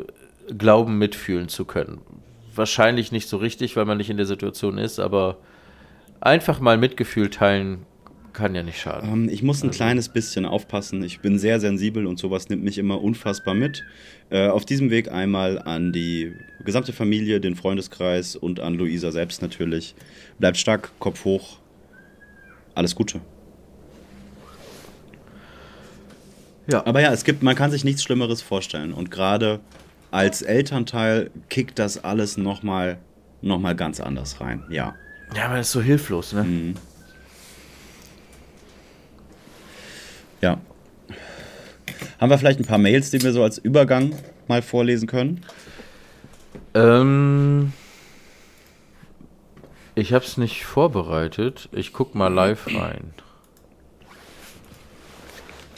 glauben, 0.56 0.98
mitfühlen 0.98 1.48
zu 1.48 1.66
können. 1.66 2.00
Wahrscheinlich 2.54 3.12
nicht 3.12 3.28
so 3.28 3.36
richtig, 3.36 3.76
weil 3.76 3.84
man 3.84 3.98
nicht 3.98 4.10
in 4.10 4.16
der 4.16 4.26
Situation 4.26 4.78
ist, 4.78 4.98
aber 4.98 5.36
einfach 6.20 6.60
mal 6.60 6.78
Mitgefühl 6.78 7.30
teilen 7.30 7.84
kann 8.36 8.54
ja 8.54 8.62
nicht 8.62 8.78
schaden. 8.78 9.10
Ähm, 9.10 9.28
ich 9.28 9.42
muss 9.42 9.62
ein 9.62 9.68
also. 9.68 9.78
kleines 9.78 10.08
bisschen 10.10 10.44
aufpassen. 10.44 11.02
Ich 11.02 11.20
bin 11.20 11.38
sehr 11.38 11.58
sensibel 11.58 12.06
und 12.06 12.18
sowas 12.18 12.48
nimmt 12.48 12.62
mich 12.62 12.78
immer 12.78 13.02
unfassbar 13.02 13.54
mit. 13.54 13.82
Äh, 14.30 14.48
auf 14.48 14.64
diesem 14.64 14.90
Weg 14.90 15.10
einmal 15.10 15.58
an 15.58 15.92
die 15.92 16.34
gesamte 16.64 16.92
Familie, 16.92 17.40
den 17.40 17.56
Freundeskreis 17.56 18.36
und 18.36 18.60
an 18.60 18.74
Luisa 18.74 19.10
selbst 19.10 19.42
natürlich. 19.42 19.94
Bleibt 20.38 20.58
stark, 20.58 20.90
Kopf 20.98 21.24
hoch. 21.24 21.58
Alles 22.74 22.94
Gute. 22.94 23.20
Ja. 26.70 26.84
Aber 26.86 27.00
ja, 27.00 27.12
es 27.12 27.24
gibt, 27.24 27.42
man 27.42 27.56
kann 27.56 27.70
sich 27.70 27.84
nichts 27.84 28.02
Schlimmeres 28.02 28.42
vorstellen. 28.42 28.92
Und 28.92 29.10
gerade 29.10 29.60
als 30.10 30.42
Elternteil 30.42 31.30
kickt 31.48 31.78
das 31.78 32.04
alles 32.04 32.36
nochmal 32.36 32.98
noch 33.40 33.58
mal 33.58 33.74
ganz 33.74 34.00
anders 34.00 34.40
rein. 34.40 34.64
Ja. 34.68 34.94
Ja, 35.34 35.48
man 35.48 35.60
ist 35.60 35.72
so 35.72 35.80
hilflos, 35.80 36.32
ne? 36.32 36.44
Mhm. 36.44 36.74
Ja. 40.40 40.60
Haben 42.18 42.30
wir 42.30 42.38
vielleicht 42.38 42.60
ein 42.60 42.66
paar 42.66 42.78
Mails, 42.78 43.10
die 43.10 43.22
wir 43.22 43.32
so 43.32 43.42
als 43.42 43.58
Übergang 43.58 44.14
mal 44.48 44.62
vorlesen 44.62 45.06
können? 45.06 45.42
Ähm, 46.74 47.72
ich 49.94 50.12
habe 50.12 50.24
es 50.24 50.36
nicht 50.36 50.64
vorbereitet. 50.64 51.68
Ich 51.72 51.92
guck 51.92 52.14
mal 52.14 52.28
live 52.28 52.66
rein. 52.68 53.12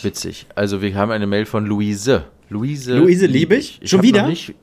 Witzig. 0.00 0.46
Also 0.54 0.80
wir 0.80 0.94
haben 0.94 1.10
eine 1.10 1.26
Mail 1.26 1.46
von 1.46 1.66
Luise. 1.66 2.24
Luise, 2.50 2.96
Luise 2.96 3.26
Liebig? 3.26 3.78
Ich 3.80 3.90
Schon 3.90 4.02
wieder? 4.02 4.26
Nicht, 4.26 4.54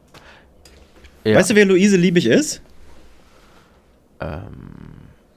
ja. 1.24 1.38
Weißt 1.38 1.50
du, 1.50 1.56
wer 1.56 1.66
Luise 1.66 1.98
Liebig 1.98 2.26
ist? 2.26 2.62
Ähm, 4.20 4.95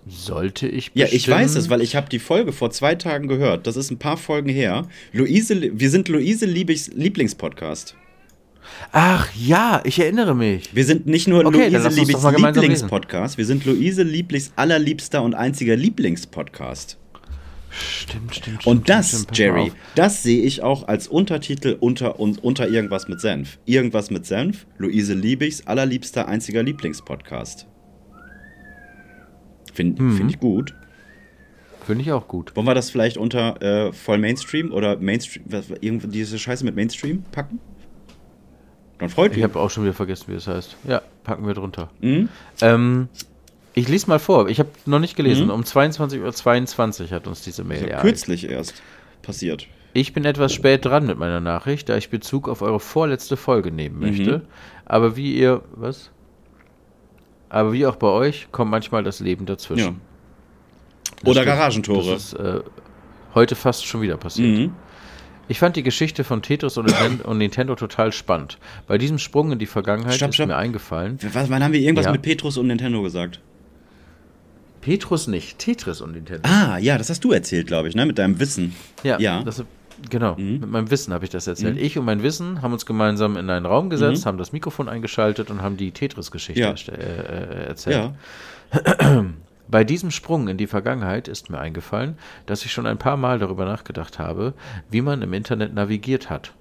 sollte 0.08 0.66
ich 0.66 0.92
bestimmt? 0.92 1.12
Ja, 1.12 1.16
ich 1.16 1.28
weiß 1.28 1.56
es, 1.56 1.70
weil 1.70 1.82
ich 1.82 1.96
habe 1.96 2.08
die 2.08 2.18
Folge 2.18 2.52
vor 2.52 2.70
zwei 2.70 2.94
Tagen 2.94 3.28
gehört. 3.28 3.66
Das 3.66 3.76
ist 3.76 3.90
ein 3.90 3.98
paar 3.98 4.16
Folgen 4.16 4.48
her. 4.48 4.86
Luise, 5.12 5.70
wir 5.78 5.90
sind 5.90 6.08
Luise 6.08 6.46
Liebigs 6.46 6.88
Lieblingspodcast. 6.88 7.94
Ach 8.92 9.28
ja, 9.34 9.80
ich 9.84 9.98
erinnere 9.98 10.34
mich. 10.34 10.74
Wir 10.74 10.84
sind 10.84 11.06
nicht 11.06 11.26
nur 11.26 11.44
okay, 11.44 11.68
Luise 11.68 11.88
Liebigs 11.88 12.22
Lieblingspodcast, 12.22 13.38
wir 13.38 13.46
sind 13.46 13.64
Luise 13.64 14.02
Liebligs 14.02 14.52
allerliebster 14.56 15.22
und 15.22 15.34
einziger 15.34 15.76
Lieblingspodcast. 15.76 16.98
Stimmt, 17.70 18.34
stimmt, 18.34 18.66
Und 18.66 18.88
das, 18.88 19.10
stimmt, 19.10 19.36
Jerry, 19.38 19.72
das 19.94 20.22
sehe 20.22 20.42
ich 20.42 20.62
auch 20.62 20.88
als 20.88 21.06
Untertitel 21.06 21.76
unter, 21.78 22.18
unter 22.18 22.68
irgendwas 22.68 23.08
mit 23.08 23.20
Senf. 23.20 23.58
Irgendwas 23.66 24.10
mit 24.10 24.26
Senf, 24.26 24.66
Luise 24.78 25.14
Liebigs 25.14 25.66
allerliebster 25.66 26.28
einziger 26.28 26.62
Lieblingspodcast. 26.62 27.66
Finde 29.78 30.02
mhm. 30.02 30.16
find 30.16 30.30
ich 30.32 30.40
gut. 30.40 30.74
Finde 31.86 32.02
ich 32.02 32.10
auch 32.10 32.26
gut. 32.26 32.56
Wollen 32.56 32.66
wir 32.66 32.74
das 32.74 32.90
vielleicht 32.90 33.16
unter 33.16 33.62
äh, 33.62 33.92
voll 33.92 34.18
Mainstream 34.18 34.72
oder 34.72 34.96
Mainstream, 34.96 35.44
was, 35.48 35.70
irgendwie 35.80 36.08
diese 36.08 36.36
Scheiße 36.36 36.64
mit 36.64 36.74
Mainstream 36.74 37.22
packen? 37.30 37.60
Dann 38.98 39.08
freut 39.08 39.30
mich. 39.30 39.38
Ich 39.38 39.44
habe 39.44 39.56
auch 39.60 39.70
schon 39.70 39.84
wieder 39.84 39.94
vergessen, 39.94 40.24
wie 40.26 40.34
es 40.34 40.48
heißt. 40.48 40.76
Ja, 40.88 41.00
packen 41.22 41.46
wir 41.46 41.54
drunter. 41.54 41.90
Mhm. 42.00 42.28
Ähm, 42.60 43.08
ich 43.74 43.86
lese 43.86 44.08
mal 44.08 44.18
vor. 44.18 44.48
Ich 44.48 44.58
habe 44.58 44.70
noch 44.84 44.98
nicht 44.98 45.14
gelesen. 45.14 45.44
Mhm. 45.44 45.52
Um 45.52 45.60
22.22 45.60 46.24
Uhr 46.24 46.32
22 46.32 47.12
hat 47.12 47.28
uns 47.28 47.42
diese 47.42 47.62
Mail 47.62 47.88
ja, 47.88 48.00
Kürzlich 48.00 48.50
erst 48.50 48.82
passiert. 49.22 49.68
Ich 49.92 50.12
bin 50.12 50.24
etwas 50.24 50.52
spät 50.52 50.84
dran 50.84 51.06
mit 51.06 51.18
meiner 51.18 51.38
Nachricht, 51.38 51.88
da 51.88 51.96
ich 51.96 52.10
Bezug 52.10 52.48
auf 52.48 52.62
eure 52.62 52.80
vorletzte 52.80 53.36
Folge 53.36 53.70
nehmen 53.70 54.00
möchte. 54.00 54.38
Mhm. 54.38 54.42
Aber 54.86 55.14
wie 55.14 55.36
ihr. 55.36 55.62
Was? 55.70 56.10
Aber 57.48 57.72
wie 57.72 57.86
auch 57.86 57.96
bei 57.96 58.08
euch 58.08 58.48
kommt 58.52 58.70
manchmal 58.70 59.02
das 59.02 59.20
Leben 59.20 59.46
dazwischen. 59.46 60.00
Ja. 61.22 61.30
Oder 61.30 61.42
stimmt. 61.42 61.46
Garagentore. 61.46 62.12
Das 62.12 62.24
ist 62.24 62.32
äh, 62.34 62.60
heute 63.34 63.54
fast 63.54 63.86
schon 63.86 64.02
wieder 64.02 64.16
passiert. 64.16 64.58
Mhm. 64.58 64.72
Ich 65.48 65.58
fand 65.58 65.76
die 65.76 65.82
Geschichte 65.82 66.24
von 66.24 66.42
Tetris 66.42 66.76
und, 66.76 66.92
und, 67.24 67.38
Nintendo 67.38 67.74
total 67.74 68.12
spannend. 68.12 68.58
Bei 68.86 68.98
diesem 68.98 69.18
Sprung 69.18 69.52
in 69.52 69.58
die 69.58 69.66
Vergangenheit 69.66 70.14
stopp, 70.14 70.34
stopp. 70.34 70.44
ist 70.44 70.48
mir 70.48 70.56
eingefallen. 70.56 71.18
Was, 71.32 71.50
wann 71.50 71.64
haben 71.64 71.72
wir 71.72 71.80
irgendwas 71.80 72.06
ja. 72.06 72.12
mit 72.12 72.22
Petrus 72.22 72.58
und 72.58 72.66
Nintendo 72.66 73.02
gesagt? 73.02 73.40
Petrus 74.80 75.26
nicht, 75.26 75.58
Tetris 75.58 76.00
und 76.00 76.12
Nintendo. 76.12 76.48
Ah, 76.48 76.78
ja, 76.78 76.98
das 76.98 77.10
hast 77.10 77.24
du 77.24 77.32
erzählt, 77.32 77.66
glaube 77.66 77.88
ich, 77.88 77.94
ne? 77.94 78.06
Mit 78.06 78.18
deinem 78.18 78.38
Wissen. 78.38 78.74
Ja, 79.02 79.18
ja. 79.18 79.42
Das, 79.42 79.64
Genau, 80.10 80.36
mhm. 80.36 80.60
mit 80.60 80.70
meinem 80.70 80.90
Wissen 80.90 81.12
habe 81.12 81.24
ich 81.24 81.30
das 81.30 81.46
erzählt. 81.46 81.76
Mhm. 81.76 81.82
Ich 81.82 81.98
und 81.98 82.04
mein 82.04 82.22
Wissen 82.22 82.62
haben 82.62 82.72
uns 82.72 82.86
gemeinsam 82.86 83.36
in 83.36 83.50
einen 83.50 83.66
Raum 83.66 83.90
gesetzt, 83.90 84.24
mhm. 84.24 84.28
haben 84.28 84.38
das 84.38 84.52
Mikrofon 84.52 84.88
eingeschaltet 84.88 85.50
und 85.50 85.62
haben 85.62 85.76
die 85.76 85.90
Tetris-Geschichte 85.90 86.60
ja. 86.60 86.72
äh, 86.72 87.64
äh, 87.64 87.66
erzählt. 87.68 88.12
Ja. 88.72 89.24
Bei 89.70 89.84
diesem 89.84 90.10
Sprung 90.10 90.48
in 90.48 90.56
die 90.56 90.66
Vergangenheit 90.66 91.28
ist 91.28 91.50
mir 91.50 91.58
eingefallen, 91.58 92.16
dass 92.46 92.64
ich 92.64 92.72
schon 92.72 92.86
ein 92.86 92.96
paar 92.96 93.18
Mal 93.18 93.38
darüber 93.38 93.66
nachgedacht 93.66 94.18
habe, 94.18 94.54
wie 94.90 95.02
man 95.02 95.20
im 95.20 95.34
Internet 95.34 95.74
navigiert 95.74 96.30
hat, 96.30 96.54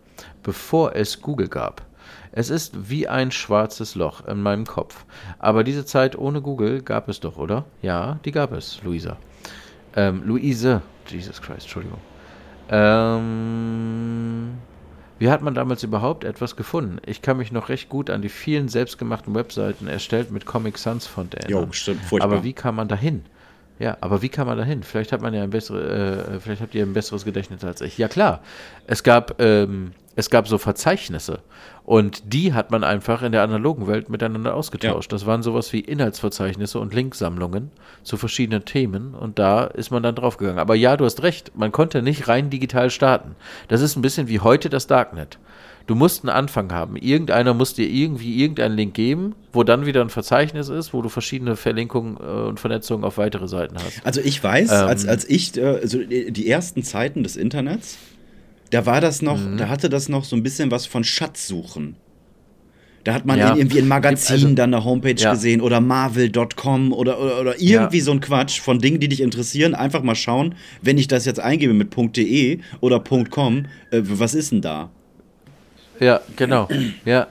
bevor 0.43 0.93
es 0.93 1.21
Google 1.21 1.47
gab. 1.47 1.85
Es 2.33 2.49
ist 2.49 2.89
wie 2.89 3.07
ein 3.07 3.31
schwarzes 3.31 3.95
Loch 3.95 4.27
in 4.27 4.41
meinem 4.41 4.65
Kopf. 4.65 5.05
Aber 5.39 5.63
diese 5.63 5.85
Zeit 5.85 6.17
ohne 6.17 6.41
Google 6.41 6.81
gab 6.81 7.07
es 7.07 7.19
doch, 7.21 7.37
oder? 7.37 7.65
Ja, 7.81 8.19
die 8.25 8.31
gab 8.31 8.51
es, 8.51 8.83
Luisa. 8.83 9.17
Ähm, 9.95 10.23
Luise. 10.25 10.81
Jesus 11.07 11.41
Christ, 11.41 11.61
Entschuldigung. 11.61 11.99
Ähm, 12.69 14.57
wie 15.19 15.29
hat 15.29 15.41
man 15.41 15.55
damals 15.55 15.83
überhaupt 15.83 16.23
etwas 16.23 16.55
gefunden? 16.55 16.99
Ich 17.05 17.21
kann 17.21 17.37
mich 17.37 17.51
noch 17.51 17.69
recht 17.69 17.89
gut 17.89 18.09
an 18.09 18.21
die 18.21 18.29
vielen 18.29 18.67
selbstgemachten 18.67 19.33
Webseiten 19.33 19.87
erstellt 19.87 20.31
mit 20.31 20.45
Comic 20.45 20.77
Sans 20.77 21.07
Font 21.07 21.33
erinnern. 21.33 21.65
Jo, 21.65 21.71
stimmt, 21.71 22.03
furchtbar. 22.03 22.31
Aber 22.31 22.43
wie 22.43 22.53
kam 22.53 22.75
man 22.75 22.87
dahin? 22.87 23.25
Ja, 23.79 23.97
aber 24.01 24.21
wie 24.21 24.29
kam 24.29 24.47
man 24.47 24.57
dahin? 24.57 24.83
Vielleicht 24.83 25.11
hat 25.11 25.21
man 25.21 25.33
ja 25.33 25.43
ein 25.43 25.49
bessere, 25.51 26.35
äh, 26.35 26.39
vielleicht 26.39 26.61
habt 26.61 26.73
ihr 26.75 26.83
ein 26.83 26.93
besseres 26.93 27.25
Gedächtnis 27.25 27.63
als 27.63 27.81
ich. 27.81 27.97
Ja 27.97 28.07
klar, 28.07 28.41
es 28.87 29.03
gab, 29.03 29.39
ähm, 29.39 29.91
es 30.17 30.31
gab 30.31 30.47
so 30.47 30.57
Verzeichnisse 30.57 31.39
und 31.85 32.33
die 32.33 32.51
hat 32.53 32.71
man 32.71 32.83
einfach 32.83 33.21
in 33.21 33.31
der 33.31 33.43
analogen 33.43 33.85
Welt 33.85 34.09
miteinander 34.09 34.55
ausgetauscht. 34.55 35.13
Das 35.13 35.27
waren 35.27 35.43
sowas 35.43 35.71
wie 35.73 35.79
Inhaltsverzeichnisse 35.79 36.79
und 36.79 36.91
Linksammlungen 36.91 37.69
zu 38.01 38.17
verschiedenen 38.17 38.65
Themen 38.65 39.13
und 39.13 39.37
da 39.37 39.65
ist 39.65 39.91
man 39.91 40.01
dann 40.01 40.15
draufgegangen. 40.15 40.57
Aber 40.57 40.73
ja, 40.73 40.97
du 40.97 41.05
hast 41.05 41.21
recht, 41.21 41.51
man 41.55 41.71
konnte 41.71 42.01
nicht 42.01 42.27
rein 42.27 42.49
digital 42.49 42.89
starten. 42.89 43.35
Das 43.67 43.81
ist 43.81 43.95
ein 43.95 44.01
bisschen 44.01 44.27
wie 44.27 44.39
heute 44.39 44.69
das 44.69 44.87
Darknet. 44.87 45.37
Du 45.85 45.93
musst 45.93 46.23
einen 46.23 46.35
Anfang 46.35 46.73
haben. 46.73 46.95
Irgendeiner 46.97 47.53
muss 47.53 47.75
dir 47.75 47.87
irgendwie 47.87 48.41
irgendeinen 48.41 48.75
Link 48.75 48.95
geben, 48.95 49.35
wo 49.53 49.63
dann 49.63 49.85
wieder 49.85 50.01
ein 50.01 50.09
Verzeichnis 50.09 50.67
ist, 50.67 50.93
wo 50.93 51.03
du 51.03 51.09
verschiedene 51.09 51.55
Verlinkungen 51.55 52.17
äh, 52.17 52.47
und 52.47 52.59
Vernetzungen 52.59 53.05
auf 53.05 53.19
weitere 53.19 53.47
Seiten 53.47 53.75
hast. 53.75 54.03
Also 54.03 54.19
ich 54.21 54.43
weiß, 54.43 54.71
Ähm. 54.71 54.87
als, 54.87 55.07
als 55.07 55.29
ich, 55.29 55.63
also 55.63 55.99
die 56.03 56.49
ersten 56.49 56.81
Zeiten 56.81 57.21
des 57.21 57.37
Internets, 57.37 57.99
da 58.71 58.85
war 58.85 59.01
das 59.01 59.21
noch, 59.21 59.37
Mhm. 59.39 59.57
da 59.57 59.69
hatte 59.69 59.89
das 59.89 60.09
noch 60.09 60.23
so 60.23 60.35
ein 60.35 60.43
bisschen 60.43 60.71
was 60.71 60.85
von 60.85 61.03
Schatzsuchen. 61.03 61.95
Da 63.03 63.13
hat 63.13 63.25
man 63.25 63.39
Ja. 63.39 63.55
irgendwie 63.55 63.79
ein 63.79 63.87
Magazin, 63.87 64.33
Also- 64.33 64.53
dann 64.55 64.73
eine 64.73 64.83
Homepage 64.83 65.15
Ja. 65.17 65.31
gesehen 65.31 65.61
oder 65.61 65.79
marvel.com 65.79 66.91
oder, 66.91 67.19
oder, 67.21 67.39
oder 67.39 67.61
irgendwie 67.61 67.97
Ja. 67.99 68.03
so 68.03 68.11
ein 68.11 68.19
Quatsch 68.19 68.59
von 68.59 68.79
Dingen, 68.79 68.99
die 68.99 69.07
dich 69.07 69.21
interessieren. 69.21 69.75
Einfach 69.75 70.03
mal 70.03 70.15
schauen, 70.15 70.55
wenn 70.81 70.97
ich 70.97 71.07
das 71.07 71.23
jetzt 71.25 71.39
eingebe 71.39 71.73
mit 71.73 71.95
.de 72.17 72.59
oder 72.81 72.99
.com, 73.29 73.65
äh, 73.91 74.01
was 74.03 74.33
ist 74.33 74.51
denn 74.51 74.61
da? 74.61 74.89
Ja, 75.99 76.19
genau. 76.35 76.67
Ja, 77.05 77.27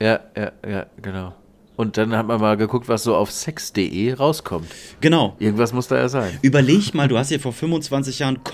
ja, 0.00 0.20
ja, 0.36 0.52
ja, 0.68 0.86
genau. 1.00 1.34
Und 1.76 1.96
dann 1.96 2.16
hat 2.16 2.26
man 2.28 2.40
mal 2.40 2.56
geguckt, 2.56 2.88
was 2.88 3.02
so 3.02 3.16
auf 3.16 3.30
sex.de 3.32 4.12
rauskommt. 4.12 4.66
Genau. 5.00 5.34
Irgendwas 5.40 5.72
muss 5.72 5.88
da 5.88 5.96
ja 5.96 6.08
sein. 6.08 6.38
Überleg 6.42 6.94
mal, 6.94 7.08
du 7.08 7.18
hast 7.18 7.28
hier 7.30 7.40
vor 7.40 7.52
25 7.52 8.20
Jahren 8.20 8.44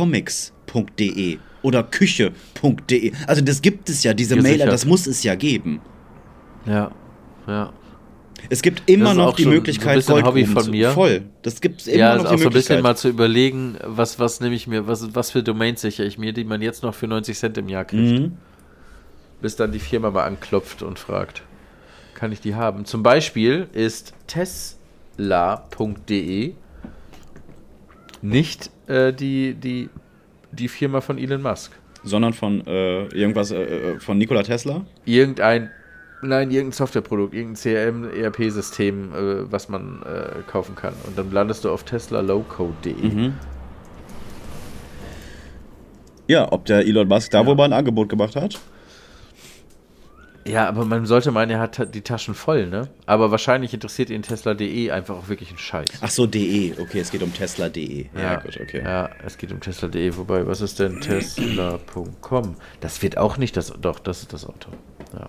comics.de 0.71 1.39
oder 1.63 1.83
küche.de. 1.83 3.13
Also 3.27 3.43
das 3.43 3.61
gibt 3.61 3.89
es 3.91 4.03
ja, 4.03 4.15
diese 4.15 4.37
Gesichert. 4.37 4.59
Mailer, 4.59 4.71
das 4.71 4.85
muss 4.87 5.07
es 5.07 5.23
ja 5.23 5.35
geben. 5.35 5.81
Ja, 6.67 6.91
ja. 7.47 7.73
Es 8.49 8.63
gibt 8.63 8.89
immer 8.89 9.13
noch 9.13 9.37
die 9.37 9.45
Möglichkeit, 9.45 10.03
so 10.03 10.15
ein 10.15 10.25
bisschen 10.25 10.29
Hobby 10.29 10.47
von 10.47 10.71
mir. 10.71 10.93
Voll. 10.93 11.25
Das 11.43 11.61
gibt 11.61 11.87
immer 11.87 11.99
Ja, 11.99 12.17
noch 12.17 12.25
ist 12.25 12.31
die 12.31 12.35
auch 12.37 12.39
so 12.39 12.49
ein 12.49 12.53
bisschen 12.55 12.81
mal 12.83 12.97
zu 12.97 13.11
überlegen, 13.11 13.77
was, 13.85 14.19
was 14.19 14.41
nehme 14.41 14.55
ich 14.55 14.67
mir, 14.67 14.87
was, 14.87 15.15
was 15.15 15.31
für 15.31 15.43
Domains 15.43 15.83
sichere 15.83 16.07
ich 16.07 16.17
mir, 16.17 16.33
die 16.33 16.45
man 16.45 16.63
jetzt 16.63 16.83
noch 16.83 16.95
für 16.95 17.07
90 17.07 17.37
Cent 17.37 17.59
im 17.59 17.69
Jahr 17.69 17.85
kriegt. 17.85 18.19
Mhm. 18.21 18.39
Bis 19.43 19.57
dann 19.57 19.73
die 19.73 19.79
Firma 19.79 20.11
mal 20.11 20.25
anklopft 20.25 20.83
und 20.83 20.99
fragt, 20.99 21.43
kann 22.15 22.33
ich 22.33 22.41
die 22.41 22.55
haben? 22.55 22.87
Zum 22.87 23.03
Beispiel 23.03 23.69
ist 23.75 24.15
tesla.de 24.27 24.79
nicht 28.23 28.71
äh, 28.87 29.13
die, 29.13 29.55
die, 29.55 29.91
die 30.53 30.69
Firma 30.69 31.01
von 31.01 31.19
Elon 31.19 31.43
Musk. 31.43 31.73
Sondern 32.03 32.33
von 32.33 32.67
äh, 32.67 33.05
irgendwas 33.09 33.51
äh, 33.51 33.63
äh, 33.63 34.01
von 34.01 34.19
Nikola 34.19 34.43
Tesla. 34.43 34.87
Irgendein, 35.05 35.71
nein, 36.23 36.51
irgendein 36.51 36.73
Softwareprodukt, 36.73 37.35
irgendein 37.35 37.57
CRM, 37.57 38.11
ERP-System, 38.11 39.13
äh, 39.13 39.53
was 39.53 39.69
man 39.69 40.03
äh, 40.03 40.41
kaufen 40.51 40.75
kann. 40.75 40.95
Und 41.07 41.19
dann 41.19 41.31
landest 41.31 41.65
du 41.65 41.71
auf 41.71 41.85
teslalowcode.de. 41.85 42.95
Mhm. 42.95 43.35
Ja, 46.27 46.51
ob 46.53 46.65
der 46.65 46.87
Elon 46.87 47.09
Musk 47.09 47.33
da 47.33 47.45
wohl 47.45 47.57
mal 47.57 47.65
ein 47.65 47.73
Angebot 47.73 48.09
gemacht 48.09 48.37
hat? 48.37 48.59
Ja, 50.47 50.69
aber 50.69 50.85
man 50.85 51.05
sollte 51.07 51.31
meinen, 51.33 51.51
er 51.51 51.61
hat 51.61 51.95
die 51.95 52.01
Taschen 52.01 52.35
voll, 52.35 52.67
ne? 52.67 52.89
Aber 53.07 53.31
wahrscheinlich 53.31 53.75
interessiert 53.75 54.11
ihn 54.11 54.23
Tesla.de 54.23 54.91
einfach 54.91 55.17
auch 55.17 55.29
wirklich 55.29 55.51
einen 55.51 55.59
Scheiß. 55.59 55.89
Ach 56.01 56.11
so, 56.11 56.27
de. 56.27 56.81
Okay, 56.81 57.01
es 57.01 57.11
geht 57.11 57.23
um 57.23 57.33
Tesla.de. 57.33 58.07
Ja, 58.17 58.37
gut, 58.37 58.59
okay. 58.61 58.83
Ja, 58.83 59.11
es 59.25 59.37
geht 59.37 59.53
um 59.53 59.61
Tesla.de. 59.61 60.17
Wobei, 60.17 60.47
was 60.47 60.61
ist 60.61 60.79
denn 60.79 61.01
Tesla.com? 61.01 62.57
Das 62.81 63.03
wird 63.03 63.19
auch 63.19 63.37
nicht 63.37 63.57
das. 63.57 63.73
Doch, 63.81 63.99
das 63.99 64.23
ist 64.23 64.33
das 64.33 64.47
Auto. 64.47 64.71
Ja. 65.13 65.29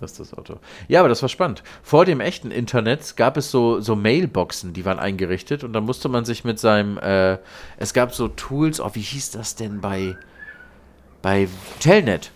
Das 0.00 0.12
ist 0.12 0.20
das 0.20 0.34
Auto. 0.34 0.58
Ja, 0.88 1.00
aber 1.00 1.08
das 1.08 1.22
war 1.22 1.28
spannend. 1.28 1.62
Vor 1.82 2.04
dem 2.04 2.20
echten 2.20 2.50
Internet 2.50 3.16
gab 3.16 3.36
es 3.36 3.50
so, 3.52 3.80
so 3.80 3.94
Mailboxen, 3.94 4.72
die 4.72 4.84
waren 4.84 4.98
eingerichtet 4.98 5.62
und 5.62 5.72
dann 5.72 5.84
musste 5.84 6.08
man 6.08 6.24
sich 6.24 6.44
mit 6.44 6.58
seinem. 6.58 6.98
Äh, 6.98 7.38
es 7.76 7.94
gab 7.94 8.12
so 8.12 8.28
Tools, 8.28 8.80
oh, 8.80 8.90
wie 8.94 9.00
hieß 9.00 9.30
das 9.30 9.54
denn 9.54 9.80
bei. 9.80 10.16
bei 11.22 11.48
Telnet? 11.78 12.32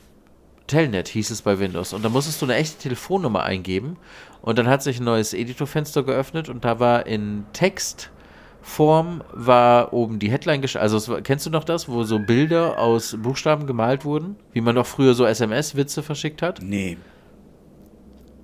Telnet 0.69 1.09
hieß 1.09 1.31
es 1.33 1.43
bei 1.43 1.59
Windows. 1.59 1.93
Und 1.93 2.05
da 2.05 2.09
musstest 2.09 2.41
du 2.41 2.47
eine 2.47 2.55
echte 2.55 2.79
Telefonnummer 2.79 3.43
eingeben. 3.43 3.97
Und 4.41 4.57
dann 4.59 4.69
hat 4.69 4.85
sich 4.85 5.01
ein 5.01 5.05
neues 5.05 5.35
Editorfenster 5.35 6.05
geöffnet 6.05 6.49
und 6.49 6.65
da 6.65 6.79
war 6.79 7.07
in 7.07 7.45
Textform 7.53 9.23
war 9.33 9.93
oben 9.93 10.21
die 10.21 10.31
Headline 10.31 10.63
gesch- 10.63 10.79
Also 10.79 11.09
war, 11.13 11.21
kennst 11.23 11.45
du 11.47 11.51
noch 11.51 11.65
das, 11.65 11.89
wo 11.89 12.05
so 12.05 12.21
Bilder 12.21 12.79
aus 12.79 13.17
Buchstaben 13.21 13.67
gemalt 13.67 14.05
wurden? 14.05 14.37
Wie 14.53 14.61
man 14.61 14.77
doch 14.77 14.87
früher 14.87 15.15
so 15.15 15.25
SMS-Witze 15.25 16.03
verschickt 16.05 16.41
hat? 16.43 16.61
Nee. 16.63 16.97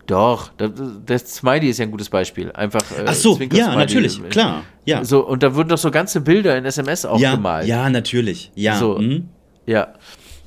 Doch, 0.07 0.53
das, 0.59 0.71
das 1.07 1.35
Smiley 1.37 1.71
ist 1.71 1.79
ja 1.79 1.87
ein 1.87 1.91
gutes 1.91 2.11
Beispiel. 2.11 2.53
Einfach. 2.53 2.83
Äh, 2.91 3.05
Ach 3.07 3.15
so, 3.15 3.37
Zwinker 3.37 3.57
ja, 3.57 3.65
Smiley. 3.67 3.79
natürlich, 3.81 4.29
klar. 4.29 4.65
Ja. 4.85 5.03
So, 5.05 5.27
und 5.27 5.43
da 5.43 5.55
wurden 5.55 5.71
doch 5.71 5.79
so 5.79 5.91
ganze 5.91 6.21
Bilder 6.21 6.59
in 6.59 6.65
SMS 6.67 7.07
auch 7.07 7.19
ja, 7.19 7.35
gemalt. 7.37 7.67
ja, 7.67 7.89
natürlich. 7.89 8.51
Ja. 8.55 8.77
So. 8.77 8.99
mhm. 8.99 9.29
Ja. 9.65 9.95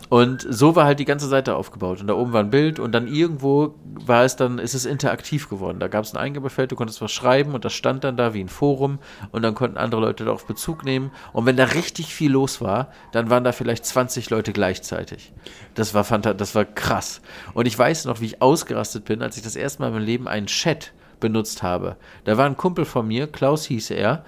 Und 0.10 0.46
so 0.50 0.76
war 0.76 0.86
halt 0.86 1.00
die 1.00 1.06
ganze 1.06 1.28
Seite 1.28 1.56
aufgebaut. 1.56 2.00
Und 2.02 2.08
da 2.08 2.14
oben 2.14 2.34
war 2.34 2.42
ein 2.42 2.50
Bild 2.50 2.80
und 2.80 2.94
dann 2.94 3.08
irgendwo 3.08 3.76
war 3.84 4.24
es 4.24 4.36
dann, 4.36 4.60
ist 4.60 4.74
es 4.74 4.86
interaktiv 4.86 5.50
geworden. 5.50 5.80
Da 5.80 5.88
gab 5.88 6.06
es 6.06 6.14
ein 6.14 6.18
Eingebefeld, 6.18 6.72
du 6.72 6.76
konntest 6.76 7.02
was 7.02 7.12
schreiben 7.12 7.54
und 7.54 7.66
das 7.66 7.74
stand 7.74 8.04
dann 8.04 8.16
da 8.16 8.34
wie 8.34 8.42
ein 8.42 8.50
Forum 8.50 9.00
und 9.32 9.42
dann 9.42 9.56
konnten 9.56 9.78
andere 9.78 10.02
Leute 10.02 10.24
darauf 10.26 10.46
Bezug 10.46 10.86
nehmen. 10.86 11.12
Und 11.34 11.46
wenn 11.46 11.58
da 11.58 11.66
richtig 11.66 12.14
viel 12.14 12.32
los 12.32 12.62
war, 12.62 12.90
dann 13.12 13.30
waren 13.30 13.44
da 13.44 13.52
vielleicht 13.52 13.86
20 13.86 14.30
Leute 14.30 14.54
gleichzeitig. 14.54 15.34
Das 15.76 15.94
war 15.94 16.04
das 16.04 16.56
war 16.56 16.66
krass. 16.66 17.22
Und 17.54 17.66
ich 17.66 17.78
weiß 17.78 18.06
noch, 18.06 18.22
wie 18.22 18.26
ich 18.28 18.42
ausgerastet 18.42 19.06
bin, 19.06 19.22
als 19.22 19.38
ich 19.38 19.44
das 19.44 19.56
erste 19.56 19.82
Mal 19.82 19.88
in 19.90 19.94
meinem 19.96 20.06
Leben 20.06 20.28
einen 20.28 20.48
Chat 20.48 20.94
benutzt 21.20 21.64
habe. 21.64 21.98
Da 22.24 22.38
war 22.38 22.46
ein 22.46 22.58
Kumpel 22.58 22.86
von 22.86 23.08
mir, 23.08 23.28
Klaus 23.28 23.66
hieß 23.66 23.92
er, 23.92 24.24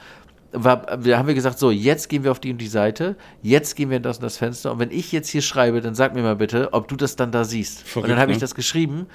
war, 0.51 0.97
da 0.97 1.17
haben 1.17 1.27
wir 1.27 1.35
gesagt, 1.35 1.59
so, 1.59 1.71
jetzt 1.71 2.09
gehen 2.09 2.23
wir 2.23 2.31
auf 2.31 2.39
die 2.39 2.51
und 2.51 2.57
die 2.57 2.67
Seite, 2.67 3.15
jetzt 3.41 3.75
gehen 3.75 3.89
wir 3.89 3.97
in 3.97 4.03
das 4.03 4.17
und 4.17 4.23
das 4.23 4.37
Fenster 4.37 4.71
und 4.71 4.79
wenn 4.79 4.91
ich 4.91 5.11
jetzt 5.11 5.29
hier 5.29 5.41
schreibe, 5.41 5.81
dann 5.81 5.95
sag 5.95 6.15
mir 6.15 6.21
mal 6.21 6.35
bitte, 6.35 6.69
ob 6.73 6.87
du 6.87 6.95
das 6.95 7.15
dann 7.15 7.31
da 7.31 7.43
siehst. 7.43 7.81
Verrückt, 7.83 8.05
und 8.05 8.09
dann 8.11 8.19
habe 8.19 8.31
ich 8.31 8.37
ne? 8.37 8.41
das 8.41 8.55
geschrieben 8.55 9.07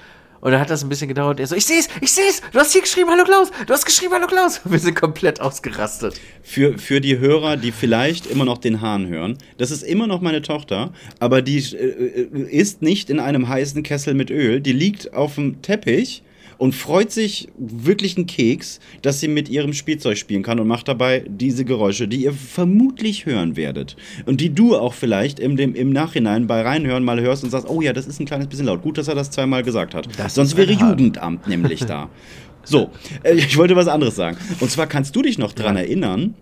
und 0.44 0.52
dann 0.52 0.60
hat 0.60 0.68
das 0.68 0.82
ein 0.82 0.90
bisschen 0.90 1.08
gedauert. 1.08 1.40
Er 1.40 1.46
so, 1.46 1.56
ich 1.56 1.64
seh's, 1.64 1.88
ich 2.02 2.12
seh's, 2.12 2.42
du 2.52 2.58
hast 2.58 2.72
hier 2.72 2.82
geschrieben, 2.82 3.08
hallo 3.10 3.24
Klaus, 3.24 3.50
du 3.66 3.72
hast 3.72 3.86
geschrieben, 3.86 4.12
hallo 4.12 4.26
Klaus. 4.26 4.60
Wir 4.70 4.78
sind 4.78 4.94
komplett 4.94 5.40
ausgerastet. 5.40 6.20
Für, 6.42 6.76
für 6.76 7.00
die 7.00 7.18
Hörer, 7.18 7.56
die 7.56 7.72
vielleicht 7.72 8.26
immer 8.26 8.44
noch 8.44 8.58
den 8.58 8.82
Hahn 8.82 9.08
hören, 9.08 9.38
das 9.56 9.70
ist 9.70 9.82
immer 9.82 10.06
noch 10.06 10.20
meine 10.20 10.42
Tochter, 10.42 10.92
aber 11.18 11.40
die 11.40 11.56
äh, 11.56 12.24
äh, 12.24 12.42
ist 12.50 12.82
nicht 12.82 13.08
in 13.08 13.20
einem 13.20 13.48
heißen 13.48 13.82
Kessel 13.82 14.12
mit 14.12 14.30
Öl. 14.30 14.60
Die 14.60 14.72
liegt 14.72 15.14
auf 15.14 15.36
dem 15.36 15.62
Teppich 15.62 16.22
und 16.64 16.74
freut 16.74 17.12
sich 17.12 17.48
wirklich 17.58 18.16
einen 18.16 18.24
Keks, 18.24 18.80
dass 19.02 19.20
sie 19.20 19.28
mit 19.28 19.50
ihrem 19.50 19.74
Spielzeug 19.74 20.16
spielen 20.16 20.42
kann 20.42 20.58
und 20.58 20.66
macht 20.66 20.88
dabei 20.88 21.22
diese 21.28 21.66
Geräusche, 21.66 22.08
die 22.08 22.22
ihr 22.22 22.32
vermutlich 22.32 23.26
hören 23.26 23.54
werdet. 23.54 23.96
Und 24.24 24.40
die 24.40 24.48
du 24.48 24.74
auch 24.74 24.94
vielleicht 24.94 25.40
im, 25.40 25.58
dem, 25.58 25.74
im 25.74 25.90
Nachhinein 25.90 26.46
bei 26.46 26.62
Reinhören 26.62 27.04
mal 27.04 27.20
hörst 27.20 27.44
und 27.44 27.50
sagst, 27.50 27.68
oh 27.68 27.82
ja, 27.82 27.92
das 27.92 28.06
ist 28.06 28.18
ein 28.18 28.24
kleines 28.24 28.46
bisschen 28.46 28.64
laut. 28.64 28.80
Gut, 28.80 28.96
dass 28.96 29.08
er 29.08 29.14
das 29.14 29.30
zweimal 29.30 29.62
gesagt 29.62 29.94
hat. 29.94 30.08
Das 30.16 30.36
Sonst 30.36 30.56
wäre 30.56 30.74
Hahn. 30.78 30.88
Jugendamt 30.92 31.46
nämlich 31.46 31.84
da. 31.84 32.08
So, 32.66 32.90
äh, 33.24 33.34
ich 33.34 33.58
wollte 33.58 33.76
was 33.76 33.88
anderes 33.88 34.16
sagen. 34.16 34.38
Und 34.58 34.70
zwar 34.70 34.86
kannst 34.86 35.14
du 35.14 35.20
dich 35.20 35.36
noch 35.36 35.52
dran 35.52 35.76
erinnern, 35.76 36.32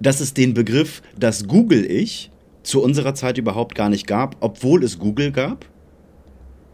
dass 0.00 0.18
es 0.18 0.34
den 0.34 0.54
Begriff 0.54 1.02
das 1.16 1.46
Google-Ich 1.46 2.32
zu 2.64 2.82
unserer 2.82 3.14
Zeit 3.14 3.38
überhaupt 3.38 3.76
gar 3.76 3.88
nicht 3.88 4.08
gab, 4.08 4.38
obwohl 4.40 4.82
es 4.82 4.98
Google 4.98 5.30
gab? 5.30 5.66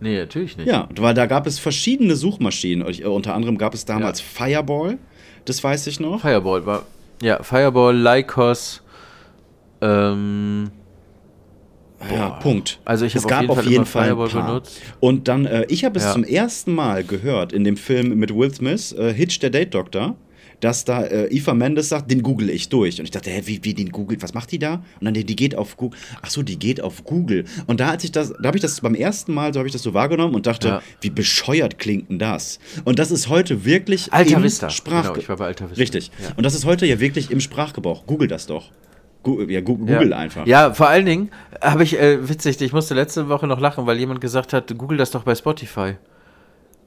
Nee, 0.03 0.19
natürlich 0.19 0.57
nicht. 0.57 0.67
Ja, 0.67 0.89
weil 0.97 1.15
da 1.15 1.27
gab 1.27 1.47
es 1.47 1.59
verschiedene 1.59 2.17
Suchmaschinen. 2.17 2.87
Äh, 2.87 3.05
Unter 3.07 3.35
anderem 3.35 3.57
gab 3.57 3.73
es 3.75 3.85
damals 3.85 4.21
Fireball, 4.21 4.99
das 5.45 5.63
weiß 5.63 5.87
ich 5.87 6.01
noch. 6.01 6.21
Fireball 6.21 6.67
war, 6.67 6.83
ja, 7.23 7.43
Fireball, 7.43 7.97
Lycos, 7.97 8.83
ähm, 9.81 10.71
Ja, 12.11 12.31
Punkt. 12.31 12.81
Also 12.85 13.05
ich 13.07 13.15
es 13.15 13.25
habe 13.25 13.27
auf 13.27 13.31
gab 13.31 13.41
jeden 13.43 13.51
auf 13.53 13.59
Fall 13.59 13.71
jeden 13.71 13.87
Fall 13.87 14.03
ein 14.03 14.09
Fireball 14.09 14.29
paar. 14.29 14.47
benutzt. 14.49 14.81
Und 14.99 15.29
dann, 15.29 15.47
äh, 15.47 15.65
ich 15.69 15.85
habe 15.85 15.99
es 15.99 16.05
Ja. 16.05 16.13
zum 16.13 16.25
ersten 16.25 16.75
Mal 16.75 17.05
gehört 17.05 17.53
in 17.53 17.63
dem 17.63 17.77
Film 17.77 18.19
mit 18.19 18.35
Will 18.35 18.53
Smith, 18.53 18.93
äh, 18.93 19.13
Hitch 19.15 19.39
der 19.39 19.51
Date 19.51 19.73
Doctor. 19.75 20.17
Dass 20.63 20.85
da 20.85 21.03
äh, 21.03 21.27
Eva 21.27 21.55
Mendes 21.55 21.89
sagt, 21.89 22.09
den 22.09 22.23
google 22.23 22.49
ich 22.49 22.69
durch. 22.69 23.01
Und 23.01 23.05
ich 23.05 23.11
dachte, 23.11 23.31
hä, 23.31 23.43
wie, 23.47 23.65
wie 23.65 23.75
den 23.75 23.91
googelt, 23.91 24.23
was 24.23 24.33
macht 24.33 24.53
die 24.53 24.61
da? 24.61 24.75
Und 25.01 25.05
dann, 25.05 25.13
die, 25.13 25.25
die 25.25 25.35
geht 25.35 25.57
auf 25.57 25.77
Google. 25.77 25.99
Ach 26.23 26.31
so, 26.31 26.43
die 26.45 26.57
geht 26.57 26.81
auf 26.81 27.03
Google. 27.03 27.45
Und 27.67 27.81
da 27.81 27.91
als 27.91 28.05
ich 28.05 28.13
das, 28.13 28.33
da 28.41 28.47
habe 28.47 28.57
ich 28.57 28.63
das 28.63 28.81
beim 28.81 28.95
ersten 28.95 29.35
Mal, 29.35 29.53
so 29.53 29.59
habe 29.59 29.67
ich 29.67 29.73
das 29.73 29.83
so 29.83 29.93
wahrgenommen 29.93 30.37
und 30.37 30.47
dachte, 30.47 30.69
Ja. 30.69 30.83
wie 31.01 31.11
bescheuert 31.11 31.81
klingt 31.81 32.11
denn 32.11 32.21
das? 32.21 32.61
Und 32.85 33.01
das 33.01 33.11
ist 33.11 33.29
heute 33.29 33.65
wirklich 33.65 34.13
Alta 34.13 34.37
im 34.37 34.45
Vista. 34.45 34.71
Sprach 34.71 35.03
Genau, 35.09 35.17
ich 35.17 35.29
war 35.29 35.37
bei 35.37 35.47
Alta 35.47 35.69
Vista. 35.69 35.81
Richtig. 35.81 36.13
Ja. 36.23 36.29
Und 36.37 36.45
das 36.45 36.55
ist 36.55 36.65
heute 36.65 36.87
ja 36.87 37.01
wirklich 37.01 37.33
im 37.33 37.41
Sprachgebrauch. 37.41 38.07
Google 38.07 38.29
das 38.29 38.47
doch. 38.47 38.71
Gu 39.25 39.43
ja, 39.43 39.61
Google 39.61 40.11
ja. 40.11 40.17
einfach. 40.17 40.47
Ja, 40.47 40.73
vor 40.75 40.89
allen 40.89 41.07
Dingen 41.07 41.31
habe 41.61 41.83
ich, 41.83 41.99
äh, 41.99 42.29
witzig, 42.29 42.61
ich 42.61 42.73
musste 42.73 42.95
letzte 42.95 43.29
Woche 43.29 43.49
noch 43.49 43.59
lachen, 43.59 43.87
weil 43.87 43.99
jemand 43.99 44.21
gesagt 44.21 44.53
hat, 44.53 44.77
google 44.79 44.97
das 44.97 45.11
doch 45.11 45.25
bei 45.25 45.35
Spotify. 45.35 45.97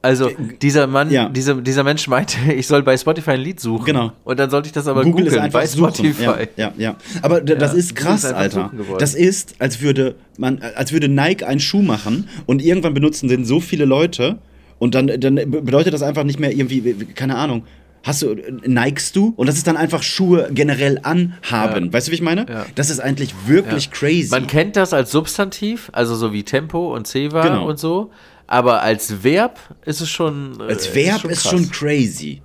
Also, 0.06 0.30
dieser 0.62 0.88
Mann, 0.88 1.10
ja. 1.12 1.30
dieser, 1.30 1.56
dieser 1.56 1.84
Mensch 1.84 2.08
meinte, 2.08 2.38
ich 2.56 2.68
soll 2.68 2.84
bei 2.84 2.96
Spotify 2.98 3.32
ein 3.32 3.42
Lied 3.42 3.60
suchen. 3.60 3.86
Genau. 3.86 4.12
Und 4.24 4.40
dann 4.40 4.50
sollte 4.50 4.68
ich 4.68 4.72
das 4.74 4.88
aber 4.88 5.04
Google 5.04 5.26
googeln 5.26 5.42
einfach 5.44 5.60
bei 5.60 5.66
suchen. 5.68 5.94
Spotify. 5.94 6.24
Ja, 6.24 6.38
ja, 6.58 6.74
ja. 6.78 6.96
Aber 7.22 7.42
d- 7.42 7.56
das 7.56 7.74
Ja, 7.74 7.80
ist 7.80 7.96
krass, 7.96 8.24
ist 8.24 8.34
Alter. 8.34 8.72
Das 9.00 9.16
ist, 9.16 9.56
als 9.60 9.82
würde 9.82 10.16
man, 10.38 10.62
als 10.76 10.92
würde 10.94 11.08
Nike 11.10 11.44
einen 11.44 11.60
Schuh 11.60 11.82
machen 11.82 12.30
und 12.46 12.62
irgendwann 12.64 12.94
benutzen 12.94 13.28
den 13.30 13.46
so 13.46 13.60
viele 13.60 13.86
Leute 13.86 14.38
und 14.80 14.94
dann, 14.96 15.08
dann 15.20 15.36
bedeutet 15.36 15.94
das 15.94 16.02
einfach 16.02 16.24
nicht 16.24 16.40
mehr 16.40 16.52
irgendwie, 16.52 16.94
keine 17.16 17.36
Ahnung. 17.36 17.64
Hast 18.04 18.22
du, 18.22 18.36
Nikest 18.68 19.16
du? 19.16 19.34
Und 19.36 19.48
das 19.48 19.56
ist 19.58 19.66
dann 19.66 19.78
einfach 19.78 20.04
Schuhe 20.04 20.50
generell 20.52 21.00
anhaben. 21.02 21.86
Ja. 21.88 21.94
Weißt 21.94 22.06
du, 22.08 22.12
wie 22.12 22.16
ich 22.16 22.22
meine? 22.22 22.46
Ja. 22.48 22.68
Das 22.76 22.92
ist 22.92 23.00
eigentlich 23.00 23.34
wirklich 23.48 23.86
Ja. 23.86 23.92
crazy. 23.92 24.30
Man 24.30 24.46
kennt 24.46 24.76
das 24.76 24.94
als 24.94 25.10
Substantiv, 25.10 25.90
also 25.92 26.14
so 26.14 26.32
wie 26.32 26.44
Tempo 26.44 26.94
und 26.96 27.08
Ceva 27.08 27.42
Genau. 27.42 27.68
und 27.68 27.80
so. 27.80 28.12
Aber 28.48 28.82
als 28.82 29.24
Verb 29.24 29.58
ist 29.86 30.02
es 30.02 30.10
schon. 30.10 30.60
äh, 30.60 30.64
Als 30.64 30.94
Verb 30.94 31.26
ist 31.26 31.42
krass. 31.44 31.52
schon 31.52 31.70
crazy. 31.72 32.42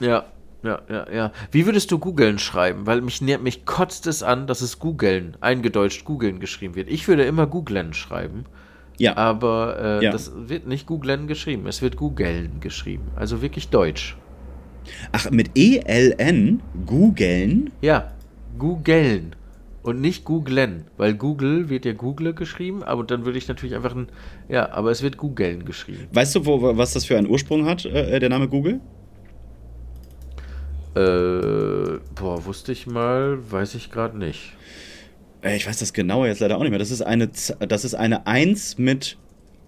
Ja, 0.00 0.24
ja, 0.62 0.80
ja, 0.88 1.10
ja. 1.12 1.32
Wie 1.50 1.66
würdest 1.66 1.90
du 1.90 1.98
googeln 1.98 2.38
schreiben? 2.38 2.86
Weil 2.86 3.00
mich, 3.00 3.20
nährt- 3.20 3.42
mich 3.42 3.64
kotzt 3.66 4.06
es 4.06 4.22
an, 4.22 4.46
dass 4.46 4.60
es 4.60 4.78
googeln, 4.78 5.36
eingedeutscht 5.40 6.04
googeln 6.04 6.38
geschrieben 6.38 6.74
wird. 6.76 6.88
Ich 6.88 7.08
würde 7.08 7.24
immer 7.24 7.46
googlen 7.46 7.94
schreiben. 7.94 8.44
Ja. 8.98 9.16
Aber 9.16 9.78
äh, 10.00 10.04
Ja. 10.04 10.12
das 10.12 10.30
wird 10.36 10.66
nicht 10.68 10.86
googlen 10.86 11.26
geschrieben. 11.26 11.66
Es 11.66 11.82
wird 11.82 11.96
googeln 11.96 12.60
geschrieben. 12.60 13.04
Also 13.16 13.42
wirklich 13.42 13.68
deutsch. 13.68 14.16
Ach, 15.12 15.30
mit 15.30 15.50
ELN, 15.56 16.60
googeln. 16.86 17.70
Ja, 17.80 18.12
googeln. 18.58 19.34
Und 19.82 20.00
nicht 20.00 20.24
googlen. 20.24 20.84
Weil 20.96 21.14
Google 21.14 21.68
wird 21.68 21.84
ja 21.84 21.92
Google 21.92 22.34
geschrieben, 22.34 22.84
aber 22.84 23.02
dann 23.02 23.24
würde 23.24 23.38
ich 23.38 23.48
natürlich 23.48 23.74
einfach 23.74 23.94
ein. 23.96 24.08
Ja, 24.48 24.70
aber 24.70 24.90
es 24.92 25.02
wird 25.02 25.16
googeln 25.16 25.64
geschrieben. 25.64 26.06
Weißt 26.12 26.34
du, 26.36 26.46
wo, 26.46 26.76
was 26.76 26.92
das 26.92 27.04
für 27.04 27.18
einen 27.18 27.28
Ursprung 27.28 27.66
hat, 27.66 27.84
äh, 27.84 28.20
der 28.20 28.28
Name 28.28 28.48
Google? 28.48 28.80
Äh, 30.94 31.98
boah, 32.14 32.44
wusste 32.44 32.70
ich 32.72 32.86
mal, 32.86 33.38
weiß 33.50 33.74
ich 33.74 33.90
gerade 33.90 34.16
nicht. 34.18 34.52
Äh, 35.42 35.56
Ich 35.56 35.66
weiß 35.66 35.78
das 35.78 35.92
genauer 35.92 36.26
jetzt 36.26 36.40
leider 36.40 36.56
auch 36.56 36.62
nicht 36.62 36.70
mehr. 36.70 36.78
Das 36.78 36.90
ist 36.90 37.02
eine, 37.02 37.28
das 37.28 37.84
ist 37.84 37.94
eine 37.94 38.26
1 38.26 38.78
mit, 38.78 39.16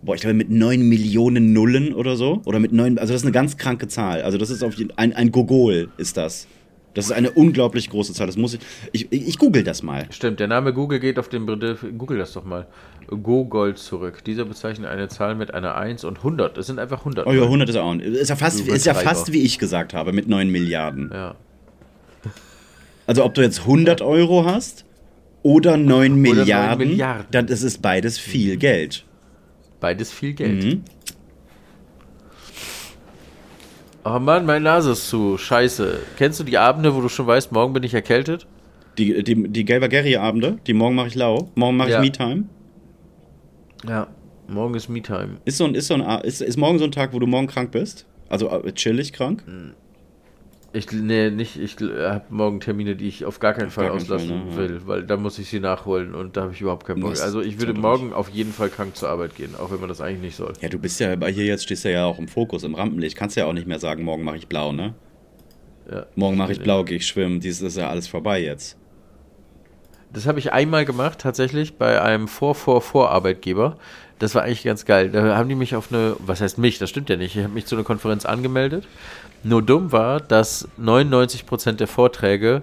boah, 0.02 0.14
ich 0.14 0.20
glaube 0.20 0.34
mit 0.34 0.50
9 0.50 0.82
Millionen 0.88 1.52
Nullen 1.52 1.94
oder 1.94 2.16
so. 2.16 2.42
Oder 2.44 2.60
mit 2.60 2.72
9, 2.72 2.98
also 2.98 3.12
das 3.12 3.22
ist 3.22 3.26
eine 3.26 3.32
ganz 3.32 3.56
kranke 3.56 3.88
Zahl. 3.88 4.22
Also 4.22 4.38
das 4.38 4.50
ist 4.50 4.62
auf 4.62 4.74
jeden 4.74 4.96
ein, 4.96 5.12
ein 5.14 5.32
Gogol 5.32 5.88
ist 5.96 6.16
das. 6.16 6.46
Das 6.94 7.06
ist 7.06 7.12
eine 7.12 7.30
unglaublich 7.32 7.90
große 7.90 8.14
Zahl. 8.14 8.26
Das 8.26 8.36
muss 8.36 8.54
ich, 8.92 9.12
ich, 9.12 9.28
ich, 9.28 9.38
google 9.38 9.64
das 9.64 9.82
mal. 9.82 10.06
Stimmt, 10.10 10.40
der 10.40 10.46
Name 10.46 10.72
Google 10.72 11.00
geht 11.00 11.18
auf 11.18 11.28
den 11.28 11.44
Begriff, 11.44 11.84
google 11.98 12.18
das 12.18 12.32
doch 12.32 12.44
mal, 12.44 12.66
Gogol 13.08 13.74
zurück. 13.74 14.24
Dieser 14.24 14.44
bezeichnet 14.44 14.88
eine 14.88 15.08
Zahl 15.08 15.34
mit 15.34 15.52
einer 15.52 15.74
1 15.74 16.04
und 16.04 16.18
100. 16.18 16.56
Das 16.56 16.66
sind 16.66 16.78
einfach 16.78 17.00
100. 17.00 17.26
Oh 17.26 17.32
ja, 17.32 17.42
100 17.42 17.68
ist 17.68 17.76
auch. 17.76 17.94
Ist 17.96 18.30
ja 18.30 18.36
fast, 18.36 18.60
ist 18.60 18.86
ja 18.86 18.94
fast 18.94 19.32
wie 19.32 19.42
ich 19.42 19.58
gesagt 19.58 19.92
habe, 19.92 20.12
mit 20.12 20.28
9 20.28 20.48
Milliarden. 20.48 21.10
Ja. 21.12 21.34
Also 23.06 23.24
ob 23.24 23.34
du 23.34 23.42
jetzt 23.42 23.60
100 23.60 24.00
Euro 24.00 24.44
hast 24.44 24.84
oder 25.42 25.76
9 25.76 25.86
9 25.86 26.14
Milliarden, 26.14 26.88
Milliarden. 26.88 27.26
dann 27.30 27.48
ist 27.48 27.62
es 27.62 27.78
beides 27.78 28.18
viel 28.18 28.56
Geld. 28.56 29.04
Beides 29.80 30.12
viel 30.12 30.32
Geld. 30.32 30.64
Mhm. 30.64 30.82
Oh 34.04 34.18
Mann, 34.18 34.44
meine 34.44 34.64
Nase 34.64 34.92
ist 34.92 35.08
zu. 35.08 35.38
Scheiße. 35.38 35.98
Kennst 36.18 36.38
du 36.40 36.44
die 36.44 36.58
Abende, 36.58 36.94
wo 36.94 37.00
du 37.00 37.08
schon 37.08 37.26
weißt, 37.26 37.52
morgen 37.52 37.72
bin 37.72 37.82
ich 37.82 37.94
erkältet? 37.94 38.46
Die, 38.98 39.22
die, 39.24 39.48
die 39.48 39.64
Gelber 39.64 39.88
Gary-Abende, 39.88 40.58
die 40.66 40.74
morgen 40.74 40.94
mache 40.94 41.08
ich 41.08 41.14
lau, 41.14 41.48
morgen 41.54 41.76
mache 41.76 41.90
Ja. 41.90 42.02
ich 42.02 42.10
Me-Time. 42.10 42.44
Ja. 43.88 44.06
Morgen 44.46 44.74
ist 44.74 44.88
Me-Time. 44.88 45.38
Ist, 45.44 45.56
so 45.56 45.64
ein, 45.64 45.74
ist, 45.74 45.86
so 45.88 45.94
ein, 45.94 46.20
ist, 46.20 46.42
ist 46.42 46.56
morgen 46.58 46.78
so 46.78 46.84
ein 46.84 46.92
Tag, 46.92 47.12
wo 47.12 47.18
du 47.18 47.26
morgen 47.26 47.46
krank 47.46 47.70
bist? 47.72 48.06
Also 48.28 48.48
äh, 48.50 48.72
chillig 48.72 49.12
krank? 49.12 49.42
Ich, 50.76 50.90
nee, 50.90 51.30
nicht. 51.30 51.56
Ich 51.56 51.76
habe 51.76 52.24
morgen 52.30 52.58
Termine, 52.58 52.96
die 52.96 53.06
ich 53.06 53.24
auf 53.24 53.38
gar 53.38 53.52
keinen 53.52 53.70
Fall 53.70 53.86
gar 53.86 53.94
auslassen 53.94 54.28
Fall, 54.28 54.38
ne? 54.38 54.56
Will, 54.56 54.80
weil 54.86 55.04
da 55.04 55.16
muss 55.16 55.38
ich 55.38 55.48
sie 55.48 55.60
nachholen 55.60 56.16
und 56.16 56.36
da 56.36 56.42
habe 56.42 56.52
ich 56.52 56.60
überhaupt 56.60 56.84
keinen 56.84 57.00
Bock. 57.00 57.12
Also 57.20 57.40
ich 57.40 57.60
würde 57.60 57.74
morgen 57.74 58.12
auf 58.12 58.28
jeden 58.28 58.52
Fall 58.52 58.70
krank 58.70 58.96
zur 58.96 59.08
Arbeit 59.08 59.36
gehen, 59.36 59.54
auch 59.56 59.70
wenn 59.70 59.78
man 59.78 59.88
das 59.88 60.00
eigentlich 60.00 60.20
nicht 60.20 60.36
soll. 60.36 60.52
Ja, 60.60 60.68
du 60.68 60.80
bist 60.80 60.98
ja 60.98 61.14
bei 61.14 61.30
hier 61.30 61.44
jetzt 61.44 61.62
stehst 61.62 61.84
ja 61.84 62.04
auch 62.04 62.18
im 62.18 62.26
Fokus, 62.26 62.64
im 62.64 62.74
Rampenlicht. 62.74 63.16
Kannst 63.16 63.36
ja 63.36 63.46
auch 63.46 63.52
nicht 63.52 63.68
mehr 63.68 63.78
sagen, 63.78 64.02
morgen 64.02 64.24
mache 64.24 64.36
ich 64.36 64.48
blau, 64.48 64.72
ne? 64.72 64.94
Ja. 65.88 66.06
Morgen 66.16 66.36
mache 66.36 66.50
ich 66.50 66.60
blau, 66.60 66.82
gehe 66.82 66.96
ich 66.96 67.06
schwimmen. 67.06 67.38
Dies 67.38 67.62
ist 67.62 67.76
ja 67.76 67.88
alles 67.88 68.08
vorbei 68.08 68.42
jetzt. 68.42 68.76
Das 70.12 70.26
habe 70.26 70.40
ich 70.40 70.52
einmal 70.52 70.84
gemacht, 70.84 71.20
tatsächlich, 71.20 71.76
bei 71.76 72.00
einem 72.00 72.26
Vor-Vor-Vor-Arbeitgeber. 72.26 73.78
Das 74.20 74.34
war 74.34 74.42
eigentlich 74.42 74.62
ganz 74.62 74.84
geil. 74.84 75.10
Da 75.10 75.36
haben 75.36 75.48
die 75.48 75.56
mich 75.56 75.74
auf 75.74 75.92
eine, 75.92 76.16
was 76.20 76.40
heißt 76.40 76.56
mich, 76.56 76.78
das 76.78 76.88
stimmt 76.88 77.10
ja 77.10 77.16
nicht, 77.16 77.36
ich 77.36 77.42
habe 77.42 77.52
mich 77.52 77.66
zu 77.66 77.74
einer 77.74 77.84
Konferenz 77.84 78.24
angemeldet. 78.24 78.86
Nur 79.44 79.62
dumm 79.62 79.92
war, 79.92 80.20
dass 80.20 80.68
99% 80.80 81.72
der 81.72 81.86
Vorträge 81.86 82.62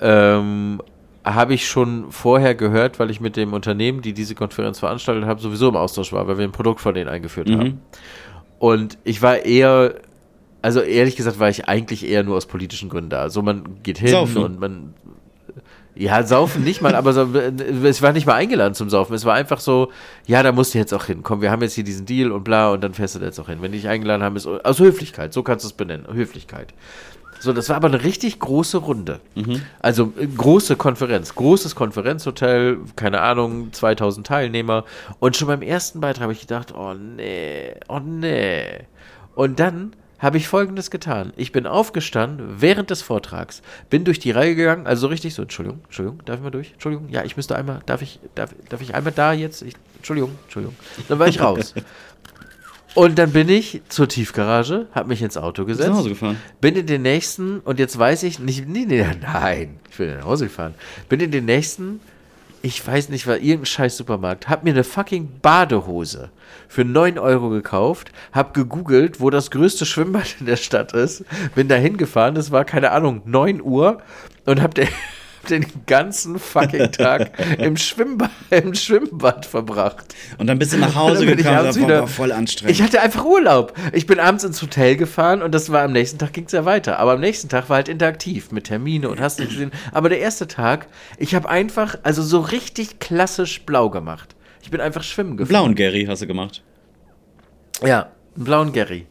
ähm, 0.00 0.80
habe 1.24 1.54
ich 1.54 1.66
schon 1.66 2.10
vorher 2.12 2.54
gehört, 2.54 2.98
weil 2.98 3.10
ich 3.10 3.20
mit 3.20 3.36
dem 3.36 3.52
Unternehmen, 3.52 4.02
die 4.02 4.12
diese 4.12 4.34
Konferenz 4.34 4.78
veranstaltet 4.78 5.24
haben, 5.24 5.40
sowieso 5.40 5.68
im 5.68 5.76
Austausch 5.76 6.12
war, 6.12 6.26
weil 6.28 6.38
wir 6.38 6.44
ein 6.44 6.52
Produkt 6.52 6.80
von 6.80 6.94
denen 6.94 7.08
eingeführt 7.08 7.48
Mhm. 7.48 7.58
haben. 7.58 7.80
Und 8.58 8.98
ich 9.04 9.22
war 9.22 9.38
eher, 9.44 9.94
also 10.62 10.80
ehrlich 10.80 11.16
gesagt, 11.16 11.38
war 11.38 11.48
ich 11.48 11.66
eigentlich 11.68 12.06
eher 12.08 12.22
nur 12.22 12.36
aus 12.36 12.46
politischen 12.46 12.88
Gründen 12.88 13.10
da. 13.10 13.20
Also 13.20 13.42
man 13.42 13.82
geht 13.82 13.98
hin 13.98 14.08
Saufen. 14.10 14.42
und 14.44 14.60
man 14.60 14.94
ja, 15.96 16.22
saufen 16.24 16.64
nicht 16.64 16.82
mal, 16.82 16.94
aber 16.94 17.12
so, 17.12 17.28
es 17.84 18.02
war 18.02 18.12
nicht 18.12 18.26
mal 18.26 18.34
eingeladen 18.34 18.74
zum 18.74 18.90
Saufen. 18.90 19.14
Es 19.14 19.24
war 19.24 19.34
einfach 19.34 19.60
so, 19.60 19.90
ja, 20.26 20.42
da 20.42 20.52
musst 20.52 20.74
du 20.74 20.78
jetzt 20.78 20.92
auch 20.92 21.04
hin. 21.04 21.20
Komm, 21.22 21.40
wir 21.40 21.50
haben 21.50 21.62
jetzt 21.62 21.74
hier 21.74 21.84
diesen 21.84 22.04
Deal 22.04 22.32
und 22.32 22.42
bla 22.44 22.70
und 22.70 22.82
dann 22.82 22.94
fährst 22.94 23.14
du 23.14 23.20
da 23.20 23.26
jetzt 23.26 23.38
auch 23.38 23.48
hin. 23.48 23.58
Wenn 23.60 23.72
die 23.72 23.78
dich 23.78 23.88
eingeladen 23.88 24.22
haben, 24.22 24.36
ist 24.36 24.46
aus 24.46 24.80
Höflichkeit, 24.80 25.32
so 25.32 25.42
kannst 25.42 25.64
du 25.64 25.68
es 25.68 25.72
benennen, 25.72 26.06
Höflichkeit. 26.12 26.74
So, 27.38 27.52
das 27.52 27.68
war 27.68 27.76
aber 27.76 27.88
eine 27.88 28.02
richtig 28.02 28.38
große 28.38 28.78
Runde. 28.78 29.20
Also 29.80 30.12
äh, 30.18 30.26
große 30.26 30.76
Konferenz, 30.76 31.34
großes 31.34 31.74
Konferenzhotel, 31.74 32.78
keine 32.96 33.20
Ahnung, 33.20 33.72
2000 33.72 34.26
Teilnehmer. 34.26 34.84
Und 35.20 35.36
schon 35.36 35.48
beim 35.48 35.62
ersten 35.62 36.00
Beitrag 36.00 36.22
habe 36.22 36.32
ich 36.32 36.40
gedacht, 36.40 36.74
oh 36.74 36.94
nee, 36.94 37.74
oh 37.88 37.98
nee. 37.98 38.86
Und 39.34 39.60
dann 39.60 39.94
habe 40.24 40.38
ich 40.38 40.48
Folgendes 40.48 40.90
getan. 40.90 41.34
Ich 41.36 41.52
bin 41.52 41.66
aufgestanden 41.66 42.56
während 42.58 42.88
des 42.88 43.02
Vortrags, 43.02 43.60
bin 43.90 44.04
durch 44.04 44.18
die 44.18 44.30
Reihe 44.30 44.54
gegangen, 44.54 44.86
also 44.86 45.02
so 45.02 45.06
richtig 45.08 45.34
so, 45.34 45.42
Entschuldigung, 45.42 45.80
Entschuldigung, 45.84 46.22
darf 46.24 46.36
ich 46.36 46.42
mal 46.42 46.50
durch? 46.50 46.72
Entschuldigung, 46.72 47.10
ja, 47.10 47.24
ich 47.24 47.36
müsste 47.36 47.54
einmal, 47.56 47.80
darf 47.84 48.00
ich, 48.00 48.20
darf, 48.34 48.54
darf 48.70 48.80
ich 48.80 48.94
einmal 48.94 49.12
da 49.12 49.34
jetzt? 49.34 49.60
Ich, 49.60 49.74
Entschuldigung, 49.96 50.30
Entschuldigung. 50.44 50.74
Dann 51.08 51.18
war 51.18 51.28
ich 51.28 51.42
raus. 51.42 51.74
Und 52.94 53.18
dann 53.18 53.32
bin 53.32 53.50
ich 53.50 53.82
zur 53.88 54.08
Tiefgarage, 54.08 54.86
habe 54.92 55.08
mich 55.08 55.20
ins 55.20 55.36
Auto 55.36 55.66
gesetzt. 55.66 55.90
nach 55.90 55.96
Hause 55.96 56.10
gefahren? 56.10 56.40
Bin 56.60 56.74
in 56.76 56.86
den 56.86 57.02
nächsten, 57.02 57.58
und 57.58 57.78
jetzt 57.78 57.98
weiß 57.98 58.22
ich 58.22 58.38
nicht, 58.38 58.68
nee, 58.68 58.86
nee, 58.86 59.04
nein, 59.20 59.80
ich 59.90 59.96
bin 59.96 60.16
nach 60.16 60.24
Hause 60.24 60.44
gefahren. 60.44 60.74
Bin 61.08 61.20
in 61.20 61.32
den 61.32 61.44
nächsten, 61.44 62.00
ich 62.64 62.84
weiß 62.86 63.10
nicht, 63.10 63.26
war 63.26 63.36
irgendein 63.36 63.66
scheiß 63.66 63.98
Supermarkt, 63.98 64.48
hab 64.48 64.64
mir 64.64 64.70
eine 64.70 64.84
fucking 64.84 65.40
Badehose 65.42 66.30
für 66.66 66.82
9 66.82 67.18
Euro 67.18 67.50
gekauft, 67.50 68.10
hab 68.32 68.54
gegoogelt, 68.54 69.20
wo 69.20 69.28
das 69.28 69.50
größte 69.50 69.84
Schwimmbad 69.84 70.36
in 70.40 70.46
der 70.46 70.56
Stadt 70.56 70.94
ist, 70.94 71.26
bin 71.54 71.68
da 71.68 71.74
hingefahren, 71.74 72.34
das 72.34 72.52
war, 72.52 72.64
keine 72.64 72.92
Ahnung, 72.92 73.20
9 73.26 73.60
Uhr. 73.60 73.98
Und 74.46 74.62
hab 74.62 74.74
den, 74.74 74.88
den 75.50 75.66
ganzen 75.86 76.38
fucking 76.38 76.92
Tag 76.92 77.32
im 77.58 77.76
Schwimmbad, 77.76 78.30
im 78.50 78.74
Schwimmbad 78.74 79.46
verbracht. 79.46 80.14
Und 80.38 80.46
dann 80.46 80.58
bist 80.58 80.72
du 80.72 80.78
nach 80.78 80.94
Hause 80.94 81.26
gekommen 81.26 81.64
das 81.64 81.80
war 81.80 82.06
voll 82.06 82.32
anstrengend. 82.32 82.74
Ich 82.74 82.82
hatte 82.82 83.00
einfach 83.00 83.24
Urlaub. 83.24 83.74
Ich 83.92 84.06
bin 84.06 84.18
abends 84.18 84.44
ins 84.44 84.60
Hotel 84.62 84.96
gefahren 84.96 85.42
und 85.42 85.52
das 85.54 85.70
war 85.70 85.82
am 85.82 85.92
nächsten 85.92 86.18
Tag 86.18 86.32
ging 86.32 86.44
es 86.44 86.52
ja 86.52 86.64
weiter. 86.64 86.98
Aber 86.98 87.12
am 87.12 87.20
nächsten 87.20 87.48
Tag 87.48 87.68
war 87.68 87.76
halt 87.76 87.88
interaktiv 87.88 88.50
mit 88.52 88.64
Termine 88.64 89.08
und 89.08 89.20
hast 89.20 89.38
nicht 89.38 89.50
gesehen. 89.50 89.72
Aber 89.92 90.08
der 90.08 90.18
erste 90.18 90.48
Tag, 90.48 90.86
ich 91.18 91.34
habe 91.34 91.48
einfach, 91.48 91.96
also 92.02 92.22
so 92.22 92.40
richtig 92.40 92.98
klassisch 92.98 93.62
blau 93.62 93.90
gemacht. 93.90 94.34
Ich 94.62 94.70
bin 94.70 94.80
einfach 94.80 95.02
schwimmen 95.02 95.36
gefahren. 95.36 95.50
Blauen 95.50 95.74
Gary 95.74 96.06
hast 96.08 96.22
du 96.22 96.26
gemacht. 96.26 96.62
Ja, 97.84 98.08
einen 98.34 98.44
blauen 98.44 98.72
Gary. 98.72 99.06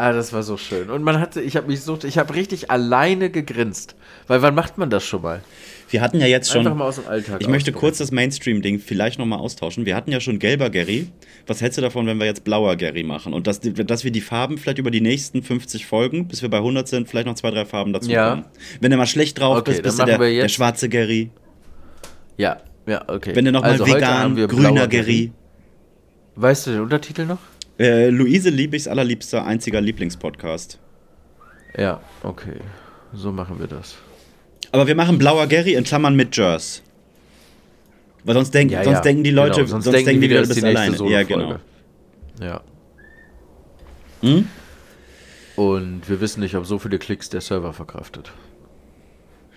Ah, 0.00 0.12
das 0.14 0.32
war 0.32 0.42
so 0.42 0.56
schön. 0.56 0.88
Und 0.88 1.02
man 1.02 1.20
hatte, 1.20 1.42
ich 1.42 1.56
habe 1.58 1.66
mich 1.66 1.82
so, 1.82 1.98
ich 2.04 2.16
habe 2.16 2.34
richtig 2.34 2.70
alleine 2.70 3.28
gegrinst. 3.28 3.96
Weil 4.28 4.40
wann 4.40 4.54
macht 4.54 4.78
man 4.78 4.88
das 4.88 5.04
schon 5.04 5.20
mal? 5.20 5.42
Wir 5.90 6.00
hatten 6.00 6.18
ja 6.20 6.26
jetzt 6.26 6.50
schon. 6.50 6.60
Einfach 6.60 6.74
mal 6.74 6.86
aus 6.86 6.94
dem 6.94 7.06
Alltag 7.06 7.42
Ich 7.42 7.48
möchte 7.48 7.70
kurz 7.70 7.98
das 7.98 8.10
Mainstream-Ding 8.10 8.78
vielleicht 8.78 9.18
nochmal 9.18 9.40
austauschen. 9.40 9.84
Wir 9.84 9.94
hatten 9.94 10.10
ja 10.10 10.18
schon 10.20 10.38
gelber 10.38 10.70
Gary. 10.70 11.08
Was 11.46 11.60
hältst 11.60 11.76
du 11.76 11.82
davon, 11.82 12.06
wenn 12.06 12.16
wir 12.16 12.24
jetzt 12.24 12.44
blauer 12.44 12.76
Gary 12.76 13.02
machen? 13.02 13.34
Und 13.34 13.46
dass, 13.46 13.60
dass 13.60 14.02
wir 14.02 14.10
die 14.10 14.22
Farben 14.22 14.56
vielleicht 14.56 14.78
über 14.78 14.90
die 14.90 15.02
nächsten 15.02 15.42
50 15.42 15.84
Folgen, 15.84 16.28
bis 16.28 16.40
wir 16.40 16.48
bei 16.48 16.58
100 16.58 16.88
sind, 16.88 17.06
vielleicht 17.06 17.26
noch 17.26 17.34
zwei, 17.34 17.50
drei 17.50 17.66
Farben 17.66 17.92
dazu 17.92 18.10
Ja. 18.10 18.30
kommen. 18.30 18.44
Wenn 18.80 18.90
du 18.90 18.96
mal 18.96 19.04
schlecht 19.04 19.38
drauf 19.38 19.58
Okay, 19.58 19.72
bist, 19.72 19.82
bist 19.82 19.98
du 19.98 20.06
der, 20.06 20.16
der 20.16 20.48
schwarze 20.48 20.88
Gary. 20.88 21.28
Ja, 22.38 22.56
ja, 22.86 23.04
okay. 23.06 23.36
Wenn 23.36 23.44
du 23.44 23.52
nochmal 23.52 23.72
Also 23.72 23.86
vegan, 23.86 24.34
grüner 24.34 24.72
blauer 24.72 24.86
Gary. 24.86 25.32
Weißt 26.36 26.68
du 26.68 26.70
den 26.70 26.80
Untertitel 26.80 27.26
noch? 27.26 27.38
Äh, 27.80 28.10
Luise 28.10 28.50
Liebigs 28.50 28.86
allerliebster, 28.86 29.46
einziger 29.46 29.80
Lieblingspodcast. 29.80 30.78
Ja, 31.78 32.00
okay. 32.22 32.58
So 33.14 33.32
machen 33.32 33.58
wir 33.58 33.68
das. 33.68 33.96
Aber 34.70 34.86
wir 34.86 34.94
machen 34.94 35.16
blauer 35.16 35.46
Gary 35.46 35.72
in 35.72 35.84
Klammern 35.84 36.14
mit 36.14 36.36
Jers. 36.36 36.82
Weil 38.22 38.34
sonst, 38.34 38.52
denk, 38.52 38.70
Ja, 38.70 38.84
sonst 38.84 38.98
ja, 38.98 39.00
denken 39.00 39.24
die 39.24 39.30
Leute, 39.30 39.64
genau. 39.64 39.80
sonst, 39.80 39.90
denken 39.92 40.20
die 40.20 40.20
wieder, 40.20 40.42
du 40.42 40.48
bist 40.48 40.62
alleine. 40.62 40.94
Ja, 41.08 41.22
genau. 41.22 41.56
Ja. 42.38 42.60
Hm? 44.20 44.46
Und 45.56 46.02
wir 46.06 46.20
wissen 46.20 46.40
nicht, 46.40 46.54
ob 46.56 46.66
so 46.66 46.78
viele 46.78 46.98
Klicks 46.98 47.30
der 47.30 47.40
Server 47.40 47.72
verkraftet. 47.72 48.30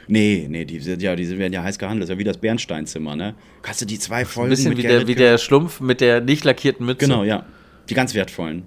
Nee, 0.07 0.47
nee, 0.49 0.63
die, 0.63 0.79
sind 0.79 1.01
ja, 1.01 1.17
die 1.17 1.29
werden 1.37 1.51
ja 1.51 1.61
heiß 1.63 1.77
gehandelt. 1.77 2.03
Das 2.03 2.09
ist 2.09 2.15
ja 2.15 2.19
wie 2.19 2.23
das 2.23 2.37
Bernsteinzimmer, 2.37 3.17
ne? 3.17 3.35
Hast 3.63 3.81
du 3.81 3.85
die 3.85 3.99
zwei 3.99 4.19
Ein 4.19 4.25
Folgen 4.25 4.49
bisschen 4.51 4.69
mit 4.69 4.77
wie 4.77 4.83
der, 4.83 5.07
wie 5.07 5.15
der 5.15 5.37
Schlumpf 5.37 5.81
mit 5.81 5.99
der 5.99 6.21
nicht 6.21 6.45
lackierten 6.45 6.85
Mütze. 6.85 7.05
Genau, 7.05 7.25
ja. 7.25 7.45
Die 7.89 7.93
ganz 7.93 8.13
wertvollen. 8.13 8.63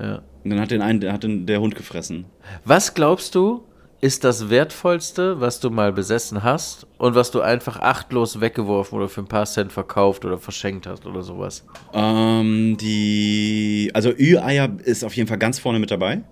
Ja. 0.00 0.22
Und 0.44 0.50
dann 0.50 0.60
hat 0.60 0.70
den 0.70 0.82
einen, 0.82 1.12
hat 1.12 1.22
den, 1.22 1.46
der 1.46 1.60
Hund 1.60 1.74
gefressen. 1.76 2.24
Was 2.64 2.94
glaubst 2.94 3.34
du, 3.34 3.62
ist 4.00 4.24
das 4.24 4.50
Wertvollste, 4.50 5.40
was 5.40 5.60
du 5.60 5.70
mal 5.70 5.92
besessen 5.92 6.42
hast 6.42 6.88
und 6.98 7.14
was 7.14 7.30
du 7.30 7.40
einfach 7.40 7.78
achtlos 7.78 8.40
weggeworfen 8.40 8.98
oder 8.98 9.08
für 9.08 9.20
ein 9.20 9.28
paar 9.28 9.46
Cent 9.46 9.70
verkauft 9.70 10.24
oder 10.24 10.38
verschenkt 10.38 10.88
hast 10.88 11.06
oder 11.06 11.22
sowas? 11.22 11.64
Ähm, 11.94 12.76
die, 12.80 13.92
also 13.94 14.10
Ü-Eier 14.10 14.70
ist 14.84 15.04
auf 15.04 15.14
jeden 15.16 15.28
Fall 15.28 15.38
ganz 15.38 15.60
vorne 15.60 15.78
mit 15.78 15.92
dabei, 15.92 16.22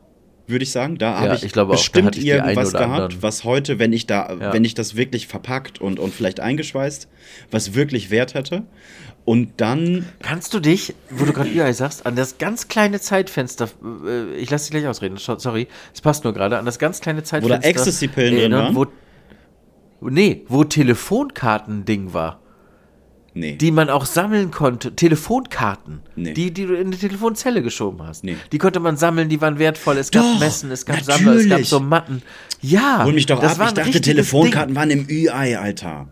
würde 0.49 0.65
ich 0.65 0.73
sagen. 0.73 0.99
Da 0.99 1.21
habe 1.21 1.37
ich, 1.37 1.45
ich 1.45 1.53
glaube 1.53 1.71
auch, 1.73 1.77
bestimmt 1.77 2.17
ein 2.17 2.21
irgendwas 2.25 2.73
gehabt, 2.73 2.91
anderen. 2.91 3.23
was 3.23 3.45
heute, 3.45 3.79
wenn 3.79 3.93
ich 3.93 4.09
da, 4.09 4.35
Ja. 4.41 4.53
wenn 4.53 4.65
ich 4.65 4.75
das 4.75 4.97
wirklich 4.97 5.29
verpackt 5.29 5.81
und, 5.81 6.01
und 6.01 6.13
vielleicht 6.13 6.41
eingeschweißt, 6.41 7.07
was 7.53 7.77
wirklich 7.77 8.11
Wert 8.11 8.35
hätte. 8.35 8.65
Und 9.25 9.61
dann, 9.61 10.07
Kannst 10.23 10.55
du 10.55 10.61
dich, 10.61 10.95
wo 11.11 11.25
du 11.25 11.33
gerade 11.33 11.51
Ü-Ei 11.51 11.73
sagst, 11.73 12.07
an 12.07 12.17
das 12.17 12.39
ganz 12.39 12.69
kleine 12.69 13.01
Zeitfenster, 13.01 13.69
äh, 14.07 14.35
ich 14.35 14.51
lasse 14.51 14.65
dich 14.65 14.81
gleich 14.81 14.89
ausreden, 14.89 15.19
sorry, 15.19 15.69
es 15.95 16.01
passt 16.01 16.25
nur 16.25 16.33
gerade, 16.33 16.59
an 16.59 16.65
das 16.65 16.79
ganz 16.79 17.01
kleine 17.01 17.23
Zeitfenster. 17.23 17.69
Ecstasy-Pillen 17.69 18.35
drin 18.35 18.53
waren? 18.53 18.75
Wo, 18.75 18.87
nee, 20.09 20.45
wo 20.49 20.65
Telefonkarten-Ding 20.65 22.13
war, 22.15 22.41
nee. 23.35 23.57
die 23.57 23.71
man 23.71 23.91
auch 23.91 24.07
sammeln 24.07 24.51
konnte. 24.51 24.97
Telefonkarten, 24.97 26.01
Nee. 26.17 26.33
die, 26.33 26.51
die 26.53 26.67
du 26.67 26.75
in 26.75 26.91
die 26.91 26.99
Telefonzelle 26.99 27.63
geschoben 27.63 28.03
hast. 28.05 28.25
Nee. 28.25 28.37
Die 28.53 28.59
konnte 28.59 28.81
man 28.81 28.97
sammeln, 28.97 29.29
die 29.29 29.41
waren 29.41 29.59
wertvoll. 29.59 29.99
Es 29.99 30.11
gab 30.11 30.23
Doch, 30.23 30.41
Messen, 30.41 30.71
es 30.71 30.87
gab 30.87 31.01
Sammler, 31.03 31.35
es 31.35 31.43
gab 31.43 31.49
natürlich. 31.51 31.69
so 31.69 31.79
Matten. 31.81 32.23
Ja, 32.63 33.05
Hol 33.05 33.13
mich 33.13 33.27
doch 33.27 33.43
ab, 33.43 33.59
ich 33.65 33.73
dachte, 33.75 34.01
Telefonkarten 34.01 34.69
Ding. 34.71 34.77
waren 34.77 34.91
im 34.91 35.07
Ü-Ei, 35.09 35.59
Alter. 35.59 36.09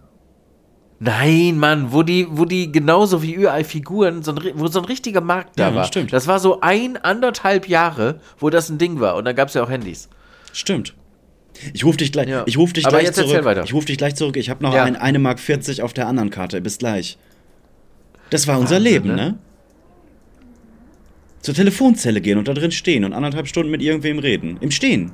Nein, 1.01 1.59
Mann, 1.59 1.93
wo 1.93 2.03
die, 2.03 2.27
wo 2.29 2.45
die 2.45 2.73
genauso 2.73 3.23
wie 3.23 3.37
Ü-Ei-Figuren, 3.37 4.23
so 4.25 4.33
ein, 4.33 4.41
wo 4.55 4.67
so 4.67 4.81
ein 4.81 4.85
richtiger 4.85 5.21
Markt 5.21 5.59
da 5.59 5.69
Ja, 5.69 5.75
war. 5.75 5.85
stimmt. 5.85 6.13
Das 6.13 6.27
war 6.27 6.41
so 6.41 6.61
ein, 6.61 6.97
anderthalb 6.97 7.69
Jahre, 7.69 8.21
wo 8.39 8.51
das 8.51 8.69
ein 8.69 8.79
Ding 8.79 8.99
war. 8.99 9.15
Und 9.17 9.25
dann 9.25 9.37
gab 9.37 9.49
es 9.49 9.55
ja 9.55 9.63
auch 9.63 9.71
Handys. 9.71 10.09
Stimmt. 10.53 10.95
Ich 11.73 11.85
rufe 11.85 11.99
dich 11.99 12.11
gleich, 12.11 12.29
Ja. 12.29 12.43
ich 12.47 12.59
ruf 12.59 12.73
dich 12.73 12.85
Aber 12.87 12.99
gleich 12.99 13.13
zurück. 13.13 13.45
weiter. 13.45 13.63
Ich 13.65 13.73
rufe 13.75 13.87
dich 13.87 13.97
gleich 13.99 14.17
zurück. 14.17 14.37
Ich 14.37 14.51
habe 14.51 14.63
noch 14.63 14.75
Ja. 14.75 14.85
ein, 14.85 14.97
eine 14.97 15.19
Mark 15.21 15.39
40 15.39 15.83
auf 15.83 15.93
der 15.93 16.09
anderen 16.09 16.31
Karte. 16.31 16.61
Bis 16.61 16.79
gleich. 16.79 17.17
Das 18.31 18.47
war 18.49 18.59
unser 18.59 18.77
Wahnsinn, 18.77 18.93
Leben, 18.93 19.09
ne? 19.09 19.15
ne? 19.17 19.39
Zur 21.41 21.55
Telefonzelle 21.55 22.21
gehen 22.21 22.39
und 22.39 22.49
da 22.49 22.55
drin 22.55 22.73
stehen 22.73 23.05
und 23.05 23.13
anderthalb 23.13 23.47
Stunden 23.47 23.71
mit 23.71 23.83
irgendwem 23.83 24.19
reden. 24.19 24.59
Im 24.61 24.71
Stehen. 24.73 25.13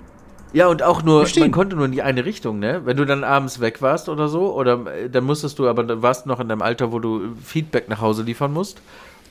Ja, 0.55 0.69
und 0.69 0.83
auch 0.85 1.03
nur, 1.03 1.23
Verstehen. 1.23 1.43
man 1.43 1.51
konnte 1.51 1.75
nur 1.77 1.85
in 1.85 1.93
die 1.93 2.03
eine 2.03 2.25
Richtung, 2.25 2.61
ne? 2.61 2.83
Wenn 2.85 2.97
du 2.97 3.05
dann 3.05 3.25
abends 3.25 3.59
weg 3.61 3.83
warst 3.83 4.09
oder 4.09 4.29
so, 4.29 4.55
oder 4.55 4.87
äh, 4.87 5.11
dann 5.11 5.25
musstest 5.25 5.59
du, 5.59 5.69
aber 5.69 5.83
dann 5.83 6.01
warst 6.01 6.27
noch 6.27 6.39
in 6.39 6.49
deinem 6.49 6.63
Alter, 6.63 6.93
wo 6.93 7.01
du 7.01 7.35
Feedback 7.45 7.89
nach 7.89 8.01
Hause 8.01 8.23
liefern 8.23 8.53
musst. 8.53 8.81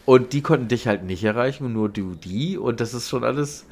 Und 0.06 0.34
die 0.34 0.42
konnten 0.42 0.68
dich 0.68 0.86
halt 0.86 1.04
nicht 1.06 1.24
erreichen, 1.24 1.72
nur 1.72 1.88
du 1.88 2.16
die. 2.16 2.58
Und 2.58 2.82
das 2.82 2.94
ist 2.94 3.08
schon 3.10 3.24
alles, 3.24 3.66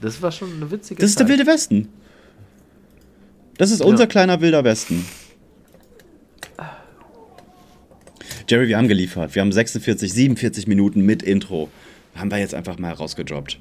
das 0.00 0.22
war 0.22 0.32
schon 0.32 0.50
eine 0.56 0.70
witzige 0.70 0.98
Das 1.00 1.10
ist 1.10 1.18
Zeit. 1.18 1.28
der 1.28 1.36
Wilde 1.36 1.46
Westen. 1.50 1.88
Das 3.58 3.70
ist 3.70 3.82
unser 3.82 4.06
kleiner 4.06 4.40
Wilder 4.40 4.64
Westen. 4.64 5.04
Jerry, 8.48 8.68
wir 8.68 8.78
haben 8.78 8.88
geliefert. 8.88 9.34
Wir 9.34 9.42
haben 9.42 9.52
46, 9.52 10.12
47 10.12 10.66
Minuten 10.66 11.02
mit 11.02 11.22
Intro. 11.22 11.68
Haben 12.14 12.30
wir 12.30 12.38
jetzt 12.38 12.54
einfach 12.54 12.78
mal 12.78 12.92
rausgedroppt. 12.92 13.60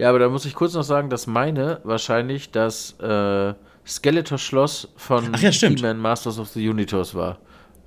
Ja, 0.00 0.08
aber 0.08 0.18
da 0.18 0.30
muss 0.30 0.46
ich 0.46 0.54
kurz 0.54 0.72
noch 0.72 0.82
sagen, 0.82 1.10
dass 1.10 1.26
meine 1.26 1.80
wahrscheinlich 1.84 2.50
das 2.50 2.98
äh, 3.00 3.52
Skeletor-Schloss 3.86 4.88
von 4.96 5.34
ja. 5.34 5.50
He-Man 5.50 5.98
Masters 5.98 6.38
of 6.38 6.48
the 6.48 6.66
Universe 6.66 7.14
war. 7.14 7.38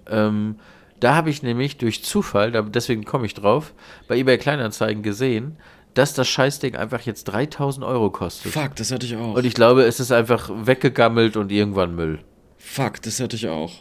Ähm, 0.07 0.57
da 0.99 1.15
habe 1.15 1.31
ich 1.31 1.41
nämlich 1.41 1.79
durch 1.79 2.03
Zufall, 2.03 2.51
da, 2.51 2.61
deswegen 2.61 3.03
komme 3.03 3.25
ich 3.25 3.33
drauf, 3.33 3.73
bei 4.07 4.15
eBay 4.15 4.37
Kleinanzeigen 4.37 5.01
gesehen, 5.01 5.57
dass 5.95 6.13
das 6.13 6.27
Scheißding 6.27 6.75
einfach 6.75 7.01
jetzt 7.01 7.23
3000 7.25 7.83
Euro 7.83 8.11
kostet. 8.11 8.51
Fuck, 8.51 8.75
das 8.75 8.91
hatte 8.91 9.07
ich 9.07 9.15
auch. 9.15 9.33
Und 9.33 9.43
ich 9.43 9.55
glaube, 9.55 9.81
es 9.81 9.99
ist 9.99 10.11
einfach 10.11 10.51
weggegammelt 10.53 11.35
und 11.35 11.51
irgendwann 11.51 11.95
Müll. 11.95 12.19
Fuck, 12.57 13.01
das 13.01 13.19
hatte 13.21 13.37
ich 13.37 13.47
auch. 13.47 13.71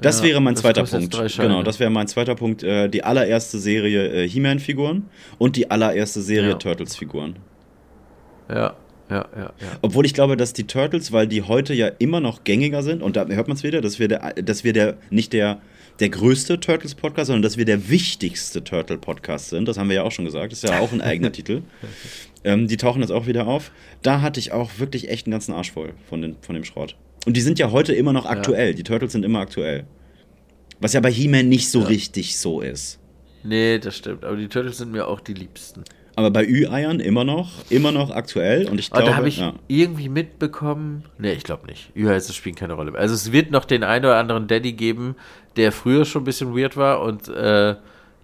Das 0.00 0.20
Ja, 0.20 0.26
wäre 0.26 0.40
mein 0.40 0.54
das 0.54 0.62
zweiter 0.62 0.84
Punkt. 0.84 1.16
Genau, 1.36 1.62
das 1.62 1.78
wäre 1.80 1.90
mein 1.90 2.08
zweiter 2.08 2.34
Punkt. 2.34 2.62
Äh, 2.62 2.88
die 2.88 3.04
allererste 3.04 3.58
Serie 3.58 4.24
äh, 4.24 4.28
He-Man-Figuren 4.28 5.06
und 5.38 5.56
die 5.56 5.70
allererste 5.70 6.22
Serie 6.22 6.50
Ja. 6.50 6.54
Turtles-Figuren. 6.56 7.36
Ja, 8.48 8.76
ja, 9.10 9.26
ja, 9.36 9.42
ja. 9.42 9.52
Obwohl 9.82 10.04
ich 10.06 10.14
glaube, 10.14 10.36
dass 10.36 10.52
die 10.52 10.66
Turtles, 10.66 11.12
weil 11.12 11.26
die 11.26 11.42
heute 11.42 11.74
ja 11.74 11.88
immer 11.98 12.20
noch 12.20 12.44
gängiger 12.44 12.82
sind, 12.82 13.02
und 13.02 13.16
da 13.16 13.26
hört 13.26 13.48
man 13.48 13.56
es 13.56 13.62
wieder, 13.62 13.80
dass 13.80 13.98
wir, 13.98 14.08
der, 14.08 14.34
dass 14.34 14.64
wir 14.64 14.72
der, 14.72 14.96
nicht 15.10 15.32
der, 15.32 15.60
der 16.00 16.10
größte 16.10 16.60
Turtles-Podcast, 16.60 17.26
sondern 17.28 17.42
dass 17.42 17.56
wir 17.56 17.64
der 17.64 17.88
wichtigste 17.88 18.62
Turtle-Podcast 18.62 19.48
sind. 19.50 19.66
Das 19.66 19.78
haben 19.78 19.88
wir 19.88 19.96
ja 19.96 20.02
auch 20.02 20.12
schon 20.12 20.24
gesagt. 20.24 20.52
Das 20.52 20.62
ist 20.62 20.68
ja 20.70 20.78
auch 20.78 20.92
ein 20.92 21.00
eigener 21.00 21.32
Titel. 21.32 21.62
Ähm, 22.48 22.66
die 22.66 22.78
tauchen 22.78 23.02
jetzt 23.02 23.10
auch 23.10 23.26
wieder 23.26 23.46
auf. 23.46 23.70
Da 24.00 24.22
hatte 24.22 24.40
ich 24.40 24.52
auch 24.52 24.70
wirklich 24.78 25.10
echt 25.10 25.26
einen 25.26 25.32
ganzen 25.32 25.52
Arsch 25.52 25.70
voll 25.70 25.92
von, 26.08 26.22
den, 26.22 26.36
von 26.40 26.54
dem 26.54 26.64
Schrott. 26.64 26.96
Und 27.26 27.36
die 27.36 27.42
sind 27.42 27.58
ja 27.58 27.70
heute 27.72 27.92
immer 27.92 28.14
noch 28.14 28.24
aktuell. 28.24 28.72
Die 28.74 28.84
Turtles 28.84 29.12
sind 29.12 29.22
immer 29.22 29.40
aktuell. 29.40 29.84
Was 30.80 30.94
ja 30.94 31.00
bei 31.00 31.12
He-Man 31.12 31.50
nicht 31.50 31.70
so 31.70 31.80
richtig 31.80 32.38
so 32.38 32.62
ist. 32.62 33.00
Nee, 33.44 33.78
das 33.78 33.98
stimmt. 33.98 34.24
Aber 34.24 34.36
die 34.36 34.48
Turtles 34.48 34.78
sind 34.78 34.92
mir 34.92 35.08
auch 35.08 35.20
die 35.20 35.34
liebsten. 35.34 35.84
Aber 36.16 36.30
bei 36.30 36.46
Ü-Eiern 36.46 37.00
immer 37.00 37.24
noch, 37.24 37.50
immer 37.68 37.92
noch 37.92 38.10
aktuell. 38.10 38.66
Und 38.66 38.80
ich 38.80 38.92
Aber 38.92 39.02
glaube, 39.02 39.10
da 39.10 39.16
habe 39.18 39.28
ich 39.28 39.40
ja. 39.40 39.52
irgendwie 39.68 40.08
mitbekommen. 40.08 41.04
Nee, 41.18 41.32
ich 41.32 41.44
glaube 41.44 41.66
nicht. 41.66 41.90
Üheize 41.94 42.32
spielen 42.32 42.54
keine 42.54 42.72
Rolle 42.72 42.92
mehr. 42.92 43.00
Also 43.02 43.14
es 43.14 43.30
wird 43.30 43.50
noch 43.50 43.66
den 43.66 43.84
einen 43.84 44.06
oder 44.06 44.16
anderen 44.16 44.48
Daddy 44.48 44.72
geben, 44.72 45.16
der 45.56 45.70
früher 45.70 46.06
schon 46.06 46.22
ein 46.22 46.24
bisschen 46.24 46.56
weird 46.56 46.78
war 46.78 47.02
und 47.02 47.28
äh, 47.28 47.76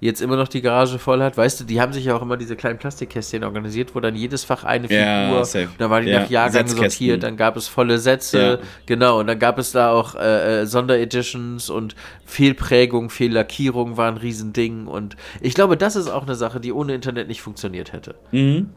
jetzt 0.05 0.20
immer 0.20 0.36
noch 0.36 0.48
die 0.48 0.61
Garage 0.61 0.98
voll 0.98 1.22
hat. 1.22 1.36
Weißt 1.36 1.61
du, 1.61 1.64
die 1.64 1.80
haben 1.80 1.92
sich 1.92 2.05
ja 2.05 2.14
auch 2.14 2.22
immer 2.22 2.36
diese 2.36 2.57
kleinen 2.57 2.78
Plastikkästchen 2.78 3.42
organisiert, 3.42 3.94
wo 3.94 4.00
dann 4.00 4.14
jedes 4.14 4.44
Fach 4.44 4.62
eine 4.64 4.86
Ja, 4.92 5.28
Figur, 5.28 5.44
safe. 5.44 5.68
da 5.78 5.88
war 5.90 6.00
die 6.02 6.11
Ja, 6.11 6.20
nach 6.20 6.30
Jahrgang 6.30 6.66
sortiert, 6.68 7.22
dann 7.22 7.36
gab 7.36 7.57
es 7.57 7.68
volle 7.68 7.98
Sätze, 7.98 8.61
Ja. 8.61 8.68
genau, 8.86 9.20
und 9.20 9.26
dann 9.26 9.38
gab 9.38 9.59
es 9.59 9.72
da 9.72 9.92
auch 9.92 10.14
äh, 10.14 10.62
äh, 10.62 10.66
Sondereditions 10.66 11.70
und 11.70 11.94
Fehlprägung, 12.26 13.11
Fehllackierung 13.11 13.96
war 13.96 14.09
ein 14.09 14.16
Riesending 14.16 14.86
und 14.86 15.16
ich 15.40 15.55
glaube, 15.55 15.76
das 15.76 15.96
ist 15.96 16.09
auch 16.09 16.24
eine 16.24 16.34
Sache, 16.34 16.61
die 16.61 16.72
ohne 16.72 16.94
Internet 16.94 17.28
nicht 17.28 17.40
funktioniert 17.42 17.92
hätte. 17.92 18.14
Mhm. 18.32 18.70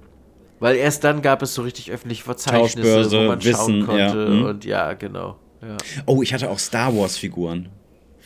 Weil 0.60 0.76
erst 0.78 1.04
dann 1.04 1.22
gab 1.22 1.42
es 1.42 1.54
so 1.54 1.62
richtig 1.62 1.92
öffentliche 1.92 2.24
Verzeichnisse, 2.24 3.12
wo 3.12 3.28
man 3.28 3.44
Wissen, 3.44 3.86
schauen 3.86 3.98
ja, 4.00 4.08
konnte. 4.08 4.30
mhm. 4.30 4.46
Und 4.46 4.66
ja, 4.66 4.94
genau. 4.94 5.38
Ja. 5.62 5.78
Oh, 6.06 6.22
ich 6.24 6.34
hatte 6.34 6.50
auch 6.50 6.60
Star 6.60 6.96
Wars-Figuren. 6.96 7.70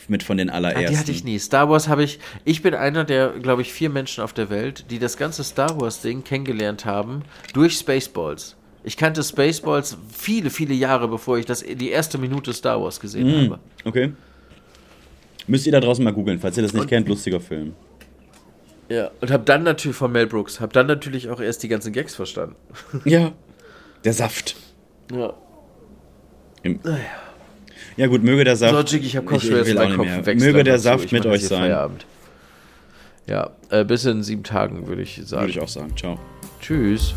Mit 0.08 0.22
von 0.22 0.36
den 0.36 0.50
Ah, 0.50 0.54
allerersten. 0.54 0.90
die 0.92 0.98
hatte 0.98 1.12
ich 1.12 1.24
nie. 1.24 1.38
Star 1.38 1.68
Wars 1.70 1.88
habe 1.88 2.02
ich. 2.02 2.18
Ich 2.44 2.62
bin 2.62 2.74
einer 2.74 3.04
der, 3.04 3.30
glaube 3.30 3.62
ich, 3.62 3.72
vier 3.72 3.88
Menschen 3.90 4.22
auf 4.24 4.32
der 4.32 4.50
Welt, 4.50 4.86
die 4.90 4.98
das 4.98 5.16
ganze 5.16 5.44
Star 5.44 5.80
Wars-Ding 5.80 6.24
kennengelernt 6.24 6.84
haben 6.84 7.22
durch 7.54 7.74
Spaceballs. 7.78 8.56
Ich 8.84 8.96
kannte 8.96 9.22
Spaceballs 9.22 9.96
viele, 10.12 10.50
viele 10.50 10.74
Jahre, 10.74 11.06
bevor 11.06 11.38
ich 11.38 11.46
das, 11.46 11.60
die 11.62 11.90
erste 11.90 12.18
Minute 12.18 12.52
Star 12.52 12.82
Wars 12.82 12.98
gesehen 12.98 13.28
Mhm. 13.28 13.50
habe. 13.52 13.58
Okay. 13.84 14.12
Müsst 15.46 15.66
ihr 15.66 15.72
da 15.72 15.80
draußen 15.80 16.02
mal 16.04 16.12
googeln, 16.12 16.38
falls 16.40 16.56
ihr 16.56 16.62
das 16.64 16.72
nicht 16.72 16.88
kennt, 16.88 17.08
lustiger 17.08 17.40
Film. 17.40 17.74
Ja. 18.88 19.10
Und 19.20 19.30
habe 19.30 19.44
dann 19.44 19.62
natürlich 19.62 19.96
von 19.96 20.10
Mel 20.12 20.26
Brooks, 20.26 20.60
habe 20.60 20.72
dann 20.72 20.86
natürlich 20.86 21.28
auch 21.30 21.40
erst 21.40 21.62
die 21.62 21.68
ganzen 21.68 21.92
Gags 21.92 22.14
verstanden. 22.14 22.56
Ja. 23.04 23.32
Der 24.04 24.12
Saft. 24.12 24.56
Ja. 25.14 25.32
Im 26.64 26.80
ja 27.96 28.06
gut, 28.06 28.22
möge 28.22 28.44
der 28.44 28.56
Saft. 28.56 28.88
So, 28.88 28.96
Jiggy, 28.96 29.06
ich 29.06 29.16
habe 29.16 29.26
Kopfschmerzen, 29.26 29.76
nicht 29.76 29.96
Kopf 29.96 30.06
mehr. 30.06 30.26
wächst 30.26 30.44
Möge 30.44 30.64
der. 30.64 30.78
Saft 30.78 31.12
mit 31.12 31.26
euch 31.26 31.46
sein. 31.46 31.62
Feierabend. 31.62 32.06
Ja, 33.26 33.50
äh, 33.70 33.84
bis 33.84 34.04
in 34.04 34.22
sieben 34.22 34.42
Tagen 34.42 34.86
würde 34.86 35.02
ich 35.02 35.20
sagen. 35.24 35.42
Würde 35.42 35.50
ich 35.50 35.60
auch 35.60 35.68
sagen. 35.68 35.96
Ciao. 35.96 36.18
Tschüss. 36.60 37.14